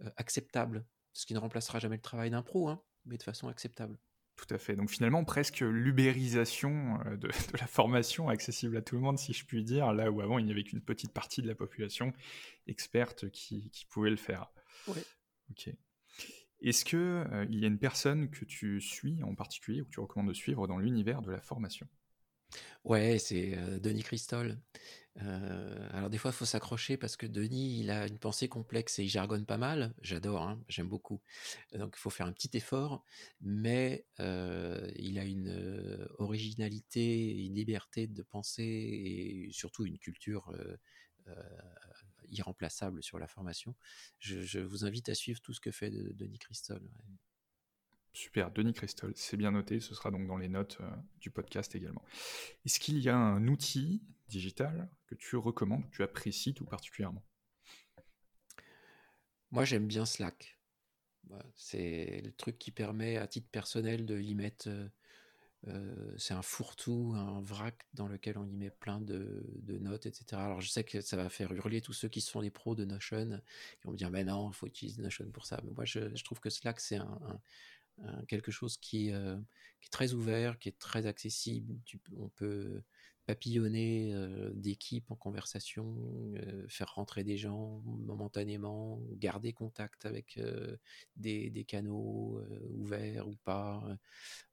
euh, 0.00 0.10
acceptable 0.16 0.84
ce 1.12 1.26
qui 1.26 1.34
ne 1.34 1.38
remplacera 1.38 1.80
jamais 1.80 1.96
le 1.96 2.02
travail 2.02 2.30
d'un 2.30 2.42
pro, 2.42 2.68
hein, 2.68 2.80
mais 3.04 3.16
de 3.16 3.22
façon 3.22 3.48
acceptable. 3.48 3.98
Tout 4.36 4.54
à 4.54 4.58
fait. 4.58 4.76
Donc 4.76 4.88
finalement, 4.88 5.24
presque 5.24 5.60
l'ubérisation 5.60 7.00
euh, 7.06 7.16
de, 7.16 7.28
la 7.60 7.66
formation 7.66 8.28
accessible 8.28 8.76
à 8.76 8.82
tout 8.82 8.94
le 8.94 9.00
monde, 9.00 9.18
si 9.18 9.32
je 9.32 9.44
puis 9.44 9.64
dire, 9.64 9.92
là 9.92 10.12
où 10.12 10.20
avant 10.20 10.38
il 10.38 10.44
n'y 10.44 10.52
avait 10.52 10.62
qu'une 10.62 10.80
petite 10.80 11.12
partie 11.12 11.42
de 11.42 11.48
la 11.48 11.56
population 11.56 12.12
experte 12.68 13.30
qui, 13.30 13.72
pouvait 13.90 14.10
le 14.10 14.16
faire. 14.16 14.52
Oui. 14.86 15.02
Ok. 15.50 15.70
Est-ce 16.60 16.84
qu'il 16.84 16.98
euh, 16.98 17.46
il 17.50 17.60
y 17.60 17.64
a 17.64 17.68
une 17.68 17.78
personne 17.78 18.30
que 18.30 18.44
tu 18.44 18.80
suis 18.80 19.22
en 19.22 19.34
particulier 19.34 19.80
ou 19.80 19.84
que 19.84 19.90
tu 19.90 20.00
recommandes 20.00 20.28
de 20.28 20.34
suivre 20.34 20.66
dans 20.66 20.78
l'univers 20.78 21.22
de 21.22 21.30
la 21.30 21.40
formation? 21.40 21.86
Ouais, 22.84 23.18
c'est 23.18 23.56
euh, 23.56 23.78
Denis 23.78 24.02
Christol. 24.02 24.58
Euh, 25.22 25.88
alors 25.92 26.10
des 26.10 26.18
fois, 26.18 26.30
il 26.30 26.34
faut 26.34 26.44
s'accrocher 26.44 26.96
parce 26.96 27.16
que 27.16 27.26
Denis, 27.26 27.80
il 27.80 27.90
a 27.90 28.06
une 28.06 28.18
pensée 28.18 28.48
complexe 28.48 28.98
et 28.98 29.04
il 29.04 29.08
jargonne 29.08 29.46
pas 29.46 29.58
mal. 29.58 29.94
J'adore, 30.00 30.42
hein, 30.42 30.62
j'aime 30.68 30.88
beaucoup. 30.88 31.20
Donc 31.74 31.94
il 31.96 32.00
faut 32.00 32.10
faire 32.10 32.26
un 32.26 32.32
petit 32.32 32.50
effort, 32.56 33.04
mais 33.40 34.06
il 34.18 35.18
a 35.18 35.24
une 35.24 36.08
originalité, 36.18 37.44
une 37.46 37.54
liberté 37.54 38.06
de 38.06 38.22
penser 38.22 38.62
et 38.64 39.48
surtout 39.52 39.84
une 39.86 39.98
culture 39.98 40.52
irremplaçable 42.30 43.02
sur 43.02 43.18
la 43.18 43.26
formation. 43.26 43.74
Je, 44.18 44.60
vous 44.60 44.84
invite 44.84 45.08
à 45.08 45.14
suivre 45.14 45.40
tout 45.40 45.52
ce 45.52 45.60
que 45.60 45.70
fait 45.70 45.90
Denis 45.90 46.38
Christol. 46.38 46.82
Super, 48.12 48.50
Denis 48.50 48.72
Christol, 48.72 49.12
c'est 49.14 49.36
bien 49.36 49.52
noté, 49.52 49.80
ce 49.80 49.94
sera 49.94 50.10
donc 50.10 50.26
dans 50.26 50.38
les 50.38 50.48
notes 50.48 50.78
euh, 50.80 50.90
du 51.20 51.30
podcast 51.30 51.74
également. 51.76 52.04
Est-ce 52.64 52.80
qu'il 52.80 52.98
y 52.98 53.08
a 53.08 53.16
un 53.16 53.46
outil 53.46 54.02
digital 54.28 54.90
que 55.06 55.14
tu 55.14 55.36
recommandes, 55.36 55.84
que 55.90 55.96
tu 55.96 56.02
apprécies 56.02 56.54
tout 56.54 56.64
particulièrement? 56.64 57.24
Moi 59.50 59.64
j'aime 59.64 59.86
bien 59.86 60.04
Slack. 60.04 60.58
C'est 61.54 62.22
le 62.24 62.32
truc 62.32 62.58
qui 62.58 62.70
permet 62.70 63.18
à 63.18 63.26
titre 63.26 63.48
personnel 63.50 64.06
de 64.06 64.18
y 64.18 64.34
mettre 64.34 64.68
c'est 66.16 66.34
un 66.34 66.42
fourre-tout, 66.42 67.12
un 67.16 67.40
vrac 67.40 67.74
dans 67.94 68.08
lequel 68.08 68.38
on 68.38 68.46
y 68.46 68.56
met 68.56 68.70
plein 68.70 69.00
de, 69.00 69.44
notes, 69.80 70.06
etc. 70.06 70.24
Alors 70.32 70.60
je 70.60 70.68
sais 70.68 70.84
que 70.84 71.00
ça 71.00 71.16
va 71.16 71.28
faire 71.28 71.52
hurler 71.52 71.80
tous 71.80 71.92
ceux 71.92 72.08
qui 72.08 72.20
sont 72.20 72.42
des 72.42 72.50
pros 72.50 72.74
de 72.74 72.84
Notion, 72.84 73.40
qui 73.80 73.86
vont 73.86 73.92
me 73.92 73.96
dire 73.96 74.10
mais 74.10 74.24
non, 74.24 74.50
il 74.50 74.54
faut 74.54 74.66
utiliser 74.66 75.02
Notion 75.02 75.30
pour 75.30 75.46
ça. 75.46 75.60
Mais 75.64 75.72
moi 75.72 75.84
je, 75.84 76.00
trouve 76.22 76.40
que 76.40 76.50
Slack 76.50 76.80
c'est 76.80 77.00
quelque 78.28 78.52
chose 78.52 78.76
qui, 78.78 79.08
est 79.08 79.90
très 79.90 80.12
ouvert, 80.14 80.58
qui 80.58 80.68
est 80.68 80.78
très 80.78 81.06
accessible. 81.06 81.74
on 82.16 82.28
peut 82.28 82.82
papillonner 83.28 84.14
euh, 84.14 84.50
d'équipe 84.54 85.10
en 85.10 85.14
conversation, 85.14 85.84
faire 86.68 86.94
rentrer 86.94 87.24
des 87.24 87.36
gens 87.36 87.82
momentanément, 87.84 89.02
garder 89.12 89.52
contact 89.52 90.06
avec 90.06 90.40
des, 91.16 91.64
canaux 91.68 92.42
ouverts 92.70 93.28
ou 93.28 93.36
pas. 93.44 93.86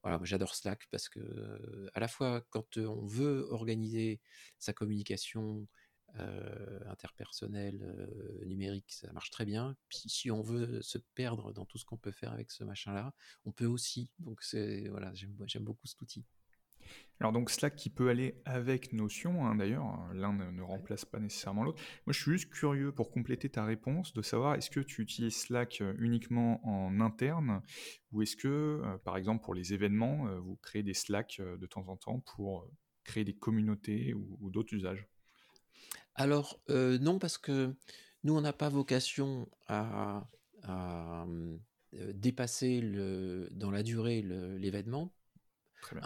Voilà, 0.02 0.20
j'adore 0.24 0.54
Slack 0.54 0.86
parce 0.90 1.08
que 1.08 1.88
à 1.94 2.00
la 2.00 2.08
fois 2.08 2.42
quand 2.50 2.76
on 2.76 3.06
veut 3.06 3.46
organiser 3.50 4.20
sa 4.58 4.74
communication 4.74 5.66
interpersonnelle 6.86 7.80
numérique, 8.44 8.92
ça 8.92 9.10
marche 9.12 9.30
très 9.30 9.46
bien. 9.46 9.74
Si 9.90 10.30
on 10.30 10.42
veut 10.42 10.82
se 10.82 10.98
perdre 11.14 11.54
dans 11.54 11.64
tout 11.64 11.78
ce 11.78 11.86
qu'on 11.86 11.96
peut 11.96 12.12
faire 12.12 12.32
avec 12.32 12.50
ce 12.50 12.62
machin-là, 12.64 13.14
on 13.46 13.52
peut 13.52 13.66
aussi. 13.66 14.10
Donc 14.18 14.42
voilà, 14.90 15.14
j'aime 15.14 15.64
beaucoup 15.64 15.86
cet 15.86 16.02
outil. 16.02 16.26
Alors 17.20 17.32
donc 17.32 17.50
Slack 17.50 17.76
qui 17.76 17.88
peut 17.88 18.10
aller 18.10 18.34
avec 18.44 18.92
Notion, 18.92 19.46
hein, 19.46 19.54
d'ailleurs, 19.54 19.98
l'un 20.12 20.34
ne, 20.34 20.62
remplace 20.62 21.06
pas 21.06 21.18
nécessairement 21.18 21.64
l'autre. 21.64 21.82
Moi 22.06 22.12
je 22.12 22.20
suis 22.20 22.32
juste 22.32 22.50
curieux 22.50 22.92
pour 22.92 23.10
compléter 23.10 23.48
ta 23.48 23.64
réponse 23.64 24.12
de 24.12 24.20
savoir 24.20 24.54
est-ce 24.54 24.70
que 24.70 24.80
tu 24.80 25.00
utilises 25.00 25.36
Slack 25.36 25.80
euh, 25.80 25.94
uniquement 25.98 26.60
en 26.66 27.00
interne 27.00 27.62
ou 28.12 28.20
est-ce 28.20 28.36
que 28.36 28.48
euh, 28.48 28.98
par 28.98 29.16
exemple 29.16 29.42
pour 29.42 29.54
les 29.54 29.72
événements 29.72 30.26
euh, 30.28 30.38
vous 30.38 30.56
créez 30.56 30.82
des 30.82 30.92
Slack 30.92 31.40
de 31.40 31.66
temps 31.66 31.88
en 31.88 31.96
temps 31.96 32.20
pour 32.20 32.68
créer 33.04 33.24
des 33.24 33.34
communautés 33.34 34.12
ou, 34.12 34.50
d'autres 34.50 34.74
usages? 34.74 35.06
Alors 36.14 36.60
non 36.68 37.18
parce 37.18 37.38
que 37.38 37.74
nous 38.24 38.34
on 38.36 38.40
n'a 38.42 38.52
pas 38.52 38.68
vocation 38.68 39.48
à, 39.68 40.26
dépasser 41.92 42.80
le, 42.80 43.48
dans 43.52 43.70
la 43.70 43.82
durée 43.82 44.20
l'événement 44.20 45.15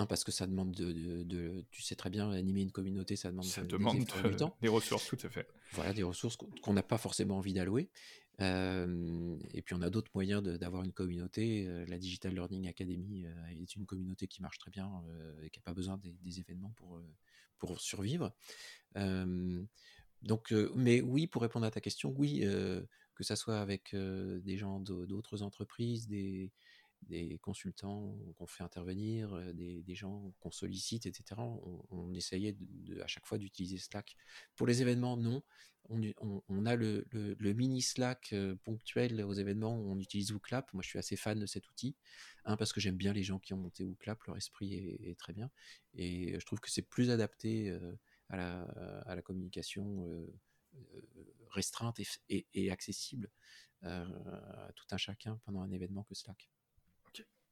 parce 0.08 0.24
que 0.24 0.32
ça 0.32 0.46
demande 0.46 0.72
de, 0.72 1.64
tu 1.70 1.82
sais 1.82 1.94
très 1.94 2.10
bien, 2.10 2.30
animer 2.30 2.62
une 2.62 2.72
communauté, 2.72 3.16
ça 3.16 3.30
demande, 3.30 3.44
ça 3.44 3.62
demande 3.62 3.98
du 3.98 4.04
temps. 4.36 4.56
des 4.62 4.68
ressources, 4.68 5.08
tout 5.08 5.18
à 5.22 5.28
fait. 5.28 5.48
Voilà, 5.72 5.92
des 5.92 6.02
ressources 6.02 6.36
qu'on 6.36 6.72
n'a 6.72 6.82
pas 6.82 6.98
forcément 6.98 7.38
envie 7.38 7.52
d'allouer. 7.52 7.90
Euh, 8.40 9.36
et 9.52 9.60
puis 9.60 9.74
on 9.74 9.82
a 9.82 9.90
d'autres 9.90 10.10
moyens 10.14 10.42
d'avoir 10.42 10.82
une 10.82 10.92
communauté. 10.92 11.66
Euh, 11.66 11.84
la 11.86 11.98
Digital 11.98 12.32
Learning 12.32 12.68
Academy 12.68 13.26
euh, 13.26 13.46
est 13.48 13.76
une 13.76 13.84
communauté 13.84 14.26
qui 14.26 14.40
marche 14.40 14.58
très 14.58 14.70
bien 14.70 14.90
et 15.42 15.50
qui 15.50 15.58
n'a 15.58 15.62
pas 15.64 15.74
besoin 15.74 15.98
des, 15.98 16.40
événements 16.40 16.72
pour, 16.76 17.00
pour 17.58 17.80
survivre. 17.80 18.32
donc, 20.22 20.52
mais 20.74 21.00
oui, 21.00 21.26
pour 21.26 21.42
répondre 21.42 21.66
à 21.66 21.70
ta 21.70 21.80
question, 21.80 22.14
oui, 22.16 22.40
que 22.40 23.24
ça 23.24 23.36
soit 23.36 23.60
avec 23.60 23.94
des 23.94 24.56
gens 24.56 24.80
d'autres 24.80 25.42
entreprises, 25.42 26.08
des, 26.08 26.50
des 27.08 27.38
consultants 27.38 28.16
qu'on 28.36 28.46
fait 28.46 28.62
intervenir, 28.62 29.34
des, 29.54 29.94
gens 29.94 30.32
qu'on 30.40 30.50
sollicite, 30.50 31.06
etc. 31.06 31.40
On, 31.90 32.12
essayait 32.14 32.56
à 33.02 33.06
chaque 33.06 33.26
fois 33.26 33.38
d'utiliser 33.38 33.78
Slack. 33.78 34.16
Pour 34.56 34.66
les 34.66 34.82
événements, 34.82 35.16
non. 35.16 35.42
On, 35.88 36.66
a 36.66 36.76
le, 36.76 37.04
mini 37.54 37.82
Slack 37.82 38.34
ponctuel 38.64 39.22
aux 39.24 39.32
événements, 39.32 39.74
on 39.74 39.98
utilise 39.98 40.30
WooClap. 40.30 40.72
Moi, 40.72 40.82
je 40.82 40.88
suis 40.88 40.98
assez 40.98 41.16
fan 41.16 41.38
de 41.40 41.46
cet 41.46 41.68
outil, 41.68 41.96
un, 42.44 42.56
parce 42.56 42.72
que 42.72 42.80
j'aime 42.80 42.96
bien 42.96 43.12
les 43.12 43.24
gens 43.24 43.38
qui 43.38 43.54
ont 43.54 43.58
monté 43.58 43.84
WooClap, 43.84 44.22
leur 44.24 44.36
esprit 44.36 44.74
est, 44.74 45.18
très 45.18 45.32
bien. 45.32 45.50
Et 45.94 46.38
je 46.38 46.46
trouve 46.46 46.60
que 46.60 46.70
c'est 46.70 46.82
plus 46.82 47.10
adapté 47.10 47.76
à, 48.28 49.14
la, 49.16 49.22
communication 49.22 50.06
restreinte 51.48 51.98
et, 52.28 52.70
accessible 52.70 53.30
à 53.82 54.70
tout 54.76 54.86
un 54.92 54.98
chacun 54.98 55.40
pendant 55.44 55.62
un 55.62 55.72
événement 55.72 56.04
que 56.04 56.14
Slack. 56.14 56.50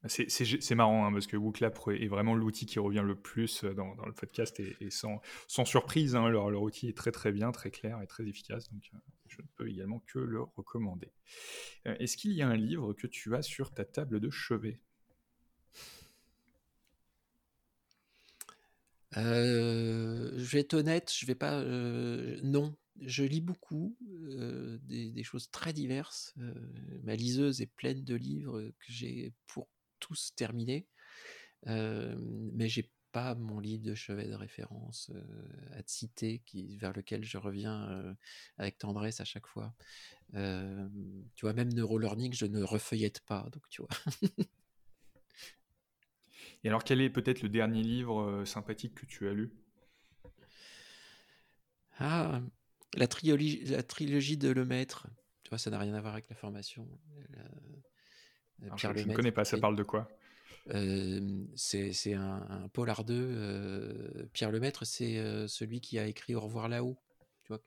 C'est 0.06 0.74
marrant 0.76 1.06
hein, 1.06 1.12
parce 1.12 1.26
que 1.26 1.36
WooClap 1.36 1.76
est 1.88 2.06
vraiment 2.06 2.36
l'outil 2.36 2.66
qui 2.66 2.78
revient 2.78 3.02
le 3.04 3.16
plus 3.16 3.64
euh, 3.64 3.74
dans, 3.74 3.94
le 4.06 4.12
podcast 4.12 4.60
et, 4.60 4.90
sans, 4.90 5.20
surprise, 5.64 6.14
hein, 6.14 6.28
leur, 6.28 6.62
outil 6.62 6.88
est 6.88 6.96
très 6.96 7.10
très 7.10 7.32
bien, 7.32 7.50
très 7.50 7.72
clair 7.72 8.00
et 8.00 8.06
très 8.06 8.24
efficace, 8.24 8.70
donc 8.70 8.88
euh, 8.94 8.98
je 9.26 9.42
ne 9.42 9.46
peux 9.56 9.68
également 9.68 9.98
que 10.06 10.20
le 10.20 10.40
recommander. 10.40 11.10
Euh, 11.86 11.96
est-ce 11.98 12.16
qu'il 12.16 12.32
y 12.32 12.42
a 12.42 12.48
un 12.48 12.54
livre 12.54 12.92
que 12.92 13.08
tu 13.08 13.34
as 13.34 13.42
sur 13.42 13.72
ta 13.72 13.84
table 13.84 14.20
de 14.20 14.30
chevet? 14.30 14.80
Je 19.12 20.44
vais 20.52 20.60
être 20.60 20.74
honnête, 20.74 21.12
je 21.12 21.26
vais 21.26 21.34
pas. 21.34 21.64
non, 22.44 22.76
je 23.00 23.24
lis 23.24 23.40
beaucoup, 23.40 23.96
des, 24.00 25.10
des, 25.10 25.22
choses 25.24 25.50
très 25.50 25.72
diverses. 25.72 26.34
ma 27.02 27.16
liseuse 27.16 27.60
est 27.60 27.66
pleine 27.66 28.04
de 28.04 28.14
livres 28.14 28.60
que 28.60 28.92
j'ai 28.92 29.32
pour 29.48 29.66
tous 30.00 30.32
terminés, 30.36 30.86
mais 31.66 32.68
j'ai 32.68 32.90
pas 33.10 33.34
mon 33.34 33.58
livre 33.58 33.82
de 33.84 33.94
chevet 33.94 34.28
de 34.28 34.34
référence 34.34 35.10
à 35.72 35.82
te 35.82 35.90
citer, 35.90 36.40
qui, 36.44 36.76
vers 36.76 36.92
lequel 36.92 37.24
je 37.24 37.38
reviens 37.38 38.14
avec 38.58 38.78
tendresse 38.78 39.20
à 39.20 39.24
chaque 39.24 39.46
fois. 39.46 39.74
tu 40.32 41.40
vois, 41.42 41.52
même 41.52 41.72
Neurolearning, 41.72 42.32
je 42.32 42.46
ne 42.46 42.62
refeuillette 42.62 43.20
pas, 43.20 43.48
donc 43.52 43.68
tu 43.70 43.82
vois. 43.82 43.90
Et 46.64 46.68
alors, 46.68 46.84
quel 46.84 47.00
est 47.00 47.10
peut-être 47.10 47.42
le 47.42 47.48
dernier 47.48 47.82
livre 47.82 48.44
sympathique 48.44 48.94
que 48.94 49.06
tu 49.06 49.28
as 49.28 49.32
lu? 49.32 49.52
Ah, 51.98 52.40
la 52.94 53.08
trilogie, 53.08 53.64
la 53.64 53.82
trilogie 53.82 54.36
de 54.36 54.48
Le 54.50 54.64
Maître. 54.64 55.08
Tu 55.42 55.50
vois, 55.50 55.58
ça 55.58 55.70
n'a 55.70 55.78
rien 55.78 55.94
à 55.94 56.00
voir 56.00 56.14
avec 56.14 56.28
la 56.28 56.36
formation. 56.36 56.88
Euh, 58.64 58.76
je, 58.76 58.88
ne 58.88 59.14
connais 59.14 59.32
pas, 59.32 59.44
ça 59.44 59.58
parle 59.58 59.76
de 59.76 59.82
quoi? 59.82 60.08
Euh, 60.74 61.44
c'est 61.54 62.14
un, 62.14 62.46
un, 62.48 62.68
polar 62.68 63.04
2. 63.04 63.14
Euh, 63.14 64.26
Pierre 64.32 64.50
Lemaître, 64.50 64.84
c'est 64.84 65.16
celui 65.48 65.80
qui 65.80 65.98
a 65.98 66.06
écrit 66.06 66.34
Au 66.34 66.40
revoir 66.40 66.68
là-haut. 66.68 66.98
Tu 67.44 67.48
vois, 67.48 67.60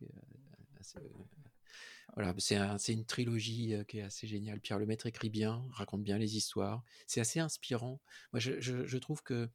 voilà, 2.16 2.36
c'est 2.38 2.94
une 2.94 3.06
trilogie 3.06 3.76
qui 3.88 4.00
est 4.00 4.04
assez 4.04 4.28
géniale. 4.28 4.60
Pierre 4.60 4.80
Lemaître 4.80 5.06
écrit 5.06 5.30
bien, 5.30 5.64
raconte 5.72 6.04
bien 6.04 6.18
les 6.18 6.36
histoires. 6.36 6.84
C'est 7.08 7.22
assez 7.22 7.40
inspirant. 7.40 8.02
Moi, 8.34 8.40
je, 8.40 8.60
je, 8.60 8.98
trouve 8.98 9.24
que 9.24 9.50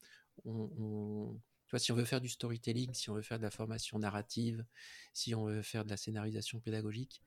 on, 0.47 1.39
si 1.79 1.93
on 1.93 1.97
veut 1.97 2.05
faire 2.05 2.21
du 2.21 2.29
storytelling, 2.29 2.93
si 2.95 3.11
on 3.11 3.15
veut 3.15 3.23
faire 3.23 3.39
de 3.39 3.43
la 3.43 3.51
formation 3.51 3.99
narrative, 3.99 4.65
si 5.13 5.35
on 5.35 5.45
veut 5.45 5.63
faire 5.63 5.85
de 5.85 5.91
la 5.91 5.97
scénarisation 5.97 6.61
pédagogique, 6.61 7.23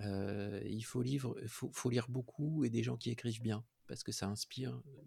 euh, 0.00 0.60
il 0.64 0.82
faut, 0.82 1.04
faut, 1.48 1.90
lire 1.90 2.08
beaucoup 2.08 2.64
et 2.64 2.70
des 2.70 2.82
gens 2.82 2.96
qui 2.96 3.10
écrivent 3.10 3.42
bien, 3.42 3.64
parce 3.86 4.02
que 4.02 4.12
ça 4.12 4.26
inspire 4.26 4.74
euh, 4.74 5.02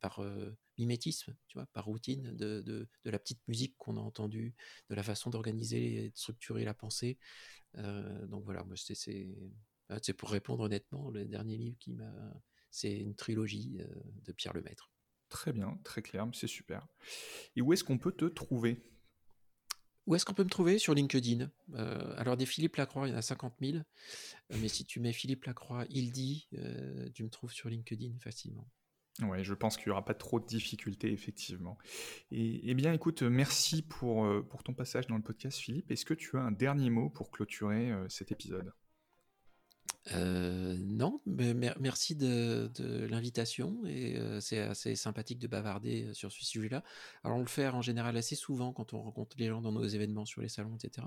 par 0.00 0.20
euh, 0.20 0.56
mimétisme, 0.76 1.36
tu 1.46 1.58
vois, 1.58 1.66
par 1.66 1.84
routine, 1.84 2.34
de, 2.36 2.60
de, 2.60 2.88
la 3.04 3.18
petite 3.18 3.46
musique 3.46 3.76
qu'on 3.78 3.96
a 3.96 4.00
entendue, 4.00 4.54
de 4.90 4.94
la 4.94 5.02
façon 5.02 5.30
d'organiser 5.30 6.04
et 6.04 6.10
de 6.10 6.16
structurer 6.16 6.64
la 6.64 6.74
pensée. 6.74 7.18
donc 7.74 8.44
voilà, 8.44 8.64
c'est 8.76 10.14
pour 10.14 10.30
répondre 10.30 10.64
honnêtement, 10.64 11.10
le 11.10 11.24
dernier 11.24 11.56
livre 11.56 11.78
qui 11.78 11.92
m'a, 11.92 12.12
c'est 12.70 12.96
une 12.98 13.14
trilogie 13.14 13.78
de 14.24 14.32
Pierre 14.32 14.54
Lemaître. 14.54 14.90
Très 15.28 15.52
bien, 15.52 15.78
très 15.84 16.02
clair, 16.02 16.26
c'est 16.32 16.46
super. 16.46 16.86
Et 17.56 17.62
où 17.62 17.72
est-ce 17.72 17.84
qu'on 17.84 17.98
peut 17.98 18.12
te 18.12 18.24
trouver? 18.24 18.82
Où 20.06 20.14
est-ce 20.14 20.24
qu'on 20.24 20.32
peut 20.32 20.44
me 20.44 20.48
trouver? 20.48 20.78
Sur 20.78 20.94
LinkedIn. 20.94 21.50
Euh, 21.74 22.14
alors, 22.16 22.38
des 22.38 22.46
Philippe 22.46 22.76
Lacroix, 22.76 23.06
il 23.06 23.10
y 23.10 23.14
en 23.14 23.18
a 23.18 23.22
50 23.22 23.56
000. 23.60 23.76
Euh, 23.76 23.82
mais 24.58 24.68
si 24.68 24.86
tu 24.86 25.00
mets 25.00 25.12
Philippe 25.12 25.44
Lacroix, 25.44 25.84
il 25.90 26.12
dit, 26.12 26.48
euh, 26.54 27.10
tu 27.12 27.24
me 27.24 27.28
trouves 27.28 27.52
sur 27.52 27.68
LinkedIn 27.68 28.18
facilement. 28.18 28.66
Oui, 29.20 29.44
je 29.44 29.52
pense 29.52 29.76
qu'il 29.76 29.88
n'y 29.88 29.92
aura 29.92 30.06
pas 30.06 30.14
trop 30.14 30.40
de 30.40 30.46
difficultés, 30.46 31.12
effectivement. 31.12 31.76
Et, 32.30 32.70
eh 32.70 32.74
bien, 32.74 32.94
écoute, 32.94 33.20
merci 33.20 33.82
pour, 33.82 34.26
pour 34.48 34.62
ton 34.62 34.72
passage 34.72 35.08
dans 35.08 35.16
le 35.16 35.22
podcast, 35.22 35.58
Philippe. 35.58 35.90
Est-ce 35.90 36.06
que 36.06 36.14
tu 36.14 36.38
as 36.38 36.40
un 36.40 36.52
dernier 36.52 36.88
mot 36.88 37.10
pour 37.10 37.30
clôturer 37.30 37.92
cet 38.08 38.32
épisode? 38.32 38.72
Euh, 40.14 40.76
non, 40.78 41.20
mais 41.26 41.54
merci 41.54 42.16
de, 42.16 42.70
l'invitation 43.10 43.80
et 43.86 44.16
euh, 44.16 44.40
c'est 44.40 44.60
assez 44.60 44.96
sympathique 44.96 45.38
de 45.38 45.48
bavarder 45.48 46.04
euh, 46.04 46.14
sur 46.14 46.32
ce 46.32 46.44
sujet-là. 46.44 46.82
Alors 47.24 47.38
on 47.38 47.40
le 47.40 47.46
fait 47.46 47.68
en 47.68 47.82
général 47.82 48.16
assez 48.16 48.34
souvent 48.34 48.72
quand 48.72 48.94
on 48.94 49.02
rencontre 49.02 49.36
les 49.38 49.48
gens 49.48 49.60
dans 49.60 49.72
nos 49.72 49.84
événements 49.84 50.24
sur 50.24 50.40
les 50.40 50.48
salons, 50.48 50.76
etc. 50.76 51.06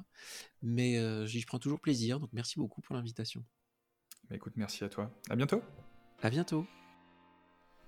Mais 0.61 0.99
j'y 1.27 1.43
prends 1.45 1.59
toujours 1.59 1.79
plaisir, 1.79 2.19
donc 2.19 2.29
merci 2.33 2.59
beaucoup 2.59 2.81
pour 2.81 2.95
l'invitation. 2.95 3.43
Bah, 4.29 4.35
écoute, 4.35 4.53
merci 4.55 4.83
à 4.83 4.89
toi. 4.89 5.11
À 5.29 5.35
bientôt. 5.35 5.61
À 6.21 6.29
bientôt. 6.29 6.65